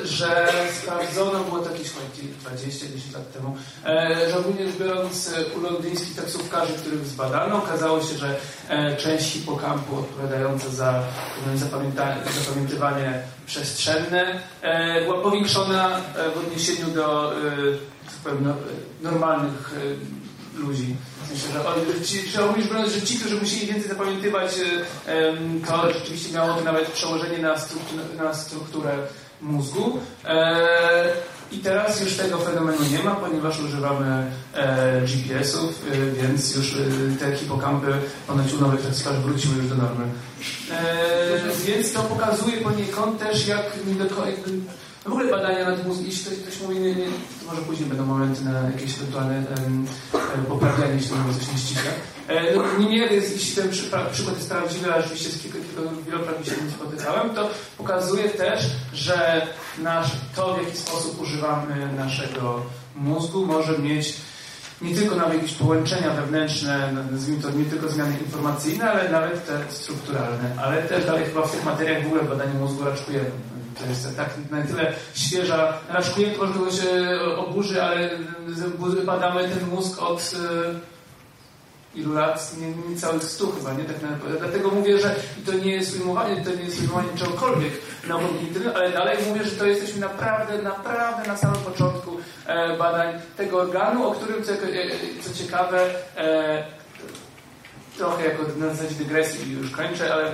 [0.05, 0.48] że
[0.82, 3.56] sprawdzono, było to jakieś 20-10 lat temu,
[3.86, 8.36] e, że ogólnie rzecz biorąc u londyńskich taksówkarzy, których zbadano, okazało się, że
[8.68, 11.02] e, część hipokampu odpowiadająca za
[12.34, 16.00] zapamiętywanie przestrzenne e, była powiększona
[16.34, 17.32] w odniesieniu do
[18.40, 18.55] no,
[19.02, 19.74] normalnych
[20.59, 20.97] ludzi.
[22.05, 24.52] Ci, że ogólnie biorąc, że ci, którzy musieli więcej zapamiętywać,
[25.06, 25.32] e,
[25.66, 28.98] to rzeczywiście miało nawet przełożenie na, strukturę, na strukturę
[29.40, 29.98] mózgu.
[30.24, 31.12] E,
[31.52, 36.76] I teraz już tego fenomenu nie ma, ponieważ używamy e, GPS-ów, e, więc już e,
[37.20, 37.93] te hipokampy
[38.26, 40.05] ponoć u nowych taksówkarzy wróciły już do normy.
[40.70, 44.43] E, więc to pokazuje poniekąd też, jak nie do końca
[45.09, 47.06] w ogóle badania nad mózgiem, jeśli ktoś, ktoś mówi, nie, nie,
[47.49, 49.43] może później będą momenty na jakieś ewentualne
[50.49, 51.91] poprawianie, jeśli to coś nie ściśle.
[52.29, 55.83] E, no, nie, nie, jeśli ten przy, przykład jest prawdziwy, a rzeczywiście z kilku, kilku,
[56.07, 59.47] wielokrotnie się nie spotykałem, to pokazuje też, że
[59.79, 62.62] nasz, to, w jaki sposób używamy naszego
[62.97, 64.16] mózgu, może mieć
[64.83, 69.59] nie tylko nawet jakieś połączenia wewnętrzne, nazwijmy to nie tylko zmiany informacyjne, ale nawet te
[69.69, 70.55] strukturalne.
[70.57, 73.31] Ale też dalej chyba w tych materiach w ogóle badanie mózgu raczkujemy.
[73.78, 75.72] To jest tak na tyle świeża.
[75.92, 76.74] Nasz klient może kogoś
[77.36, 78.10] oburzy, ale
[79.06, 82.56] badamy ten mózg od e, ilu lat?
[82.60, 83.84] Nie, nie całych stu chyba, nie?
[83.84, 85.14] Tak na, dlatego mówię, że
[85.46, 87.72] to nie jest ujmowanie, to nie jest ujmowanie czegokolwiek
[88.09, 93.14] na internetu, ale dalej mówię, że to jesteśmy naprawdę, naprawdę na samym początku e, badań
[93.36, 94.56] tego organu, o którym, co, e,
[95.22, 95.90] co ciekawe,
[97.99, 100.33] trochę jako na zasadzie dygresji już kończę, ale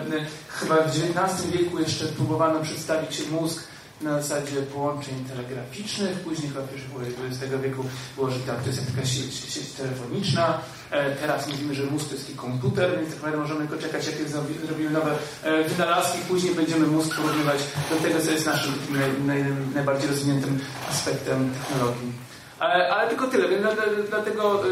[0.49, 3.65] chyba w XIX wieku jeszcze próbowano przedstawić mózg
[4.01, 6.21] na zasadzie połączeń telegraficznych.
[6.21, 7.85] Później chyba w pierwszej połowie XX wieku
[8.17, 10.59] było, że to jest taka sieć, sieć telefoniczna.
[10.91, 14.29] E, teraz mówimy, że mózg to jest taki komputer, więc tak możemy tylko czekać, jakie
[14.67, 15.13] zrobimy nowe
[15.43, 16.19] e, wynalazki.
[16.29, 17.59] Później będziemy mózg porównywać
[17.91, 20.59] do tego, co jest naszym naj, naj, najbardziej rozwiniętym
[20.91, 22.13] aspektem technologii.
[22.59, 23.63] Ale, ale tylko tyle, więc
[24.11, 24.63] dlatego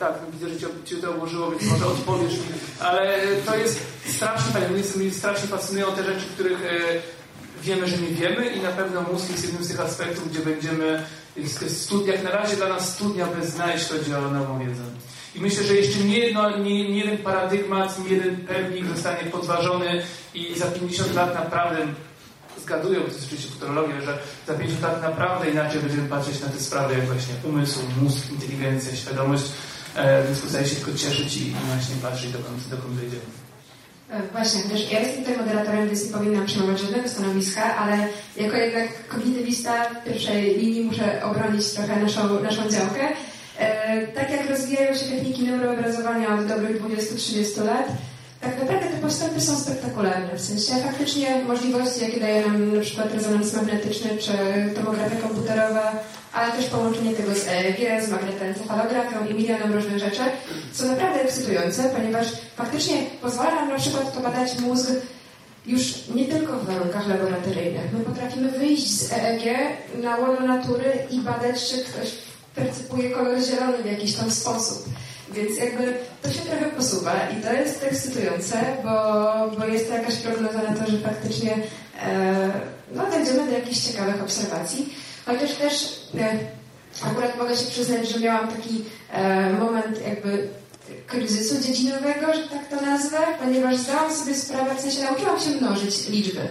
[0.00, 2.44] tak, widzę, że cię, to obłożyło, więc może odpowiesz mi.
[2.80, 4.68] Ale to jest strasznie fajne.
[4.96, 6.78] Mnie strasznie fascynują te rzeczy, których e,
[7.62, 11.04] wiemy, że nie wiemy i na pewno mózg jest jednym z tych aspektów, gdzie będziemy
[12.06, 14.82] jak na razie dla nas studnia bez dna, jeśli chodzi o nową wiedzę.
[15.34, 20.02] I myślę, że jeszcze nie, jedno, nie, nie jeden paradygmat, nie jeden pewnik zostanie podważony
[20.34, 21.86] i za 50 lat naprawdę
[22.62, 26.60] zgadują, to jest oczywiście futurologia, że za 50 lat naprawdę inaczej będziemy patrzeć na te
[26.60, 29.44] sprawy, jak właśnie umysł, mózg, inteligencja, świadomość,
[30.26, 33.22] więc pozostaje się tylko cieszyć i, właśnie patrzeć, dokąd, dokąd dojdziemy.
[34.10, 37.96] E, właśnie, wiesz, ja jestem tutaj moderatorem, więc nie powinnam przyjmować żadnego stanowiska, ale
[38.36, 43.08] jako jednak kognitywista w pierwszej linii muszę obronić trochę naszą, naszą działkę.
[43.58, 47.88] E, tak jak rozwijają się techniki neuroobrazowania od dobrych 20-30 lat,
[48.40, 50.36] tak naprawdę te postępy są spektakularne.
[50.36, 54.32] W sensie faktycznie możliwości, jakie daje nam na przykład rezonans magnetyczny czy
[54.74, 55.92] tomografia komputerowa,
[56.32, 60.22] ale też połączenie tego z EEG, z magnetoencefalografią i milionem różnych rzeczy,
[60.72, 62.26] są naprawdę ekscytujące, ponieważ
[62.56, 64.90] faktycznie pozwala nam na przykład to badać mózg
[65.66, 67.92] już nie tylko w warunkach laboratoryjnych.
[67.92, 69.56] My potrafimy wyjść z EEG
[70.02, 72.10] na łono natury i badać, czy ktoś
[72.54, 74.84] percypuje kolor zielony w jakiś tam sposób.
[75.32, 80.16] Więc jakby to się trochę posuwa i to jest ekscytujące, bo, bo jest to jakaś
[80.16, 81.58] prognoza na to, że faktycznie
[82.02, 82.50] e,
[82.94, 84.94] no, dojdziemy do jakichś ciekawych obserwacji.
[85.26, 86.38] Chociaż też e,
[87.10, 90.48] akurat mogę się przyznać, że miałam taki e, moment jakby
[91.06, 96.08] kryzysu dziedzinowego, że tak to nazwę, ponieważ zdałam sobie sprawę, w sensie nauczyłam się mnożyć
[96.08, 96.48] liczby.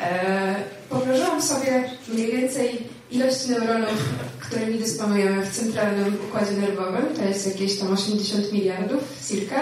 [0.00, 0.54] E,
[0.90, 4.02] pomnożyłam sobie mniej więcej ilość neuronów,
[4.46, 9.56] którymi dysponujemy w centralnym układzie nerwowym, to jest jakieś tam 80 miliardów circa,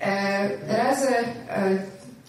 [0.00, 1.78] e, razy e,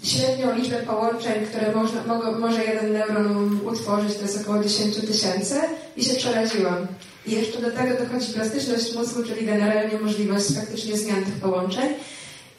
[0.03, 2.03] średnią liczbę połączeń, które można,
[2.39, 5.55] może jeden neuron utworzyć, to jest około 10 tysięcy
[5.97, 6.87] i się przeraziłam.
[7.25, 11.93] I jeszcze do tego dochodzi plastyczność mózgu, czyli generalnie możliwość faktycznie zmian tych połączeń.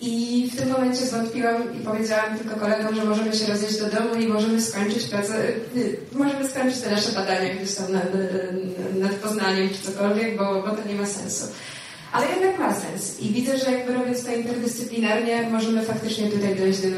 [0.06, 4.14] I w tym momencie zwątpiłam i powiedziałam tylko kolegom, że możemy się rozejść do domu
[4.14, 5.35] i możemy skończyć pracę,
[5.76, 8.05] y, możemy skończyć te nasze badania gdzieś tam nad,
[8.98, 11.44] nad Poznaniem czy cokolwiek, bo, bo to nie ma sensu.
[12.14, 13.20] Ale jednak ma sens.
[13.20, 16.88] I widzę, że jakby robiąc to interdyscyplinarnie, możemy faktycznie tutaj dojść do,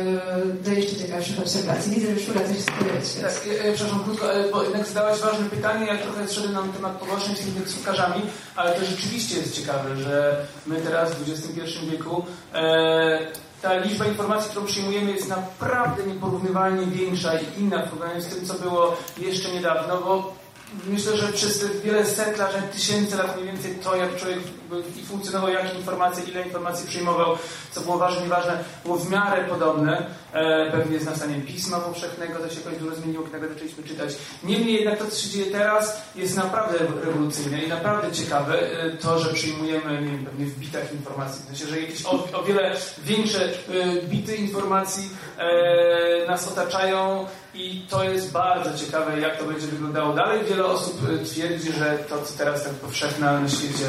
[0.64, 1.94] do jeszcze ciekawszych obserwacji.
[1.94, 3.14] Widzę, że Szura coś powiedzieć.
[3.22, 6.92] Tak, ja, ja, przepraszam krótko, bo jednak zadałaś ważne pytanie, ja trochę zszedłem na temat
[6.92, 8.22] pogorszeń z indeksówkarzami,
[8.56, 10.36] ale to rzeczywiście jest ciekawe, że
[10.66, 12.24] my teraz w XXI wieku
[12.54, 13.18] e,
[13.62, 18.46] ta liczba informacji, którą przyjmujemy jest naprawdę nieporównywalnie większa i inna w porównaniu z tym,
[18.46, 20.45] co było jeszcze niedawno, bo
[20.88, 24.38] myślę, że przez wiele set lat, tysięcy lat mniej więcej to, jak człowiek
[25.08, 27.38] funkcjonował, jakie informacje, ile informacji przyjmował,
[27.72, 30.06] co było ważne, nieważne, było w miarę podobne.
[30.36, 34.14] E, pewnie z nastaniem pisma powszechnego się jakoś dużo zmieniło, kiedy zaczęliśmy czytać.
[34.44, 38.60] Niemniej jednak to, co się dzieje teraz, jest naprawdę rewolucyjne i naprawdę ciekawe.
[38.60, 41.42] E, to, że przyjmujemy, nie wiem, pewnie w bitach informacji.
[41.42, 43.50] W sensie, że jakieś o, o wiele większe e,
[44.02, 45.10] bity informacji
[46.28, 50.44] nas otaczają i to jest bardzo ciekawe, jak to będzie wyglądało dalej.
[50.44, 53.84] Wiele osób twierdzi, że to, co teraz tak powszechne na świecie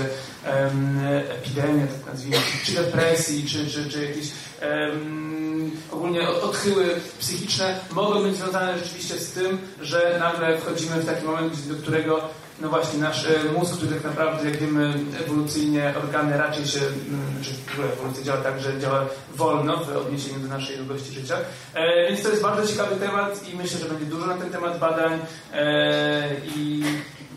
[1.30, 4.14] epidemia, tak nazwijmy, czy depresji, czy, czy, czy
[4.62, 6.86] um, ogólnie odchyły
[7.20, 12.22] psychiczne, mogą być związane rzeczywiście z tym, że nagle wchodzimy w taki moment, do którego
[12.62, 17.44] no właśnie, nasz e, mózg, który tak naprawdę, jak wiemy, ewolucyjnie organy raczej się, mm,
[17.44, 19.06] czy w ogóle ewolucja działa tak, że działa
[19.36, 21.38] wolno w odniesieniu do naszej długości życia.
[21.74, 24.80] E, więc to jest bardzo ciekawy temat i myślę, że będzie dużo na ten temat
[24.80, 25.20] badań.
[25.54, 26.84] E, I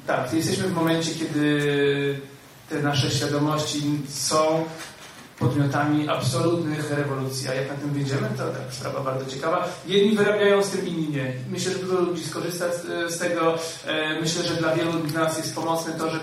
[0.07, 2.21] tak, jesteśmy w momencie, kiedy
[2.69, 4.65] te nasze świadomości są
[5.41, 7.49] podmiotami absolutnych rewolucji.
[7.49, 9.69] A jak na tym wyjdziemy, to tak, sprawa bardzo ciekawa.
[9.87, 11.33] Jedni wyrabiają z tym, inni nie.
[11.51, 13.55] Myślę, że dużo ludzi skorzysta z, z tego.
[13.87, 16.21] E, myślę, że dla wielu z nas jest pomocne to, że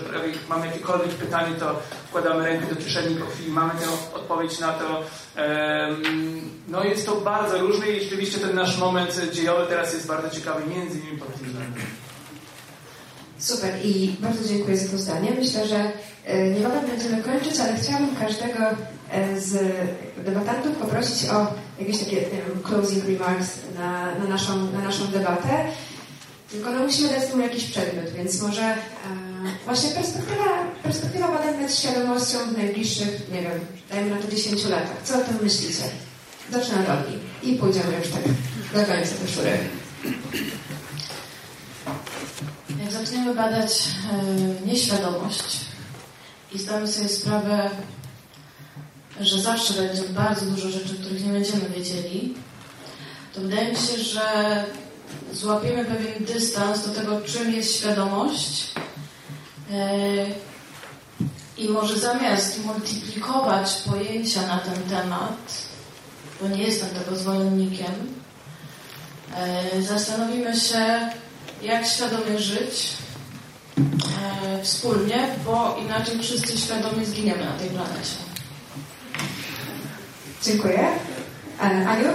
[0.48, 5.02] mamy jakiekolwiek pytanie, to wkładamy rękę do kieszeni po chwili, mamy tę odpowiedź na to.
[6.68, 10.62] No jest to bardzo różne i rzeczywiście ten nasz moment dziejowy teraz jest bardzo ciekawy,
[10.66, 11.82] między innymi pod tym względem.
[13.38, 15.30] Super i bardzo dziękuję za to zdanie.
[15.38, 15.92] Myślę, że
[16.24, 18.58] e, niebawem będziemy kończyć, ale chciałabym każdego
[19.38, 19.76] z
[20.24, 21.46] debatantów poprosić o
[21.78, 25.64] jakieś takie wiem, closing remarks na, na, naszą, na naszą debatę.
[26.50, 28.76] Tylko no, musimy dać mu jakiś przedmiot, więc może e,
[29.64, 30.44] właśnie perspektywa,
[30.82, 33.60] perspektywa badań nad świadomością w najbliższych, nie wiem,
[33.90, 35.02] dajmy na to 10 latach.
[35.04, 35.82] Co o tym myślicie?
[36.52, 38.22] Zacznę od Olgi i pójdziemy już tak
[38.74, 39.58] do końca do szury.
[42.82, 45.60] Jak zaczniemy badać e, nieświadomość
[46.52, 47.70] i zdamy sobie sprawę,
[49.20, 52.34] że zawsze będzie bardzo dużo rzeczy, których nie będziemy wiedzieli,
[53.34, 54.64] to wydaje mi się, że
[55.32, 58.72] złapiemy pewien dystans do tego, czym jest świadomość
[59.72, 60.26] e,
[61.56, 65.62] i może zamiast multiplikować pojęcia na ten temat,
[66.40, 67.92] bo nie jestem tego zwolennikiem,
[69.36, 71.10] e, zastanowimy się,
[71.62, 72.88] jak świadomie żyć
[73.78, 78.27] e, wspólnie, bo inaczej wszyscy świadomie zginiemy na tej planecie.
[80.42, 80.88] Dziękuję.
[81.60, 82.08] Aniu?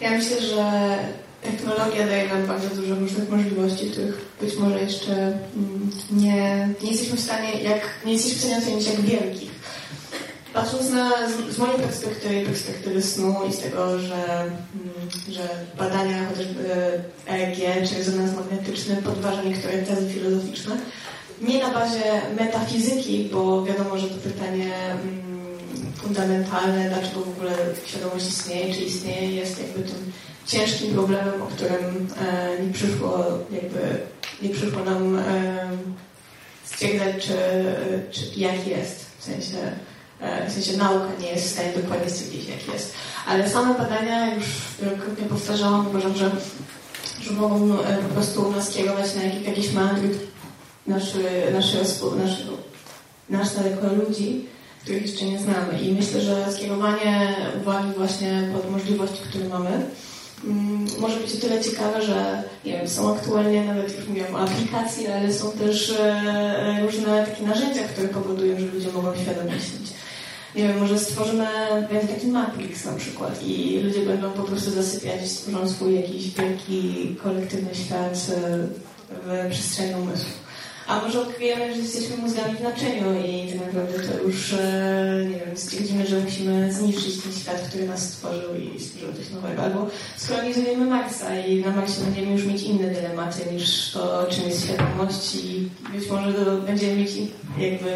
[0.00, 0.98] Ja myślę, że
[1.42, 7.16] technologia daje nam bardzo dużo różnych możliwości, których być może jeszcze mm, nie, nie jesteśmy
[7.16, 9.50] w stanie, jak, nie jesteśmy w stanie ocenić jak wielkich.
[10.54, 15.48] Patrząc na, z, z mojej perspektywy, perspektywy snu i z tego, że, mm, że
[15.78, 16.68] badania chociażby
[17.28, 20.76] EEG czy rezonans magnetyczny podważa niektóre tezy filozoficzne,
[21.40, 25.39] nie na bazie metafizyki, bo wiadomo, że to pytanie mm,
[26.02, 27.56] fundamentalne, dlaczego w ogóle
[27.86, 30.12] świadomość istnieje, czy istnieje, jest jakby tym
[30.46, 33.80] ciężkim problemem, o którym e, nie przyszło jakby,
[34.42, 35.68] nie przyszło nam e,
[36.64, 37.34] stwierdzać, czy,
[38.10, 39.06] czy jak jest.
[39.18, 39.56] W sensie,
[40.20, 42.94] e, w sensie nauka nie jest w stanie dokładnie stwierdzić, jak jest.
[43.26, 44.46] Ale same badania, już
[44.82, 46.30] wielokrotnie powtarzałam, uważam, że,
[47.22, 47.76] że mogą
[48.08, 50.08] po prostu nas kierować na jakieś, jakieś mandry
[50.86, 51.22] naszy,
[51.52, 52.52] naszego, naszego,
[53.30, 54.46] nas jako ludzi,
[54.82, 55.80] których jeszcze nie znamy.
[55.82, 59.70] I myślę, że skierowanie uwagi właśnie pod możliwości, które mamy,
[60.44, 64.40] mm, może być o tyle ciekawe, że nie wiem, są aktualnie, nawet już mówiłam o
[64.40, 69.90] aplikacji, ale są też e, różne takie narzędzia, które powodują, że ludzie mogą świadomie śnić.
[70.54, 71.46] Nie wiem, może stworzymy
[72.14, 77.74] taki Matrix na przykład i ludzie będą po prostu zasypiać, stworzą swój jakiś wielki, kolektywny
[77.74, 78.66] świat e,
[79.24, 80.49] w przestrzeni umysłu.
[80.86, 85.38] A może odkryjemy, że jesteśmy mózgami w naczyniu i tak naprawdę to już, e, nie
[85.38, 89.62] wiem, stwierdzimy, że musimy zniszczyć ten świat, który nas stworzył i stworzył coś nowego.
[89.62, 89.86] Albo
[90.16, 95.34] skolonizujemy Marsa i na Marsie będziemy już mieć inne dylematy niż to, czym jest świadomość
[95.34, 97.10] i być może to będziemy mieć
[97.58, 97.90] jakby,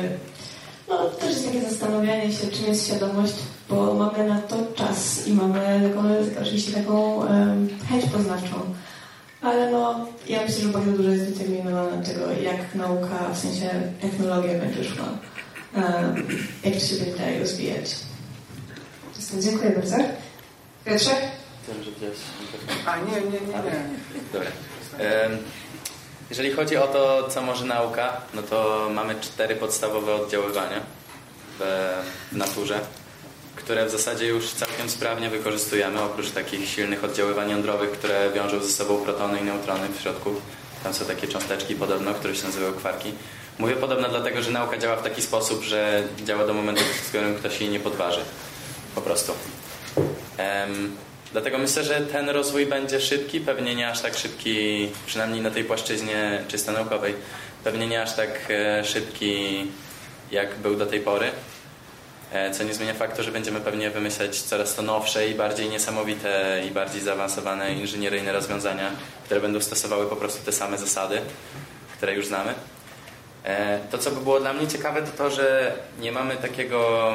[0.88, 3.34] no też jest takie zastanawianie się, czym jest świadomość,
[3.70, 6.08] bo mamy na to czas i mamy taką,
[6.42, 8.60] oczywiście taką um, chęć poznawczą.
[9.44, 14.58] Ale no, ja myślę, że bardzo dużo jest determinowane tego, jak nauka, w sensie technologia
[14.58, 15.04] będzie szła.
[15.76, 16.28] Um,
[16.64, 17.96] jak się będzie dalej rozwijać.
[19.40, 19.96] Dziękuję bardzo.
[20.84, 21.10] Piotrze?
[22.86, 23.84] A nie, nie, nie, nie.
[24.32, 24.50] Dobra.
[26.30, 30.80] Jeżeli chodzi o to, co może nauka, no to mamy cztery podstawowe oddziaływania
[31.58, 32.80] w naturze
[33.64, 38.68] które w zasadzie już całkiem sprawnie wykorzystujemy, oprócz takich silnych oddziaływań jądrowych, które wiążą ze
[38.68, 40.30] sobą protony i neutrony w środku.
[40.82, 43.12] Tam są takie cząsteczki podobno, które się nazywają kwarki.
[43.58, 47.34] Mówię podobno dlatego, że nauka działa w taki sposób, że działa do momentu, w którym
[47.34, 48.20] ktoś jej nie podważy.
[48.94, 49.32] Po prostu.
[49.96, 50.96] Um,
[51.32, 55.64] dlatego myślę, że ten rozwój będzie szybki, pewnie nie aż tak szybki, przynajmniej na tej
[55.64, 57.14] płaszczyźnie czysto naukowej,
[57.64, 59.66] pewnie nie aż tak e, szybki,
[60.30, 61.30] jak był do tej pory.
[62.34, 66.62] E, co nie zmienia faktu, że będziemy pewnie wymyślać coraz to nowsze i bardziej niesamowite
[66.68, 68.90] i bardziej zaawansowane inżynieryjne rozwiązania,
[69.24, 71.20] które będą stosowały po prostu te same zasady,
[71.96, 72.54] które już znamy.
[73.44, 77.12] E, to, co by było dla mnie ciekawe, to to, że nie mamy takiego,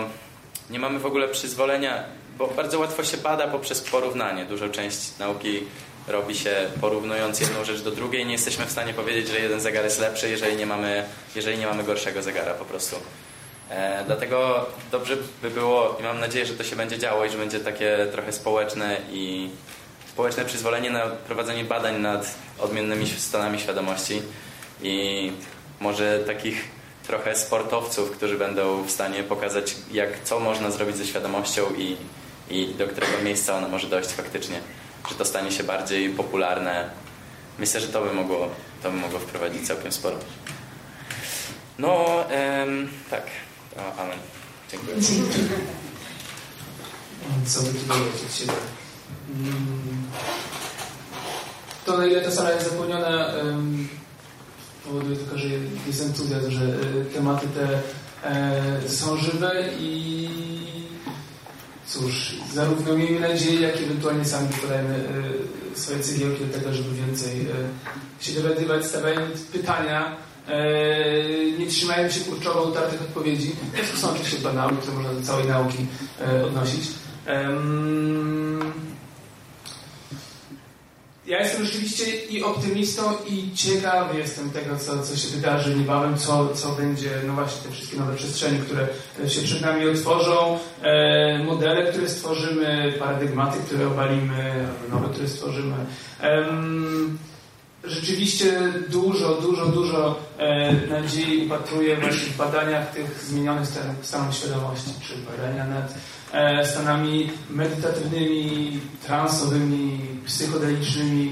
[0.70, 2.04] nie mamy w ogóle przyzwolenia,
[2.38, 4.46] bo bardzo łatwo się bada poprzez porównanie.
[4.46, 5.64] Dużą część nauki
[6.08, 8.26] robi się porównując jedną rzecz do drugiej.
[8.26, 11.06] Nie jesteśmy w stanie powiedzieć, że jeden zegar jest lepszy, jeżeli nie mamy,
[11.36, 12.96] jeżeli nie mamy gorszego zegara po prostu.
[13.70, 17.38] E, dlatego dobrze by było i mam nadzieję, że to się będzie działo i że
[17.38, 19.50] będzie takie trochę społeczne i
[20.12, 24.22] społeczne przyzwolenie na prowadzenie badań nad odmiennymi stanami świadomości
[24.82, 25.32] i
[25.80, 26.64] może takich
[27.08, 31.98] trochę sportowców, którzy będą w stanie pokazać, jak, co można zrobić ze świadomością i,
[32.50, 34.60] i do którego miejsca ona może dojść faktycznie.
[35.10, 36.90] Że to stanie się bardziej popularne.
[37.60, 38.50] Myślę, że to by mogło,
[38.84, 40.18] to by mogło wprowadzić całkiem sporo.
[41.80, 43.24] No, em, tak.
[43.80, 44.20] O, amen.
[44.72, 44.96] Dziękuję.
[47.46, 48.54] Co by tu dodać od siebie?
[49.36, 50.08] Mm.
[51.86, 53.34] To na ile ta sala jest zapełniona
[54.90, 55.48] powoduje tylko, że
[55.88, 57.80] jest entuzjazm, że e, tematy te
[58.30, 60.30] e, są żywe i
[61.88, 64.96] cóż, zarówno miejmy nadzieję, jak i ewentualnie sami podajemy
[65.74, 67.48] e, swoje cegiełki do tego, żeby więcej
[68.20, 70.16] się dowiadywać, stawiając pytania,
[71.60, 73.52] nie trzymają się kurczowo utartych odpowiedzi.
[73.94, 75.86] To są oczywiście banały, które można do całej nauki
[76.22, 76.82] e, odnosić.
[81.26, 86.50] Ja jestem rzeczywiście i optymistą, i ciekawy jestem tego, co, co się wydarzy niebawem, co,
[86.54, 88.88] co będzie, no właśnie te wszystkie nowe przestrzenie, które
[89.30, 95.76] się przed nami otworzą, e, modele, które stworzymy, paradygmaty, które obalimy, nowe, które stworzymy
[97.84, 103.68] rzeczywiście dużo, dużo, dużo e, nadziei upatruję właśnie w badaniach tych zmienionych
[104.02, 105.94] stanów świadomości, czy badania nad
[106.32, 111.32] e, stanami medytatywnymi, transowymi, psychodelicznymi,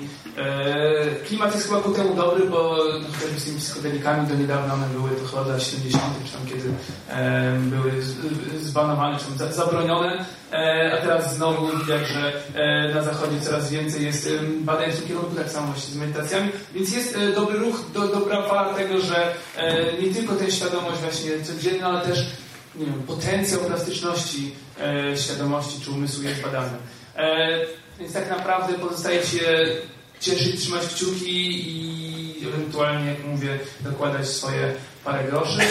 [1.28, 2.78] klimat jest chyba ku temu dobry, bo
[3.38, 6.70] z tymi psychodelikami do niedawna one były to chyba lat 70., czy tam kiedy
[7.10, 7.92] e, były
[8.60, 12.34] zbanowane, czy zabronione, e, a teraz znowu widać, że
[12.96, 16.94] na zachodzie coraz więcej jest badań w tym kierunku, tak samo właśnie z medytacjami, więc
[16.96, 19.34] jest dobry ruch, do, dobra fala tego, że
[20.02, 22.26] nie tylko tę świadomość właśnie codzienna, ale też
[22.76, 24.56] nie wiem, potencjał plastyczności
[25.16, 26.78] świadomości czy umysłu jest badany.
[28.00, 29.68] Więc tak naprawdę pozostaje się
[30.20, 34.74] cieszyć, trzymać kciuki i ewentualnie, jak mówię, dokładać swoje
[35.04, 35.62] parę groszy,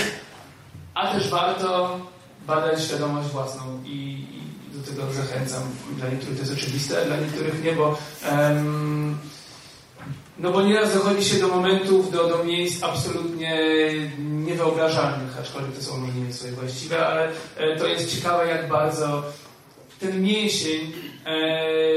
[0.94, 2.01] a też warto
[2.47, 5.62] badać świadomość własną i, i do tego zachęcam.
[5.97, 7.98] Dla niektórych to jest oczywiste, a dla niektórych nie, bo
[8.32, 9.18] um,
[10.39, 13.62] no bo nieraz dochodzi się do momentów, do, do miejsc absolutnie
[14.18, 19.23] niewyobrażalnych, aczkolwiek to są może nie swoje właściwe, ale e, to jest ciekawe, jak bardzo
[20.01, 20.93] ten mięsień,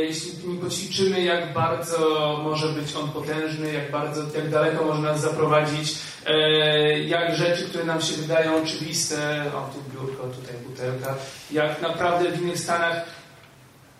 [0.01, 5.21] jeśli nie poćwiczymy, jak bardzo może być on potężny, jak bardzo, jak daleko może nas
[5.21, 5.95] zaprowadzić,
[6.25, 11.15] e, jak rzeczy, które nam się wydają oczywiste, o tu biurko, tutaj butelka,
[11.51, 13.05] jak naprawdę w innych stanach,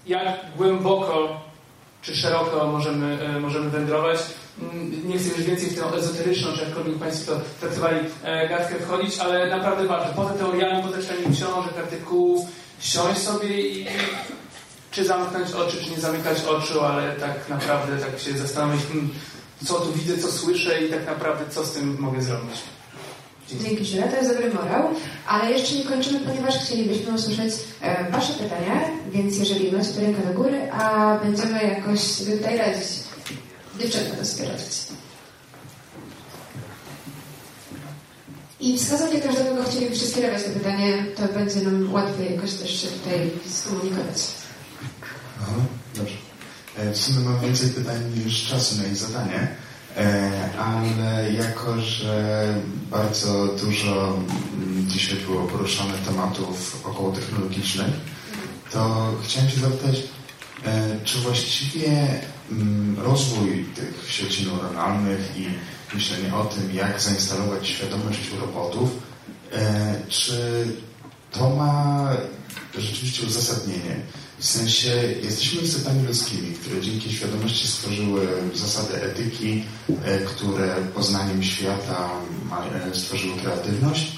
[0.08, 1.42] jak głęboko
[2.02, 4.20] czy szeroko możemy, e, możemy wędrować.
[4.62, 8.76] Mm, nie chcę już więcej w tę ezoteryczną, czy jakkolwiek Państwo to traktowali, e, gadkę
[8.76, 10.14] wchodzić, ale naprawdę warto.
[10.16, 12.46] Poza teoriami, poza czytaniem książek, artykułów,
[12.80, 13.88] siąść sobie i
[14.92, 19.10] czy zamknąć oczy, czy nie zamykać oczu, ale tak naprawdę tak się zastanowić, hmm,
[19.66, 22.56] co tu widzę, co słyszę i tak naprawdę co z tym mogę zrobić.
[23.52, 24.90] Dzięki Źle, to jest dobry morał,
[25.28, 30.22] ale jeszcze nie kończymy, ponieważ chcielibyśmy usłyszeć e, Wasze pytania, więc jeżeli macie to rękę
[30.28, 32.88] do góry, a będziemy jakoś tutaj radzić.
[33.80, 34.74] Dziewczyny będą sobie radzić.
[38.60, 43.32] I wskazanie każdego, chcielibyście skierować to pytanie, to będzie nam łatwiej jakoś też się tutaj
[43.50, 44.39] skomunikować.
[45.96, 46.16] Dobrze.
[46.78, 49.56] E, w sumie mam więcej pytań niż czasu na ich zadanie,
[49.98, 52.56] e, ale jako, że
[52.92, 54.18] bardzo dużo
[54.54, 57.94] mm, dzisiaj było poruszone tematów około technologicznych,
[58.72, 59.96] to chciałem się zapytać,
[60.66, 62.22] e, czy właściwie
[62.52, 65.48] mm, rozwój tych sieci neuronalnych i
[65.96, 68.90] myślenie o tym, jak zainstalować świadomość u robotów,
[70.10, 70.68] czy
[71.32, 72.08] to ma
[72.78, 73.96] rzeczywiście uzasadnienie?
[74.40, 74.90] W sensie
[75.24, 79.64] jesteśmy istotami ludzkimi, które dzięki świadomości stworzyły zasady etyki,
[80.04, 82.10] e, które poznaniem świata
[82.92, 84.12] e, stworzyły kreatywność.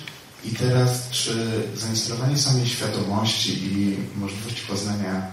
[0.45, 5.31] I teraz, czy zainstalowanie samej świadomości i możliwości poznania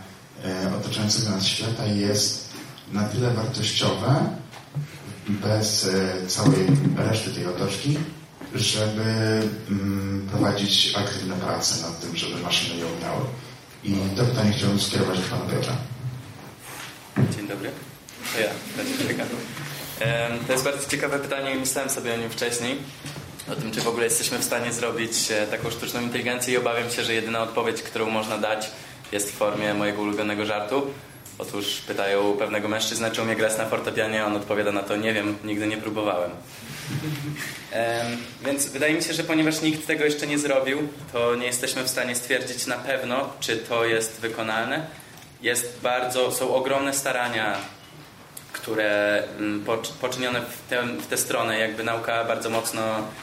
[0.80, 2.48] otaczającego nas świata jest
[2.92, 4.36] na tyle wartościowe,
[5.28, 6.66] bez e, całej
[6.96, 7.98] reszty tej otoczki,
[8.54, 9.02] żeby
[9.70, 13.24] mm, prowadzić aktywne prace nad tym, żeby maszyny ją umiały.
[13.84, 15.76] I to pytanie chciałbym skierować do Pana Piotra.
[17.36, 17.70] Dzień dobry.
[18.34, 18.48] To ja,
[20.46, 22.78] To jest bardzo ciekawe pytanie i myślałem sobie o nim wcześniej.
[23.52, 26.90] O tym, czy w ogóle jesteśmy w stanie zrobić e, taką sztuczną inteligencję i obawiam
[26.90, 28.70] się, że jedyna odpowiedź, którą można dać
[29.12, 30.86] jest w formie mojego ulubionego żartu
[31.38, 35.14] Otóż pytają pewnego mężczyznę, czy umie grać na fortepianie, a on odpowiada na to, nie
[35.14, 36.30] wiem, nigdy nie próbowałem.
[38.44, 41.88] więc wydaje mi się, że ponieważ nikt tego jeszcze nie zrobił, to nie jesteśmy w
[41.88, 44.86] stanie stwierdzić na pewno, czy to jest wykonalne.
[45.42, 47.56] Jest bardzo, są ogromne starania,
[48.52, 49.64] które mm,
[50.00, 52.82] poczynione w tę, w tę stronę, jakby nauka bardzo mocno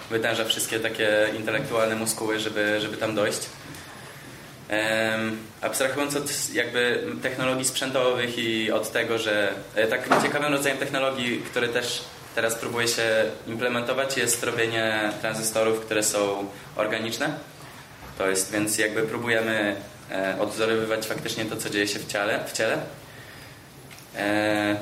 [0.09, 3.39] wytęża wszystkie takie intelektualne muskuły, żeby, żeby tam dojść.
[5.61, 11.67] Abstrahując od jakby technologii sprzętowych i od tego, że e, tak ciekawym rodzajem technologii, który
[11.67, 12.03] też
[12.35, 17.33] teraz próbuje się implementować jest robienie tranzystorów, które są organiczne.
[18.17, 19.75] To jest, więc jakby próbujemy
[20.11, 22.43] e, odwzorowywać faktycznie to, co dzieje się w ciele.
[22.47, 22.77] W ciele.
[24.15, 24.75] E,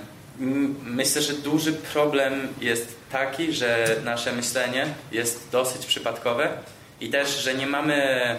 [0.83, 6.49] myślę, że duży problem jest taki, że nasze myślenie jest dosyć przypadkowe
[7.01, 8.37] i też, że nie mamy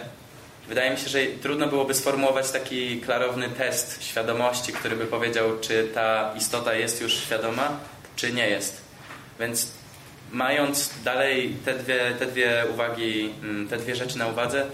[0.69, 5.89] Wydaje mi się, że trudno byłoby sformułować taki klarowny test świadomości, który by powiedział, czy
[5.95, 7.79] ta istota jest już świadoma,
[8.17, 8.81] czy nie jest.
[9.41, 9.73] Więc
[10.33, 14.67] mając dalej te dwie, te dwie uwagi, mm, te dwie rzeczy na uwadze,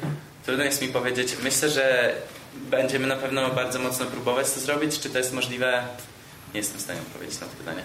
[0.44, 1.36] trudno jest mi powiedzieć.
[1.42, 2.14] Myślę, że
[2.54, 4.98] będziemy na pewno bardzo mocno próbować to zrobić.
[5.00, 5.84] Czy to jest możliwe?
[6.54, 7.82] Nie jestem w stanie odpowiedzieć na to pytanie.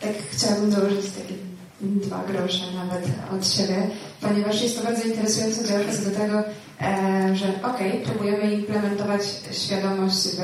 [0.00, 1.34] Tak, chciałabym dołożyć takie
[1.80, 3.86] dwa grosze nawet od siebie,
[4.20, 6.42] ponieważ jest to bardzo interesujące działa do tego,
[6.80, 9.22] e, że okej, okay, próbujemy implementować
[9.52, 10.40] świadomość w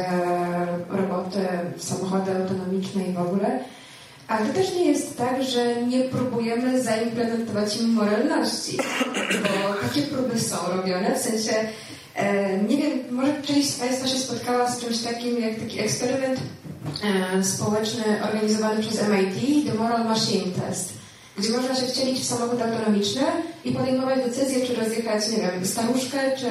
[0.96, 1.38] roboty,
[1.76, 3.60] w samochody autonomiczne i w ogóle,
[4.28, 8.78] ale to też nie jest tak, że nie próbujemy zaimplementować im moralności,
[9.42, 11.52] bo takie próby są robione, w sensie
[12.14, 16.40] e, nie wiem, może część z Państwa się spotkała z czymś takim jak taki eksperyment
[17.04, 21.01] e, społeczny organizowany przez MIT, The Moral Machine Test,
[21.38, 23.22] gdzie można się wcielić w samochód autonomiczny
[23.64, 26.48] i podejmować decyzję, czy rozjechać, nie wiem, staruszkę, czy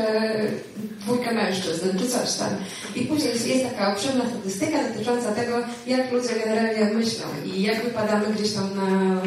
[1.00, 2.50] dwójkę mężczyzn, czy coś tam.
[2.96, 8.26] I później jest, taka obszerna statystyka dotycząca tego, jak ludzie generalnie myślą i jak wypadamy
[8.36, 9.22] gdzieś tam na,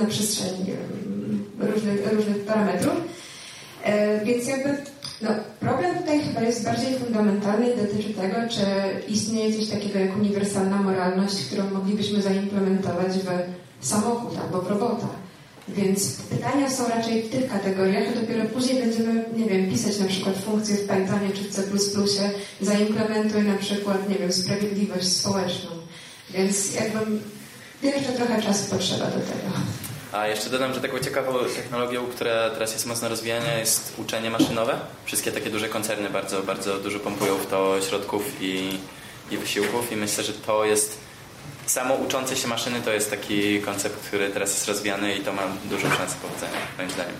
[0.00, 0.72] na przestrzeni
[1.58, 2.94] różnych, różnych parametrów.
[3.82, 4.76] E, więc jakby
[5.22, 5.30] no,
[5.60, 8.62] problem tutaj chyba jest bardziej fundamentalny i dotyczy tego, czy
[9.08, 13.28] istnieje coś takiego jak uniwersalna moralność, którą moglibyśmy zaimplementować w
[13.80, 15.08] samochód albo robota.
[15.68, 20.06] Więc pytania są raczej w tych kategoriach, a dopiero później będziemy, nie wiem, pisać na
[20.06, 21.62] przykład funkcje w Pythonie czy w C++,
[22.60, 25.70] zaimplementuj na przykład, nie wiem, sprawiedliwość społeczną.
[26.30, 26.98] Więc jakby
[27.82, 29.50] jeszcze trochę czasu potrzeba do tego.
[30.12, 34.78] A jeszcze dodam, że taką ciekawą technologią, która teraz jest mocno rozwijana, jest uczenie maszynowe.
[35.04, 38.78] Wszystkie takie duże koncerny bardzo, bardzo dużo pompują w to środków i,
[39.30, 41.05] i wysiłków i myślę, że to jest
[41.66, 45.42] samo uczące się maszyny to jest taki koncept, który teraz jest rozwijany i to ma
[45.64, 47.14] dużą szansę powodzenia, moim zdaniem.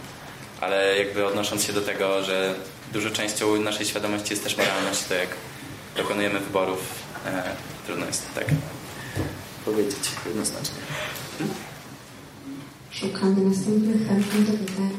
[0.60, 2.54] Ale jakby odnosząc się do tego, że
[2.92, 5.28] dużą częścią naszej świadomości jest też moralność, to jak
[5.96, 6.80] dokonujemy wyborów,
[7.26, 7.42] e,
[7.86, 8.46] trudno jest tak
[9.64, 10.76] powiedzieć jednoznacznie.
[12.90, 14.90] Szukamy następnych chętnych do pytań.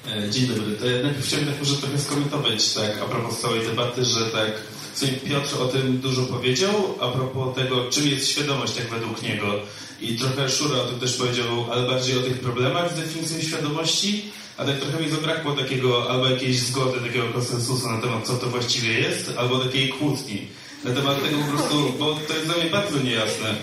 [0.29, 0.75] dzień dobry.
[0.75, 4.51] To ja najpierw chciałbym tak może trochę skomentować tak a propos całej debaty, że tak
[4.95, 9.59] sobie Piotr o tym dużo powiedział, a propos tego, czym jest świadomość tak według niego.
[10.01, 14.31] I trochę Szura o tym też powiedział, ale bardziej o tych problemach z definicją świadomości,
[14.57, 18.47] a tak trochę mi zabrakło takiego albo jakiejś zgody, takiego konsensusu na temat, co to
[18.47, 20.47] właściwie jest, albo takiej kłótni
[20.83, 23.55] na temat tego po prostu, bo to jest dla mnie bardzo niejasne.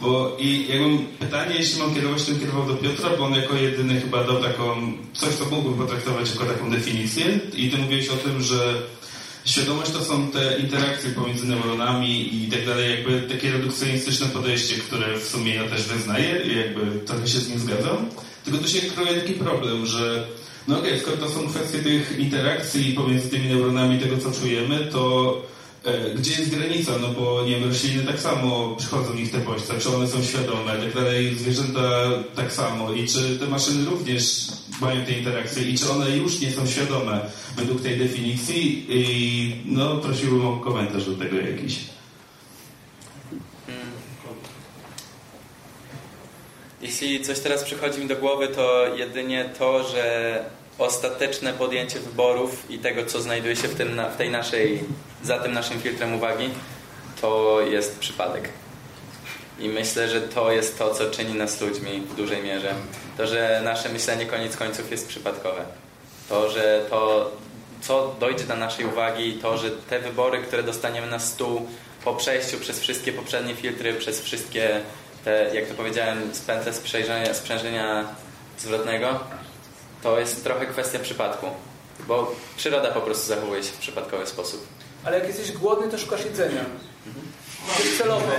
[0.00, 4.00] Bo i jakbym pytanie, jeśli mam kierować, to kierował do Piotra, bo on jako jedyny
[4.00, 7.40] chyba dał taką, coś, co mógłbym potraktować jako taką definicję.
[7.54, 8.74] I ty mówiłeś o tym, że
[9.44, 15.18] świadomość to są te interakcje pomiędzy neuronami i tak dalej, jakby takie redukcjonistyczne podejście, które
[15.18, 18.08] w sumie ja też wyznaję i jakby trochę się z nim zgadzam.
[18.44, 20.26] Tylko tu się kroi taki problem, że
[20.68, 24.88] no okej, okay, skoro to są kwestie tych interakcji pomiędzy tymi neuronami, tego co czujemy,
[24.92, 25.42] to
[26.16, 29.80] gdzie jest granica, no bo nie wiem, rośliny tak samo przychodzą w nich te bodźce,
[29.80, 31.80] czy one są świadome, tak dalej, zwierzęta
[32.36, 32.92] tak samo.
[32.92, 34.48] I czy te maszyny również
[34.80, 35.62] mają te interakcje?
[35.62, 37.20] I czy one już nie są świadome
[37.56, 38.86] według tej definicji?
[38.88, 41.78] I no prosiłbym o komentarz do tego jakiś.
[46.82, 50.44] Jeśli coś teraz przychodzi mi do głowy, to jedynie to, że
[50.78, 54.84] ostateczne podjęcie wyborów i tego, co znajduje się w, tym, w tej naszej,
[55.22, 56.50] za tym naszym filtrem uwagi,
[57.20, 58.48] to jest przypadek.
[59.58, 62.74] I myślę, że to jest to, co czyni nas ludźmi w dużej mierze.
[63.16, 65.64] To, że nasze myślenie koniec końców jest przypadkowe.
[66.28, 67.30] To, że to,
[67.80, 71.66] co dojdzie do naszej uwagi, to, że te wybory, które dostaniemy na stół
[72.04, 74.80] po przejściu przez wszystkie poprzednie filtry, przez wszystkie
[75.24, 78.04] te, jak to powiedziałem, spętle sprzężenia, sprzężenia
[78.58, 79.20] zwrotnego,
[80.02, 81.46] to jest trochę kwestia przypadku,
[82.08, 84.66] bo przyroda po prostu zachowuje się w przypadkowy sposób.
[85.04, 86.64] Ale jak jesteś głodny, to szukasz jedzenia.
[87.06, 87.26] Mhm.
[87.76, 88.32] To jest celowo.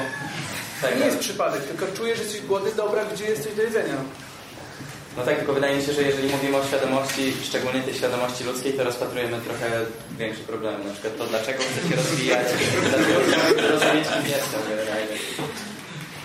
[0.82, 3.96] Tak, to nie jest przypadek, tylko czujesz, że jesteś głodny, dobra, gdzie jesteś do jedzenia.
[5.18, 8.74] No tak, tylko wydaje mi się, że jeżeli mówimy o świadomości, szczególnie tej świadomości ludzkiej,
[8.74, 9.86] to rozpatrujemy trochę
[10.18, 10.88] większy problem.
[10.88, 12.48] Na przykład to, dlaczego chce się rozwijać,
[12.82, 14.62] dlaczego chcemy rozumieć, kim jestem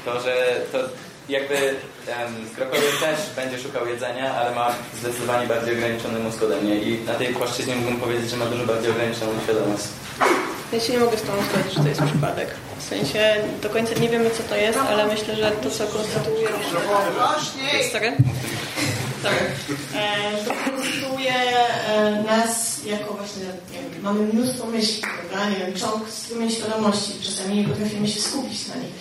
[0.05, 0.79] To, że to
[1.29, 6.77] jakby um, krokodyl też będzie szukał jedzenia, ale ma zdecydowanie bardziej ograniczony mózg ode mnie
[6.77, 9.85] i na tej płaszczyźnie mógłbym powiedzieć, że ma dużo bardziej ograniczoną świadomość.
[10.73, 12.49] Ja się nie mogę z tą zgodzić, że to jest przypadek.
[12.79, 16.49] W sensie do końca nie wiemy, co to jest, ale myślę, że to, co konstytuuje...
[17.93, 18.17] Sorry?
[19.23, 19.35] Tak.
[19.95, 25.51] E, to konstytuuje e, nas jako właśnie, nie wiem, mamy mnóstwo myśli, prawda?
[25.51, 27.13] Nie wiem, ciąg strumień świadomości.
[27.23, 28.93] Czasami nie potrafimy się skupić na nich.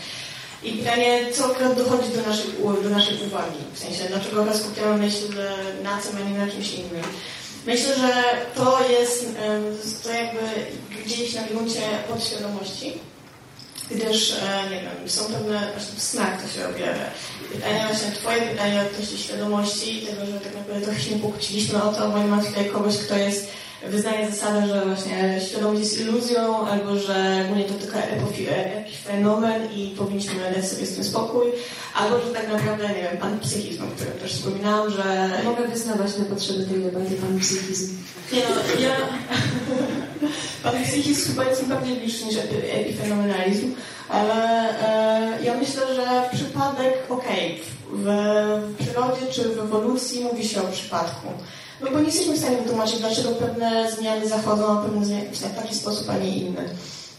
[0.63, 2.51] I pytanie, co akurat dochodzi do naszej,
[2.83, 3.59] do naszej uwagi?
[3.73, 5.27] W sensie, dlaczego akurat skupiamy myśl
[5.83, 7.03] na tym, a nie na czymś innym?
[7.65, 8.23] Myślę, że
[8.55, 9.25] to jest
[10.03, 10.39] to jakby
[11.05, 12.93] gdzieś na gruncie podświadomości,
[13.91, 17.05] gdyż, e, nie wiem, są pewne, właśnie smak to się objawia.
[17.53, 22.09] Pytanie właśnie, twoje pytanie odnośnie świadomości, tego, że tak naprawdę trochę się pokłóciliśmy o to,
[22.09, 23.47] bo nie ma tutaj kogoś, kto jest
[23.89, 27.97] wyznaje zasadę, że właśnie świadomość jest iluzją, albo że ogólnie to tylko
[28.75, 31.47] jakiś fenomen i powinniśmy dać sobie z tym spokój,
[31.95, 35.29] albo że tak naprawdę, nie wiem, pan psychizm, o którym też wspominałam, że...
[35.45, 37.97] Mogę wyznawać na potrzeby tej debaty pan psychizm.
[38.33, 38.95] Nie no, ja...
[40.63, 42.37] pan psychizm chyba jest bardziej bliższy niż
[42.73, 43.75] epifenomenalizm,
[44.09, 48.05] Ale e, ja myślę, że przypadek, okej, okay, w,
[48.71, 51.27] w przyrodzie czy w ewolucji mówi się o przypadku.
[51.81, 55.75] No bo nie jesteśmy w stanie wytłumaczyć, dlaczego pewne zmiany zachodzą, pewne zmiany w taki
[55.75, 56.69] sposób, a nie inny.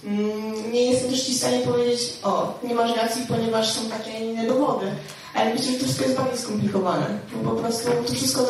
[0.04, 4.46] Mm, nie jestem też w stanie powiedzieć, o, nie masz racji, ponieważ są takie inne
[4.46, 4.86] dowody.
[5.34, 7.18] Ale myślę, że to wszystko jest bardziej skomplikowane.
[7.42, 8.46] Bo po prostu to wszystko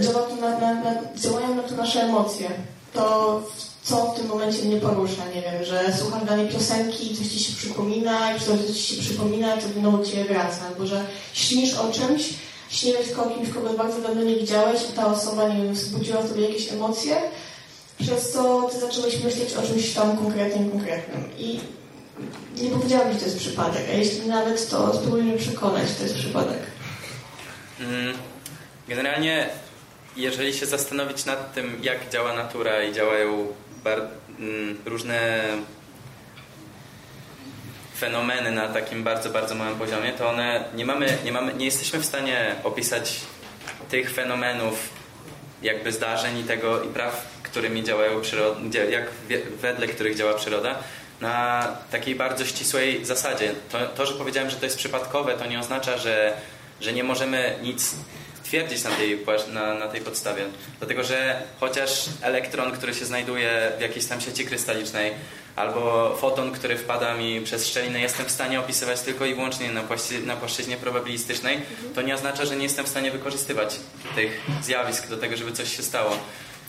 [0.00, 2.50] działa na, na, na, działają na to nasze emocje.
[2.92, 3.42] To,
[3.82, 7.56] co w tym momencie mnie porusza, nie wiem, że słucham danej piosenki, coś Ci się
[7.56, 10.66] przypomina i coś Ci się przypomina, to znowu Cię wraca.
[10.68, 12.34] Albo że śnisz o czymś,
[12.70, 16.28] śniłeś o kimś, kogo bardzo dawno nie widziałeś i ta osoba, nie wiem, wzbudziła w
[16.28, 17.16] Tobie jakieś emocje,
[17.98, 21.24] przez co Ty zacząłeś myśleć o czymś tam konkretnym, konkretnym.
[21.38, 21.60] I
[22.56, 26.02] nie powiedziałam, że to jest przypadek, a jeśli nawet, to spróbuj mnie przekonać, że to
[26.02, 26.60] jest przypadek.
[27.80, 28.16] Mm,
[28.88, 29.48] generalnie,
[30.16, 33.46] jeżeli się zastanowić nad tym, jak działa natura i działają
[34.38, 35.42] mm, różne
[37.98, 41.98] fenomeny na takim bardzo, bardzo małym poziomie, to one nie mamy, nie mamy, nie jesteśmy
[41.98, 43.20] w stanie opisać
[43.90, 44.88] tych fenomenów
[45.62, 48.60] jakby zdarzeń i tego i praw, którymi działają przyroda,
[48.90, 49.04] jak
[49.60, 50.78] wedle których działa przyroda
[51.20, 53.54] na takiej bardzo ścisłej zasadzie.
[53.72, 56.36] To, to, że powiedziałem, że to jest przypadkowe, to nie oznacza, że,
[56.80, 57.94] że nie możemy nic
[58.48, 59.18] twierdzić na tej,
[59.52, 60.44] na, na tej podstawie.
[60.78, 65.12] Dlatego, że chociaż elektron, który się znajduje w jakiejś tam sieci krystalicznej,
[65.56, 69.82] albo foton, który wpada mi przez szczelinę, jestem w stanie opisywać tylko i wyłącznie na,
[69.82, 71.60] płaszczy, na płaszczyźnie probabilistycznej,
[71.94, 73.76] to nie oznacza, że nie jestem w stanie wykorzystywać
[74.14, 76.18] tych zjawisk do tego, żeby coś się stało.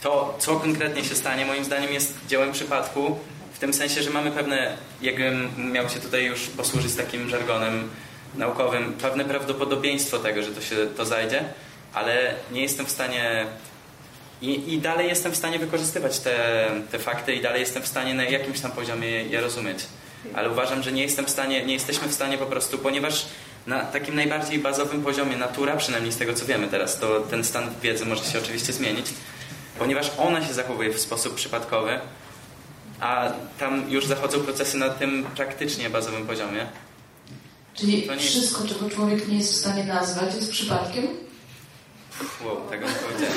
[0.02, 3.20] To, co konkretnie się stanie, moim zdaniem jest dziełem przypadku,
[3.54, 7.90] w tym sensie, że mamy pewne, jakbym miał się tutaj już posłużyć takim żargonem
[8.36, 11.44] naukowym, pewne prawdopodobieństwo tego, że to się to zajdzie,
[11.94, 13.46] ale nie jestem w stanie
[14.42, 18.14] i, i dalej jestem w stanie wykorzystywać te, te fakty i dalej jestem w stanie
[18.14, 19.80] na jakimś tam poziomie je rozumieć.
[20.34, 23.26] Ale uważam, że nie jestem w stanie, nie jesteśmy w stanie po prostu, ponieważ
[23.68, 27.70] na takim najbardziej bazowym poziomie natura, przynajmniej z tego co wiemy teraz, to ten stan
[27.82, 29.06] wiedzy może się oczywiście zmienić,
[29.80, 32.00] ponieważ ona się zachowuje w sposób przypadkowy,
[33.00, 36.68] a tam już zachodzą procesy na tym praktycznie bazowym poziomie.
[37.74, 41.08] Czyli wszystko, czego człowiek nie jest w stanie nazwać, jest przypadkiem?
[42.46, 43.34] Wow, tego nie powiedziałem.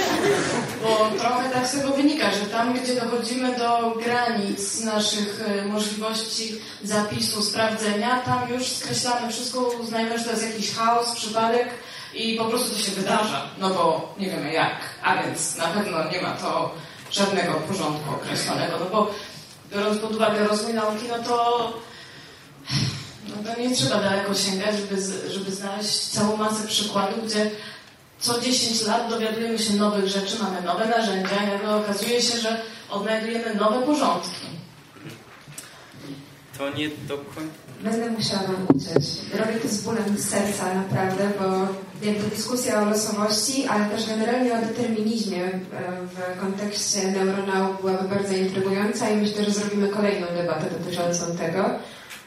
[0.82, 6.60] Bo trochę tak z tego wynika, że tam, gdzie dochodzimy do granic naszych e, możliwości
[6.84, 11.68] zapisu, sprawdzenia, tam już skreślamy wszystko, uznajemy, że to jest jakiś chaos, przypadek
[12.14, 13.42] i po prostu to się wydarza.
[13.58, 14.76] No bo nie wiemy jak.
[15.02, 16.74] A więc na pewno nie ma to
[17.10, 18.78] żadnego porządku określonego.
[18.80, 19.14] No bo
[19.72, 21.72] biorąc pod uwagę rozwój nauki, no to
[23.28, 27.50] no to nie trzeba daleko sięgać, żeby, żeby znaleźć całą masę przykładów, gdzie
[28.20, 32.60] co 10 lat dowiadujemy się nowych rzeczy, mamy nowe narzędzia i nagle okazuje się, że
[32.90, 34.46] odnajdujemy nowe porządki.
[36.58, 37.70] To nie do końca...
[37.82, 39.20] Będę musiała Wam uciec.
[39.34, 41.44] Robię to z bólem serca naprawdę, bo
[42.06, 45.60] jakby dyskusja o losowości, ale też generalnie o determinizmie e,
[46.06, 51.64] w kontekście neuronauk byłaby bardzo intrygująca i myślę, że zrobimy kolejną debatę dotyczącą tego.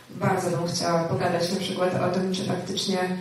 [0.09, 3.17] Bardzo bym chciała pogadać na przykład o tym, czy faktycznie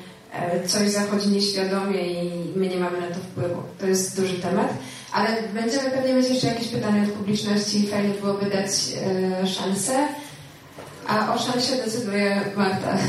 [0.67, 3.63] coś zachodzi nieświadomie i my nie mamy na to wpływu.
[3.81, 4.69] To jest duży temat,
[5.13, 8.71] ale będziemy pewnie mieć jeszcze jakieś pytania od publiczności i fajnie byłoby dać
[9.43, 10.09] e, szansę.
[11.09, 12.97] A o szansie decyduje Marta.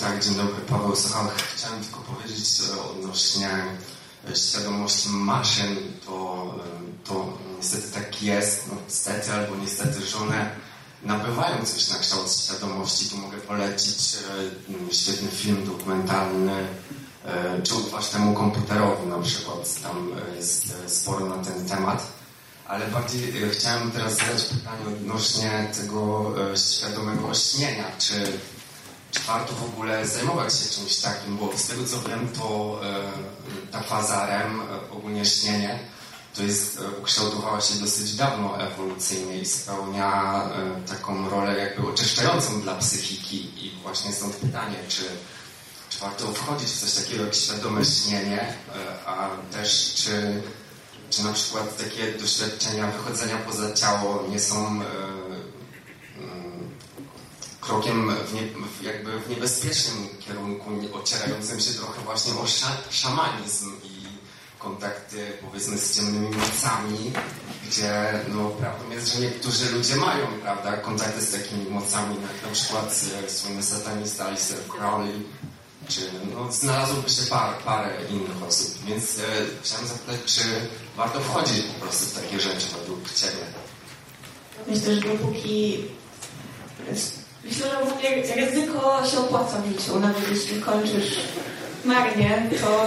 [0.00, 1.34] Tak, dzień dobry, Paweł Sochałek.
[1.34, 2.60] Chciałem tylko powiedzieć
[2.90, 3.48] odnośnie
[4.34, 5.76] świadomości maszyn,
[6.06, 6.54] to,
[7.04, 10.50] to niestety tak jest, no, niestety albo niestety, że one
[11.04, 13.08] nabywają coś na kształt świadomości.
[13.08, 14.16] Tu mogę polecić
[14.90, 16.66] e, świetny film dokumentalny,
[17.24, 19.82] e, czy ufać temu komputerowi na przykład.
[19.82, 22.06] Tam jest e, sporo na ten temat.
[22.66, 27.84] Ale bardziej chciałem teraz zadać pytanie odnośnie tego świadomego ośnienia.
[27.98, 28.38] Czy,
[29.10, 31.36] czy warto w ogóle zajmować się czymś takim?
[31.36, 32.80] Bo z tego co wiem, to
[33.72, 34.60] ta faza REM,
[34.90, 35.78] ogólnie śnienie,
[36.34, 42.60] to jest, e, ukształtowała się dosyć dawno ewolucyjnie i spełnia e, taką rolę jakby oczyszczającą
[42.60, 43.66] dla psychiki.
[43.66, 45.02] I właśnie stąd pytanie, czy,
[45.88, 48.54] czy warto wchodzić w coś takiego jak świadome śnienie, e,
[49.06, 50.42] a też czy,
[51.10, 54.82] czy na przykład takie doświadczenia wychodzenia poza ciało nie są mm,
[57.60, 58.42] krokiem w, nie,
[58.92, 62.46] jakby w niebezpiecznym kierunku, ocierającym się trochę właśnie o
[62.90, 63.91] szamanizm i
[64.62, 67.12] kontakty powiedzmy z ciemnymi mocami,
[67.66, 72.52] gdzie no prawdą jest, że niektórzy ludzie mają, prawda, kontakty z takimi mocami, jak na
[72.52, 75.22] przykład słynny satanista Alistair Crowley,
[75.88, 76.00] czy
[76.34, 79.22] no, znalazłoby się par, parę innych osób, więc e,
[79.62, 80.42] chciałem zapytać, czy
[80.96, 83.44] warto wchodzić po prostu w takie rzeczy według Ciebie?
[84.66, 85.84] Myślę, że dopóki
[87.44, 91.18] myślę, że w ogóle ryzyko się opłaca w życiu, nawet jeśli kończysz
[91.84, 92.86] marnie, to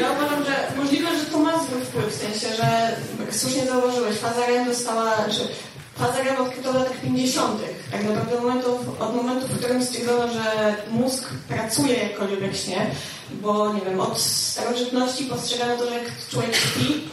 [0.00, 2.96] ja uważam, że możliwe, że to ma zły wpływ, w sensie, że
[3.30, 5.40] słusznie zauważyłeś, faza REM dostała, że
[5.98, 7.60] faza REM odkryto w latach 50.
[7.92, 12.86] Tak naprawdę momentów, od momentu, w którym stwierdzono, że mózg pracuje jakkolwiek śnie,
[13.30, 17.08] bo nie wiem, od starożytności postrzegano to, że jak człowiek śpi,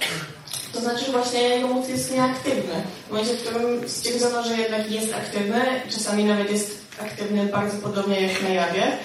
[0.73, 2.83] to znaczy, że właśnie jego mózg jest nieaktywny.
[3.07, 8.21] W momencie, w którym stwierdzono, że jednak jest aktywny, czasami nawet jest aktywny bardzo podobnie
[8.21, 8.97] jak na jawie,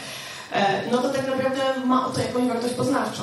[0.93, 3.23] no to tak naprawdę ma to jakąś wartość poznawczą.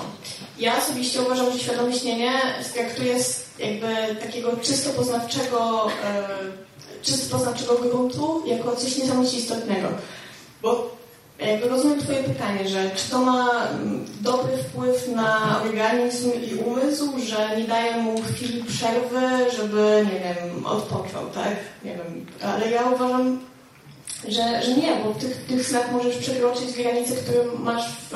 [0.60, 2.32] Ja osobiście uważam, że świadome śnienie
[2.74, 3.16] traktuje
[3.60, 6.28] jakby takiego czysto poznawczego, e,
[7.02, 9.88] czysto poznawczego gruntu jako coś niesamowicie istotnego.
[10.62, 10.96] Bo
[11.40, 17.14] jakby rozumiem Twoje pytanie, że czy to ma mm, dobry wpływ na organizm i umysł,
[17.20, 21.56] że nie daje mu chwili przerwy, żeby, nie wiem, odpoczął, tak?
[21.84, 23.40] Nie wiem, ale ja uważam,
[24.28, 28.16] że, że nie, bo w tych, tych snach możesz przekroczyć granice, które masz w,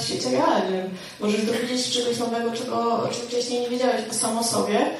[0.00, 0.90] w świecie realnym.
[1.20, 4.90] Możesz dowiedzieć się czegoś nowego, czego, czego wcześniej nie wiedziałeś o samo sobie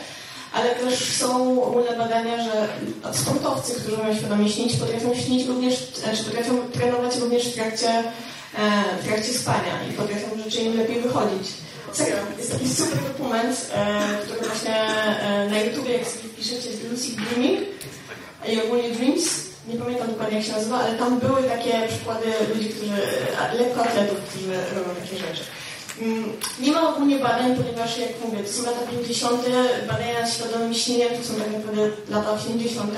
[0.52, 2.68] ale też są ogólne badania, że
[3.12, 5.74] sportowcy, którzy mają świadomie śnić, potrafią śnić również,
[6.16, 8.02] czy potrafią trenować również w trakcie, e,
[9.02, 11.48] w trakcie spania i potrafią rzeczy im lepiej wychodzić.
[11.92, 17.14] Serio, jest taki super dokument, e, który właśnie e, na YouTubie, jak sobie wpiszecie Lucid
[17.14, 17.60] Dreaming
[18.48, 22.68] i ogólnie Dreams, nie pamiętam dokładnie jak się nazywa, ale tam były takie przykłady ludzi,
[22.68, 22.92] którzy,
[23.58, 25.42] lekkoatletów, którzy robią takie rzeczy.
[26.00, 29.42] Mm, nie ma ogólnie badań, ponieważ jak mówię, to są lata 50.,
[29.88, 32.90] badania nad świadomym śnieniem to są tak naprawdę lata 80.,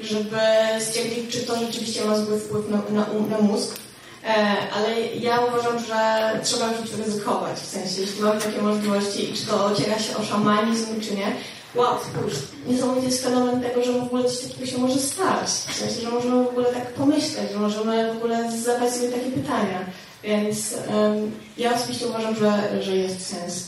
[0.00, 0.38] żeby
[0.80, 3.76] stwierdzić, czy to rzeczywiście ma zły wpływ na, na, na mózg.
[4.24, 9.34] E, ale ja uważam, że trzeba już ryzykować, w sensie, jeśli mamy takie możliwości i
[9.34, 11.32] czy to ociera się o szamanizm, czy nie.
[11.74, 12.36] Wow, spójrz,
[12.66, 15.48] niesamowity jest fenomen tego, że w ogóle coś takiego się może stać.
[15.48, 19.30] W sensie, że możemy w ogóle tak pomyśleć, że możemy w ogóle zadać sobie takie
[19.30, 19.86] pytania.
[20.22, 23.64] Więc um, ja osobiście uważam, że, że jest sens.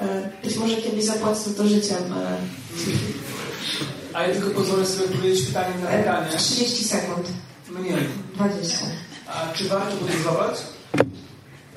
[0.00, 2.36] E, być może kiedyś zapłacę to życiem, ale...
[4.12, 6.28] A ja tylko pozwolę sobie odpowiedzieć pytanie na pytanie.
[6.38, 7.26] 30 sekund.
[7.68, 7.96] Mniej.
[8.34, 8.86] 20.
[9.26, 10.56] A czy warto podróżować?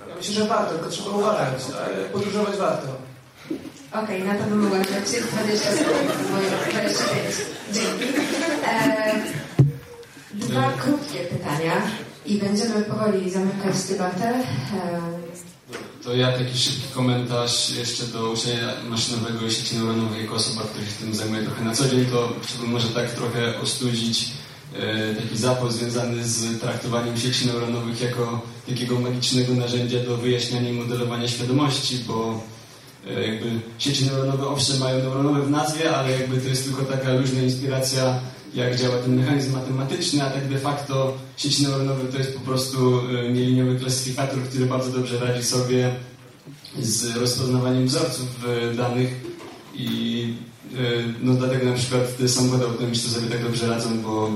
[0.09, 2.87] Ja myślę, że warto, tylko trzeba uważać, ale podróżować warto.
[3.93, 4.87] Okej, okay, na to bym mogła dać
[5.31, 7.35] 20 sekund, bo 25.
[7.73, 8.17] Dzięki.
[8.67, 9.23] E,
[10.33, 11.81] dwa krótkie pytania
[12.25, 14.33] i będziemy powoli zamykać debatę.
[16.03, 20.85] To ja taki szybki komentarz jeszcze do uczenia maszynowego i sieci neuronowych jako osoba, która
[20.85, 24.31] się tym zajmuje trochę na co dzień, to chciałbym może tak trochę ostudzić
[24.75, 30.73] e, taki zapał związany z traktowaniem sieci neuronowych jako takiego magicznego narzędzia do wyjaśniania i
[30.73, 32.53] modelowania świadomości, bo e,
[33.05, 33.45] jakby
[33.77, 38.19] sieci neuronowe owszem mają neuronowe w nazwie, ale jakby to jest tylko taka luźna inspiracja
[38.53, 42.99] jak działa ten mechanizm matematyczny, a tak de facto sieci neuronowe to jest po prostu
[42.99, 45.95] e, nieliniowy klasyfikator, który bardzo dobrze radzi sobie
[46.79, 48.27] z rozpoznawaniem wzorców
[48.77, 49.09] danych
[49.75, 50.33] i
[50.73, 50.77] e,
[51.21, 54.31] no dlatego na przykład te samochody autonomiczne sobie tak dobrze radzą, bo e,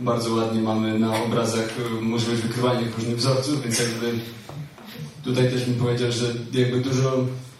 [0.00, 4.12] bardzo ładnie mamy na obrazach możliwość wykrywania różnych wzorców, więc jakby
[5.24, 7.51] tutaj też bym powiedział, że jakby dużo E,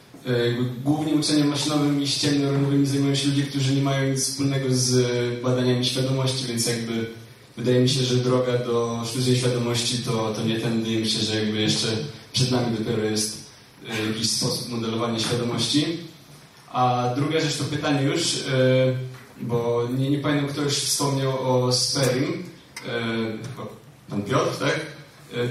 [0.84, 4.94] głównie uczeniem maszynowym i sieciami neuronowymi zajmują się ludzie, którzy nie mają nic wspólnego z
[4.94, 7.10] e, badaniami świadomości, więc jakby
[7.56, 10.90] wydaje mi się, że droga do sztucznej świadomości to, to nie tędy.
[11.00, 11.88] Myślę, że jakby jeszcze
[12.32, 13.50] przed nami dopiero jest
[13.88, 15.86] e, jakiś sposób modelowania świadomości.
[16.72, 18.44] A druga rzecz to pytanie już,
[19.40, 22.42] bo nie, nie pamiętam, ktoś wspomniał o Sperim,
[24.10, 24.91] pan Piotr, tak?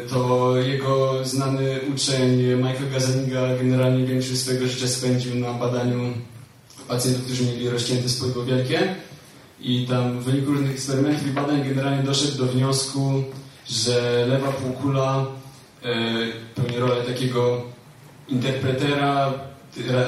[0.10, 6.14] To jego znany uczeń Michael Gazzaniga generalnie większość swojego życia spędził na badaniu
[6.88, 8.96] pacjentów, którzy mieli rozcięte spojło wielkie
[9.60, 13.24] i tam w wyniku różnych eksperymentów i badań generalnie doszedł do wniosku,
[13.70, 15.26] że lewa półkula
[15.84, 15.96] e,
[16.56, 17.62] pełni rolę takiego
[18.30, 19.34] interpretera,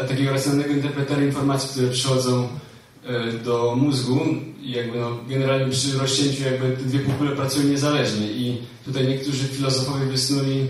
[0.07, 2.47] takiego racjonalnego interpretera informacji, które przychodzą
[3.43, 4.19] do mózgu
[4.61, 9.47] i jakby no, generalnie przy rozcięciu jakby te dwie półkule pracują niezależnie i tutaj niektórzy
[9.47, 10.67] filozofowie wysnuli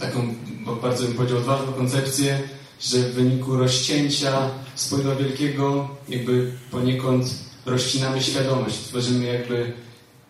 [0.00, 0.34] taką,
[0.82, 2.38] bardzo bym powiedział, odważną koncepcję,
[2.80, 7.34] że w wyniku rozcięcia spojła wielkiego jakby poniekąd
[7.66, 9.72] rozcinamy świadomość, tworzymy jakby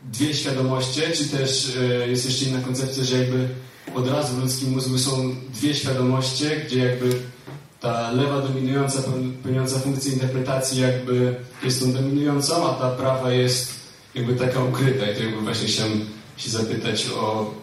[0.05, 3.49] dwie świadomości, czy też e, jest jeszcze inna koncepcja, że jakby
[3.95, 7.11] od razu w ludzkim mózgu są dwie świadomości, gdzie jakby
[7.85, 9.03] ta lewa dominująca,
[9.43, 13.75] pełniąca funkcję interpretacji jakby jest tą dominującą, a ta prawa jest
[14.15, 15.83] jakby taka ukryta i to jakby właśnie się,
[16.37, 17.55] się zapytać o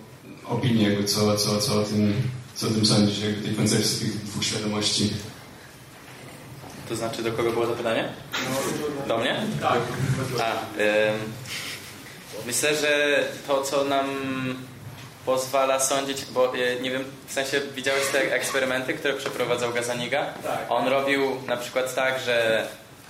[0.45, 2.14] opinię, jakby co, co, co, o tym,
[2.56, 5.14] co o tym sądzisz, jakby tej koncepcji tych dwóch świadomości.
[6.89, 8.10] To znaczy, do kogo było to pytanie?
[9.07, 9.41] Do mnie?
[9.61, 9.80] Tak.
[10.39, 11.19] A, ym,
[12.45, 14.06] myślę, że to, co nam
[15.26, 20.26] pozwala sądzić, bo y, nie wiem, w sensie widziałeś te eksperymenty, które przeprowadzał Gazaniga?
[20.43, 20.60] Tak.
[20.69, 22.68] On robił na przykład tak, że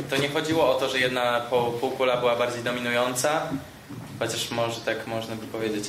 [0.10, 1.42] to nie chodziło o to, że jedna
[1.80, 3.42] półkula była bardziej dominująca,
[4.20, 5.86] chociaż może tak można by powiedzieć.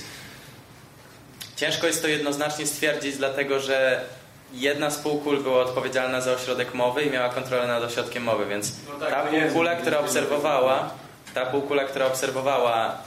[1.57, 4.05] Ciężko jest to jednoznacznie stwierdzić, dlatego że
[4.53, 8.73] jedna z półkul była odpowiedzialna za ośrodek mowy i miała kontrolę nad ośrodkiem mowy, więc
[8.89, 10.91] No tak, ta półkula, która obserwowała,
[11.35, 12.99] ta półkula, która obserwowała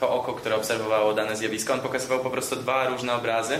[0.00, 3.58] to oko, które obserwowało dane zjawisko, on pokazywał po prostu dwa różne obrazy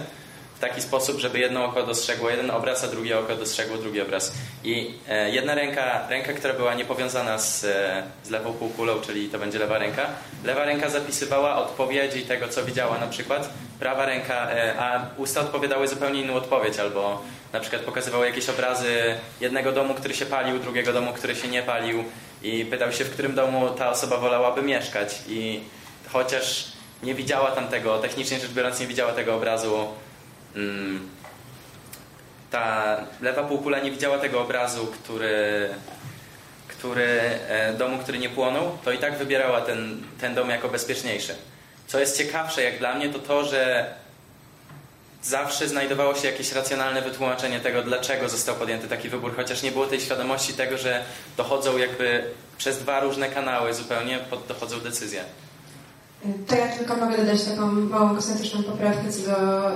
[0.57, 4.33] w taki sposób, żeby jedno oko dostrzegło jeden obraz, a drugie oko dostrzegło drugi obraz.
[4.65, 9.39] I e, jedna ręka, ręka, która była niepowiązana z, e, z lewą półkulą, czyli to
[9.39, 10.07] będzie lewa ręka,
[10.45, 13.51] lewa ręka zapisywała odpowiedzi tego, co widziała na przykład,
[13.81, 17.23] prawa ręka, e, a usta odpowiadały zupełnie inną odpowiedź, albo
[17.53, 21.63] na przykład pokazywały jakieś obrazy jednego domu, który się palił, drugiego domu, który się nie
[21.63, 22.05] palił
[22.45, 25.61] i pytał się, w którym domu ta osoba wolałaby mieszkać i
[26.13, 26.73] chociaż
[27.03, 29.89] nie widziała tam tego, technicznie rzecz biorąc nie widziała tego obrazu
[30.57, 31.09] mm,
[32.51, 35.69] ta lewa półkula nie widziała tego obrazu, który,
[36.69, 41.35] który e, domu, który nie płonął, to i tak wybierała ten, ten dom jako bezpieczniejszy.
[41.87, 43.95] Co jest ciekawsze jak dla mnie, to to, że
[45.25, 49.87] zawsze znajdowało się jakieś racjonalne wytłumaczenie tego, dlaczego został podjęty taki wybór, chociaż nie było
[49.87, 51.05] tej świadomości tego, że
[51.37, 52.25] dochodzą jakby
[52.59, 55.25] przez dwa różne kanały zupełnie pod, dochodzą decyzje.
[56.47, 59.71] To ja tylko mogę dodać taką małą kosmetyczną poprawkę co do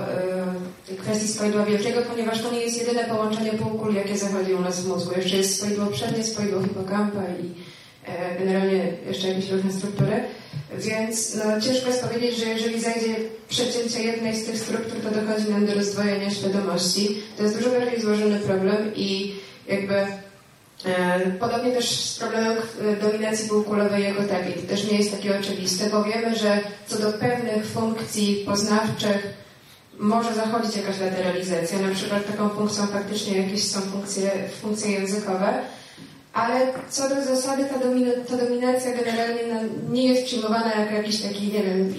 [0.91, 4.81] y, kwestii spoidła wielkiego, ponieważ to nie jest jedyne połączenie półkul, jakie zachodzi u nas
[4.81, 5.13] w mózgu.
[5.17, 7.53] Jeszcze jest spoidło przednie, spoidło hipokampa i
[8.05, 10.23] e, generalnie jeszcze jakieś różne struktury.
[10.77, 13.15] Więc no, ciężko jest powiedzieć, że jeżeli zajdzie
[13.59, 17.17] przecięcie jednej z tych struktur, to dochodzi nam do rozdwojenia świadomości.
[17.37, 19.35] To jest dużo bardziej złożony problem i
[19.67, 20.05] jakby
[20.85, 24.53] E, Podobnie też z problemem e, dominacji półkulowej jako takiej.
[24.53, 29.33] To też nie jest takie oczywiste, bo wiemy, że co do pewnych funkcji poznawczych
[29.99, 31.79] może zachodzić jakaś lateralizacja.
[31.79, 34.31] Na przykład taką funkcją faktycznie jakieś są funkcje,
[34.61, 35.61] funkcje językowe,
[36.33, 37.75] ale co do zasady ta,
[38.29, 39.59] ta dominacja generalnie no,
[39.93, 41.93] nie jest przyjmowana jako jakiś taki, nie wiem,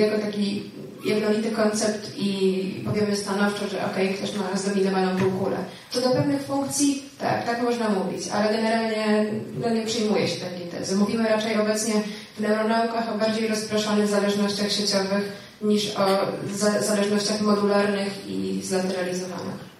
[0.00, 0.70] jako taki
[1.04, 5.56] jednolity koncept i powiemy stanowczo, że okej, ktoś ma zdominowaną półkulę.
[5.90, 10.66] Co do pewnych funkcji, tak, tak można mówić, ale generalnie no, nie przyjmuje się takiej
[10.66, 10.96] tezy.
[10.96, 11.94] Mówimy raczej obecnie
[12.36, 16.06] w neuronaukach o bardziej rozproszonych zależnościach sieciowych niż o
[16.52, 19.72] za, zależnościach modularnych i zlateralizowanych.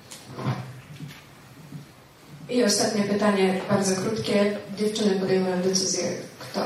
[2.53, 4.59] I ostatnie pytanie, bardzo krótkie.
[4.79, 6.61] Dziewczyny podejmują decyzję, kto.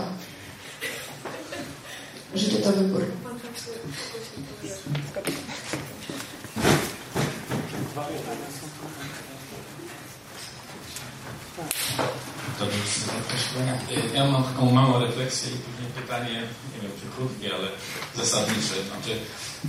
[2.35, 3.07] Życzę to wybór.
[12.59, 12.65] To
[14.15, 16.43] Ja mam taką małą refleksję i później pytanie,
[16.75, 17.69] nie wiem czy krótkie, ale
[18.15, 18.75] zasadnicze.
[18.89, 19.19] Znaczy,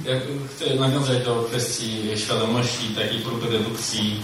[0.05, 0.23] jak
[0.55, 4.21] chcę nawiązać do kwestii świadomości, takiej próby redukcji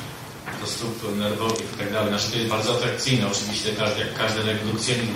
[0.62, 2.10] do struktur nerwowych i tak dalej.
[2.10, 5.14] Znaczy, to jest bardzo atrakcyjne oczywiście, każdy, jak każdy redukcjonizm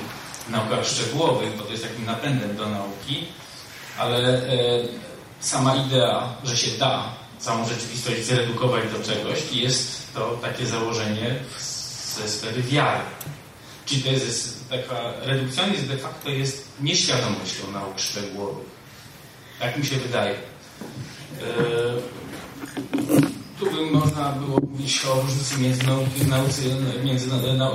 [0.47, 3.27] w naukach szczegółowych, bo to jest takim napędem do nauki,
[3.97, 4.53] ale e,
[5.39, 11.35] sama idea, że się da całą rzeczywistość zredukować do czegoś, jest to takie założenie
[12.15, 13.03] ze sfery wiary.
[13.85, 18.65] Czyli to jest taka, redukcjonizm de facto jest nieświadomością nauk szczegółowych.
[19.59, 20.35] Tak mi się wydaje.
[20.35, 20.37] E,
[23.59, 25.83] tu by można było mówić o różnicy między,
[26.27, 26.61] naucy,
[27.03, 27.27] między
[27.57, 27.71] na,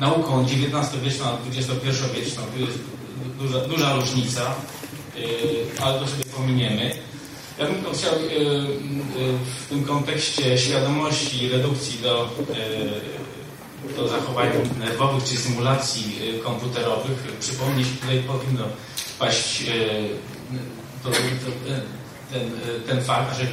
[0.00, 2.42] nauką XIX-wieczną a XXI-wieczną.
[2.54, 2.78] Tu jest
[3.38, 6.94] duża, duża różnica, e, ale to sobie pominiemy.
[7.58, 8.18] Ja bym chciał e,
[9.60, 12.28] w tym kontekście świadomości i redukcji do
[13.96, 14.48] do zachowań
[14.78, 17.18] nerwowych czy symulacji komputerowych.
[17.40, 18.64] Przypomnieć tutaj powinno
[19.18, 19.64] paść
[21.02, 21.16] to, to,
[22.32, 22.50] ten,
[22.86, 23.46] ten fakt, że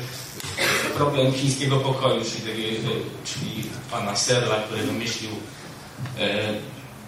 [0.96, 2.78] problem chińskiego pokoju, czyli,
[3.26, 5.30] czyli pana Serla, który wymyślił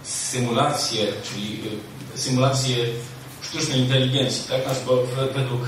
[0.04, 1.60] symulację, czyli
[2.16, 2.76] symulację
[3.42, 4.62] sztucznej inteligencji, tak?
[4.86, 5.04] Bo
[5.34, 5.62] według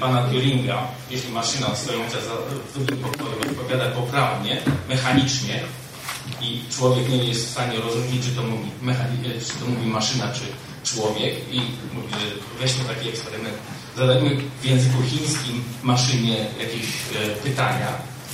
[0.00, 5.62] pana Turinga, jeśli maszyna stojąca w drugim pokoju odpowiada poprawnie, mechanicznie,
[6.40, 8.70] i człowiek nie jest w stanie rozróżnić, czy to mówi,
[9.48, 10.40] czy to mówi maszyna, czy
[10.94, 11.60] człowiek i
[12.60, 13.54] weźmy taki eksperyment,
[13.96, 17.88] zadajmy w języku chińskim maszynie jakieś e, pytania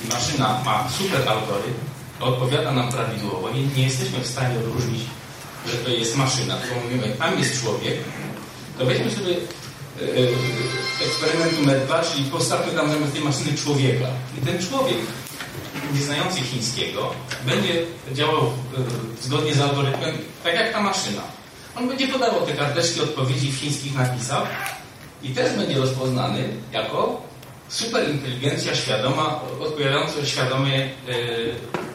[0.05, 1.85] i maszyna ma super algorytm,
[2.20, 5.02] odpowiada nam prawidłowo i nie jesteśmy w stanie odróżnić,
[5.66, 7.94] że to jest maszyna, tylko mówimy, tam jest człowiek,
[8.78, 14.06] to weźmy sobie e, eksperyment numer dwa, czyli postawmy tam zamiast tej maszyny człowieka.
[14.39, 14.98] I ten człowiek
[15.94, 17.14] nieznający chińskiego
[17.47, 17.82] będzie
[18.12, 18.51] działał e,
[19.22, 21.22] zgodnie z algorytmem, tak jak ta maszyna.
[21.76, 24.78] On będzie podawał te karteczki odpowiedzi w chińskich napisach
[25.23, 27.23] i też będzie rozpoznany jako
[27.69, 30.89] superinteligencja świadoma, odpowiadająca świadomie e,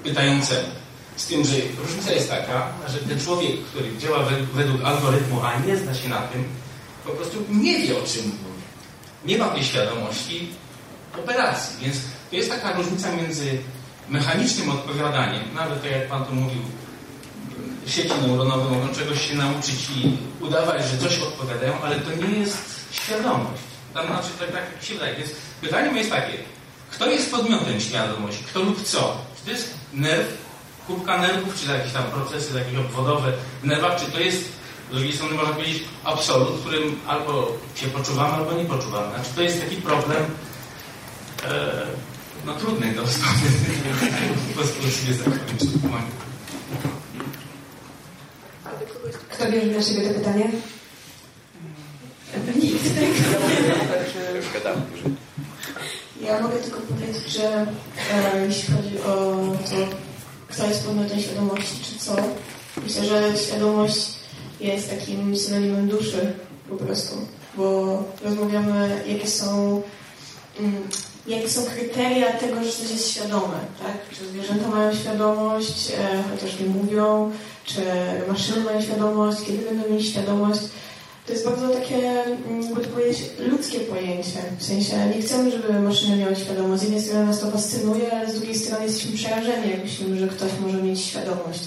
[0.04, 0.68] pytającemu.
[1.16, 4.20] Z tym, że różnica jest taka, że ten człowiek, który działa
[4.54, 6.44] według algorytmu, a nie zna się na tym,
[7.06, 8.64] po prostu nie wie o czym mówi.
[9.26, 10.50] Nie ma tej świadomości
[11.20, 11.86] operacji.
[11.86, 11.98] Więc
[12.30, 13.58] to jest taka różnica między
[14.10, 16.62] mechanicznym odpowiadaniem, nawet tak jak Pan tu mówił,
[17.88, 22.83] sieci neuronowe mogą czegoś się nauczyć i udawać, że coś odpowiadają, ale to nie jest
[22.94, 23.64] świadomość.
[23.94, 25.16] Tam znaczy, tak, tak się wydaje.
[25.16, 25.30] Więc
[25.62, 26.38] pytanie jest takie,
[26.92, 28.44] kto jest podmiotem świadomości?
[28.44, 29.18] Kto lub co?
[29.38, 30.28] Czy to jest nerw,
[30.88, 33.32] kubka nerwów, czy jakieś tam procesy jakieś obwodowe
[33.64, 34.44] w nerwach, czy to jest
[34.90, 39.16] z drugiej strony można powiedzieć absolut, którym albo się poczuwamy, albo nie poczuwamy.
[39.16, 40.24] Znaczy to jest taki problem
[41.46, 41.72] e,
[42.46, 45.70] no trudny do sobie zakończyć.
[49.30, 50.50] Kto bierze na siebie to pytanie?
[56.22, 57.68] Ja mogę tylko powiedzieć, że
[58.14, 59.36] e, jeśli chodzi o
[59.70, 59.96] to,
[60.48, 62.16] kto jest podmiotem świadomości, czy co,
[62.84, 64.10] myślę, że świadomość
[64.60, 66.34] jest takim synonimem duszy
[66.70, 67.16] po prostu,
[67.58, 69.82] bo rozmawiamy, jakie są,
[70.60, 70.84] mm,
[71.28, 74.18] jakie są kryteria tego, że coś jest świadome, tak?
[74.18, 77.32] Czy zwierzęta mają świadomość, e, chociaż nie mówią,
[77.66, 77.82] czy
[78.28, 80.62] maszyny mają świadomość, kiedy będą mieć świadomość.
[81.26, 81.98] To jest bardzo takie,
[82.66, 84.40] jakby to powiedzieć, ludzkie pojęcie.
[84.58, 86.82] W sensie nie chcemy, żeby maszyny miały świadomość.
[86.82, 90.28] Z jednej strony nas to fascynuje, ale z drugiej strony jesteśmy przerażeni, jak myślimy, że
[90.28, 91.64] ktoś może mieć świadomość.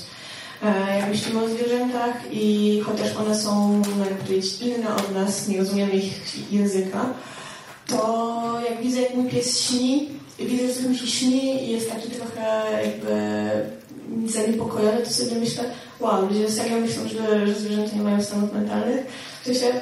[0.62, 5.58] E, jak myślimy o zwierzętach i chociaż one są, jak powiedzieć, inne od nas, nie
[5.58, 7.14] rozumiemy ich języka,
[7.86, 10.08] to jak widzę, jak mój pies śni,
[10.38, 13.12] widzę, że mi śni i jest taki trochę jakby
[14.32, 15.64] zaniepokojony, to sobie myślę,
[16.00, 19.06] wow, ludzie serio myślą, że, że zwierzęta nie mają stanów mentalnych.
[19.46, 19.80] W sensie,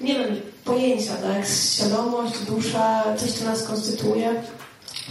[0.00, 4.42] nie wiem, pojęcia, tak, świadomość, dusza, coś, co nas konstytuuje,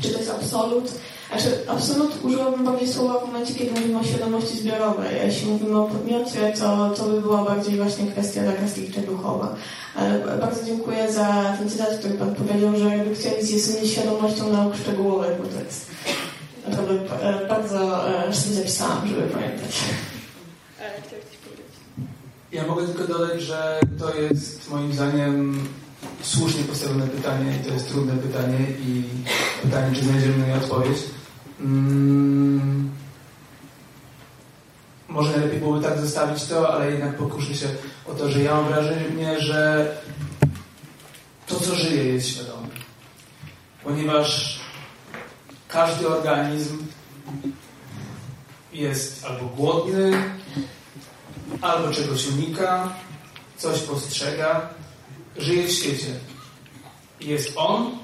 [0.02, 0.92] czy to jest absolut,
[1.30, 5.16] znaczy, absolut użyłabym bardziej słowa w momencie, kiedy mówimy o świadomości zbiorowej.
[5.26, 9.56] Jeśli mówimy o podmiocie, to, to by była bardziej właśnie kwestia taka stricte duchowa.
[9.96, 15.38] Ale bardzo dziękuję za ten cytat, który Pan powiedział, że redukcjonizm jest nieświadomością nauk szczegółowych,
[15.42, 15.88] bo to jest
[16.68, 19.72] naprawdę e, bardzo e, sobie zapisałam, żeby pamiętać.
[22.56, 25.68] Ja mogę tylko dodać, że to jest moim zdaniem
[26.22, 29.04] słusznie postawione pytanie i to jest trudne pytanie i
[29.62, 30.98] pytanie, czy znajdziemy na nie odpowiedź.
[31.58, 32.92] Hmm.
[35.08, 37.68] Może najlepiej byłoby tak zostawić to, ale jednak pokuszę się
[38.06, 39.92] o to, że ja mam wrażenie, że
[41.48, 42.68] to, co żyje, jest świadome.
[43.84, 44.60] Ponieważ
[45.68, 46.78] każdy organizm
[48.74, 50.12] jest albo głodny,
[51.62, 52.90] albo czegoś unika,
[53.58, 54.70] coś postrzega,
[55.38, 56.08] żyje w świecie.
[57.22, 57.98] Jest on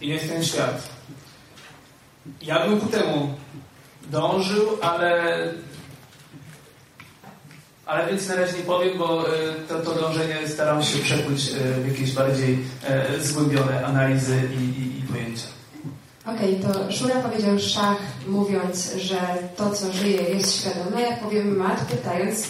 [0.00, 0.88] i jest ten świat.
[2.42, 3.34] Ja bym ku temu
[4.10, 5.48] dążył, ale
[7.86, 11.80] ale więc na razie nie powiem, bo e, to, to dążenie staram się przekuć e,
[11.80, 15.46] w jakieś bardziej e, zgłębione analizy i, i, i pojęcia.
[16.26, 17.96] Okej, okay, to Szura powiedział szach,
[18.26, 19.18] mówiąc, że
[19.56, 21.02] to, co żyje, jest świadome.
[21.02, 22.42] Ja powiem mat, pytając,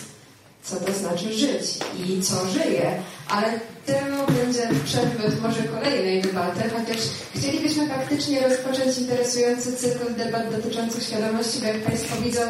[0.63, 3.03] co to znaczy żyć i co żyje.
[3.29, 6.99] Ale temu będzie przedmiot może kolejnej debaty, chociaż
[7.37, 12.41] chcielibyśmy faktycznie rozpocząć interesujący cykl debat dotyczących świadomości, bo jak Państwo widzą,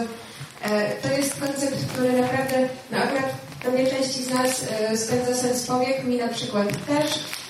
[0.63, 3.31] e, to jest koncept, który naprawdę, no akurat
[3.63, 7.42] pewnej części z nas e, spędza sens powiek, mi na przykład też, e,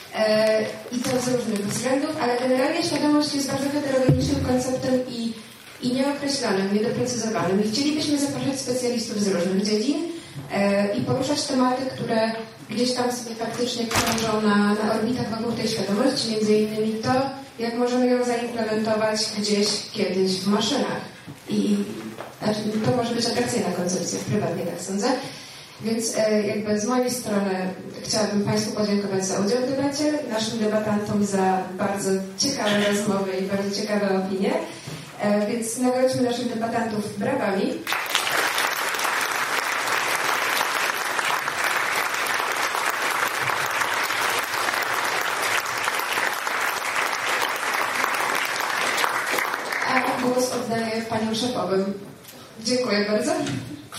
[0.92, 5.32] i to z różnych względów, ale generalnie świadomość jest bardzo heterogenicznym konceptem i,
[5.82, 7.64] i nieokreślonym, niedoprecyzowanym.
[7.64, 9.96] I chcielibyśmy zapraszać specjalistów z różnych dziedzin
[10.98, 12.32] i poruszać tematy, które
[12.70, 17.12] gdzieś tam sobie faktycznie krążą na, na orbitach wokół tej świadomości, między innymi to,
[17.58, 21.00] jak możemy ją zaimplementować gdzieś kiedyś w maszynach.
[21.48, 21.76] I
[22.42, 25.08] znaczy, to może być atrakcyjna koncepcja, prywatnie tak sądzę.
[25.84, 27.54] Więc e, jakby z mojej strony
[28.02, 33.80] chciałabym Państwu podziękować za udział w debacie, naszym debatantom za bardzo ciekawe rozmowy i bardzo
[33.80, 34.52] ciekawe opinie.
[35.20, 37.72] E, więc nagrodźmy naszych debatantów brawami.
[51.12, 51.84] panią szefowym.
[52.64, 53.32] Dziękuję bardzo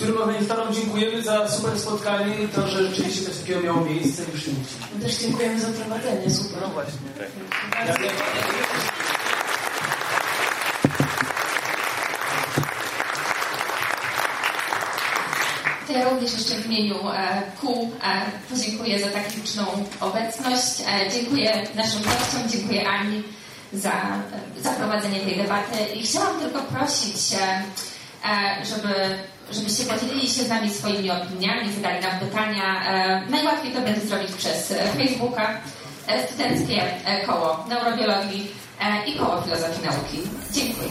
[0.04, 4.48] którym organizatorom dziękujemy za super spotkanie i to, że rzeczywiście coś takiego miało miejsce już
[4.48, 4.76] nigdzie.
[4.96, 6.62] My też dziękujemy za prowadzenie, super.
[6.62, 7.00] No właśnie.
[7.18, 7.28] Tak.
[15.90, 19.66] Ja ja również jeszcze w imieniu e, kół e, podziękuję za tak liczną
[20.00, 20.82] obecność.
[20.88, 23.24] E, dziękuję naszym gościom, dziękuję Ani
[23.74, 23.92] za
[24.62, 27.18] zaprowadzenie tej debaty i chciałam tylko prosić,
[28.64, 28.94] żeby
[29.54, 32.82] żebyście podzielili się z nami swoimi opiniami, zadali nam pytania.
[33.30, 35.62] Najłatwiej to będzie zrobić przez Facebooka,
[36.28, 36.82] Studenckie
[37.26, 38.52] Koło Neurobiologii
[39.08, 40.22] i Koło Filozofii Nauki.
[40.52, 40.90] Dziękuję.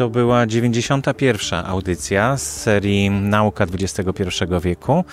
[0.00, 1.66] To była 91.
[1.66, 4.04] audycja z serii Nauka XXI
[4.62, 5.04] wieku.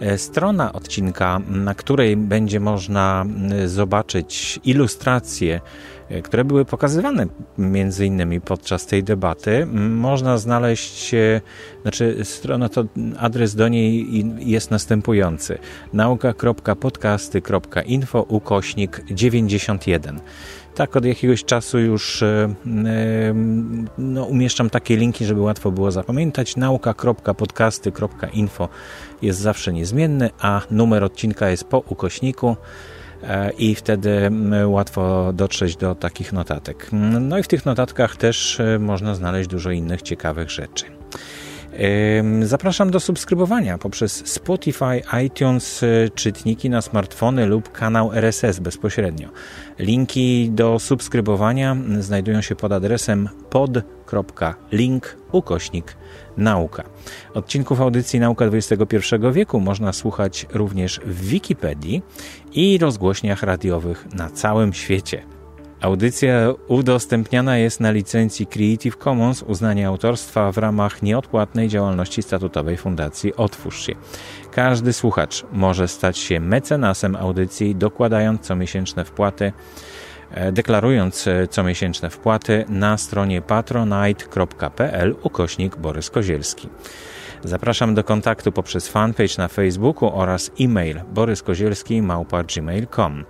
[0.00, 3.26] E, strona odcinka, na której będzie można
[3.66, 5.60] zobaczyć ilustracje,
[6.08, 7.26] e, które były pokazywane
[7.58, 11.40] między innymi podczas tej debaty, można znaleźć, e,
[11.82, 12.84] znaczy strona to,
[13.18, 14.06] adres do niej
[14.38, 15.58] jest następujący
[15.92, 20.20] nauka.podcasty.info ukośnik 91
[20.74, 22.54] tak od jakiegoś czasu już e, e,
[23.98, 26.56] no, umieszczam takie linki, żeby łatwo było zapamiętać.
[26.56, 28.68] nauka.podcasty.info
[29.22, 32.56] jest zawsze niezmienny, a numer odcinka jest po ukośniku
[33.22, 34.30] e, i wtedy
[34.66, 36.88] łatwo dotrzeć do takich notatek.
[37.20, 40.84] No i w tych notatkach też można znaleźć dużo innych ciekawych rzeczy.
[42.42, 49.28] Zapraszam do subskrybowania poprzez Spotify, iTunes, y, czytniki na smartfony lub kanał RSS bezpośrednio.
[49.78, 55.96] Linki do subskrybowania znajdują się pod adresem pod.link ukośnik
[56.36, 56.84] nauka.
[57.34, 58.96] Odcinków audycji Nauka XXI
[59.32, 62.02] wieku można słuchać również w Wikipedii
[62.52, 65.33] i rozgłośniach radiowych na całym świecie.
[65.84, 66.32] Audycja
[66.68, 73.86] udostępniana jest na licencji Creative Commons uznanie autorstwa w ramach nieodpłatnej działalności statutowej Fundacji Otwórz
[73.86, 73.94] się.
[74.50, 79.52] Każdy słuchacz może stać się mecenasem audycji, dokładając comiesięczne wpłaty,
[80.30, 86.68] e, deklarując e, comiesięczne wpłaty na stronie patronite.pl ukośnik Borys Kozielski.
[87.44, 93.24] Zapraszam do kontaktu poprzez fanpage na Facebooku oraz e-mail boryskozielski.gmail.com.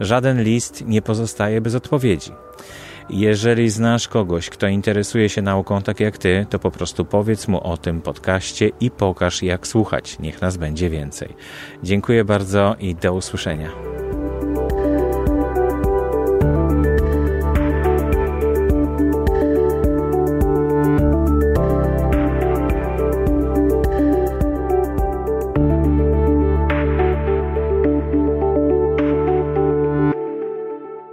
[0.00, 2.30] Żaden list nie pozostaje bez odpowiedzi.
[3.10, 7.60] Jeżeli znasz kogoś, kto interesuje się nauką tak jak ty, to po prostu powiedz mu
[7.60, 10.18] o tym podcaście i pokaż jak słuchać.
[10.18, 11.28] Niech nas będzie więcej.
[11.82, 13.99] Dziękuję bardzo i do usłyszenia.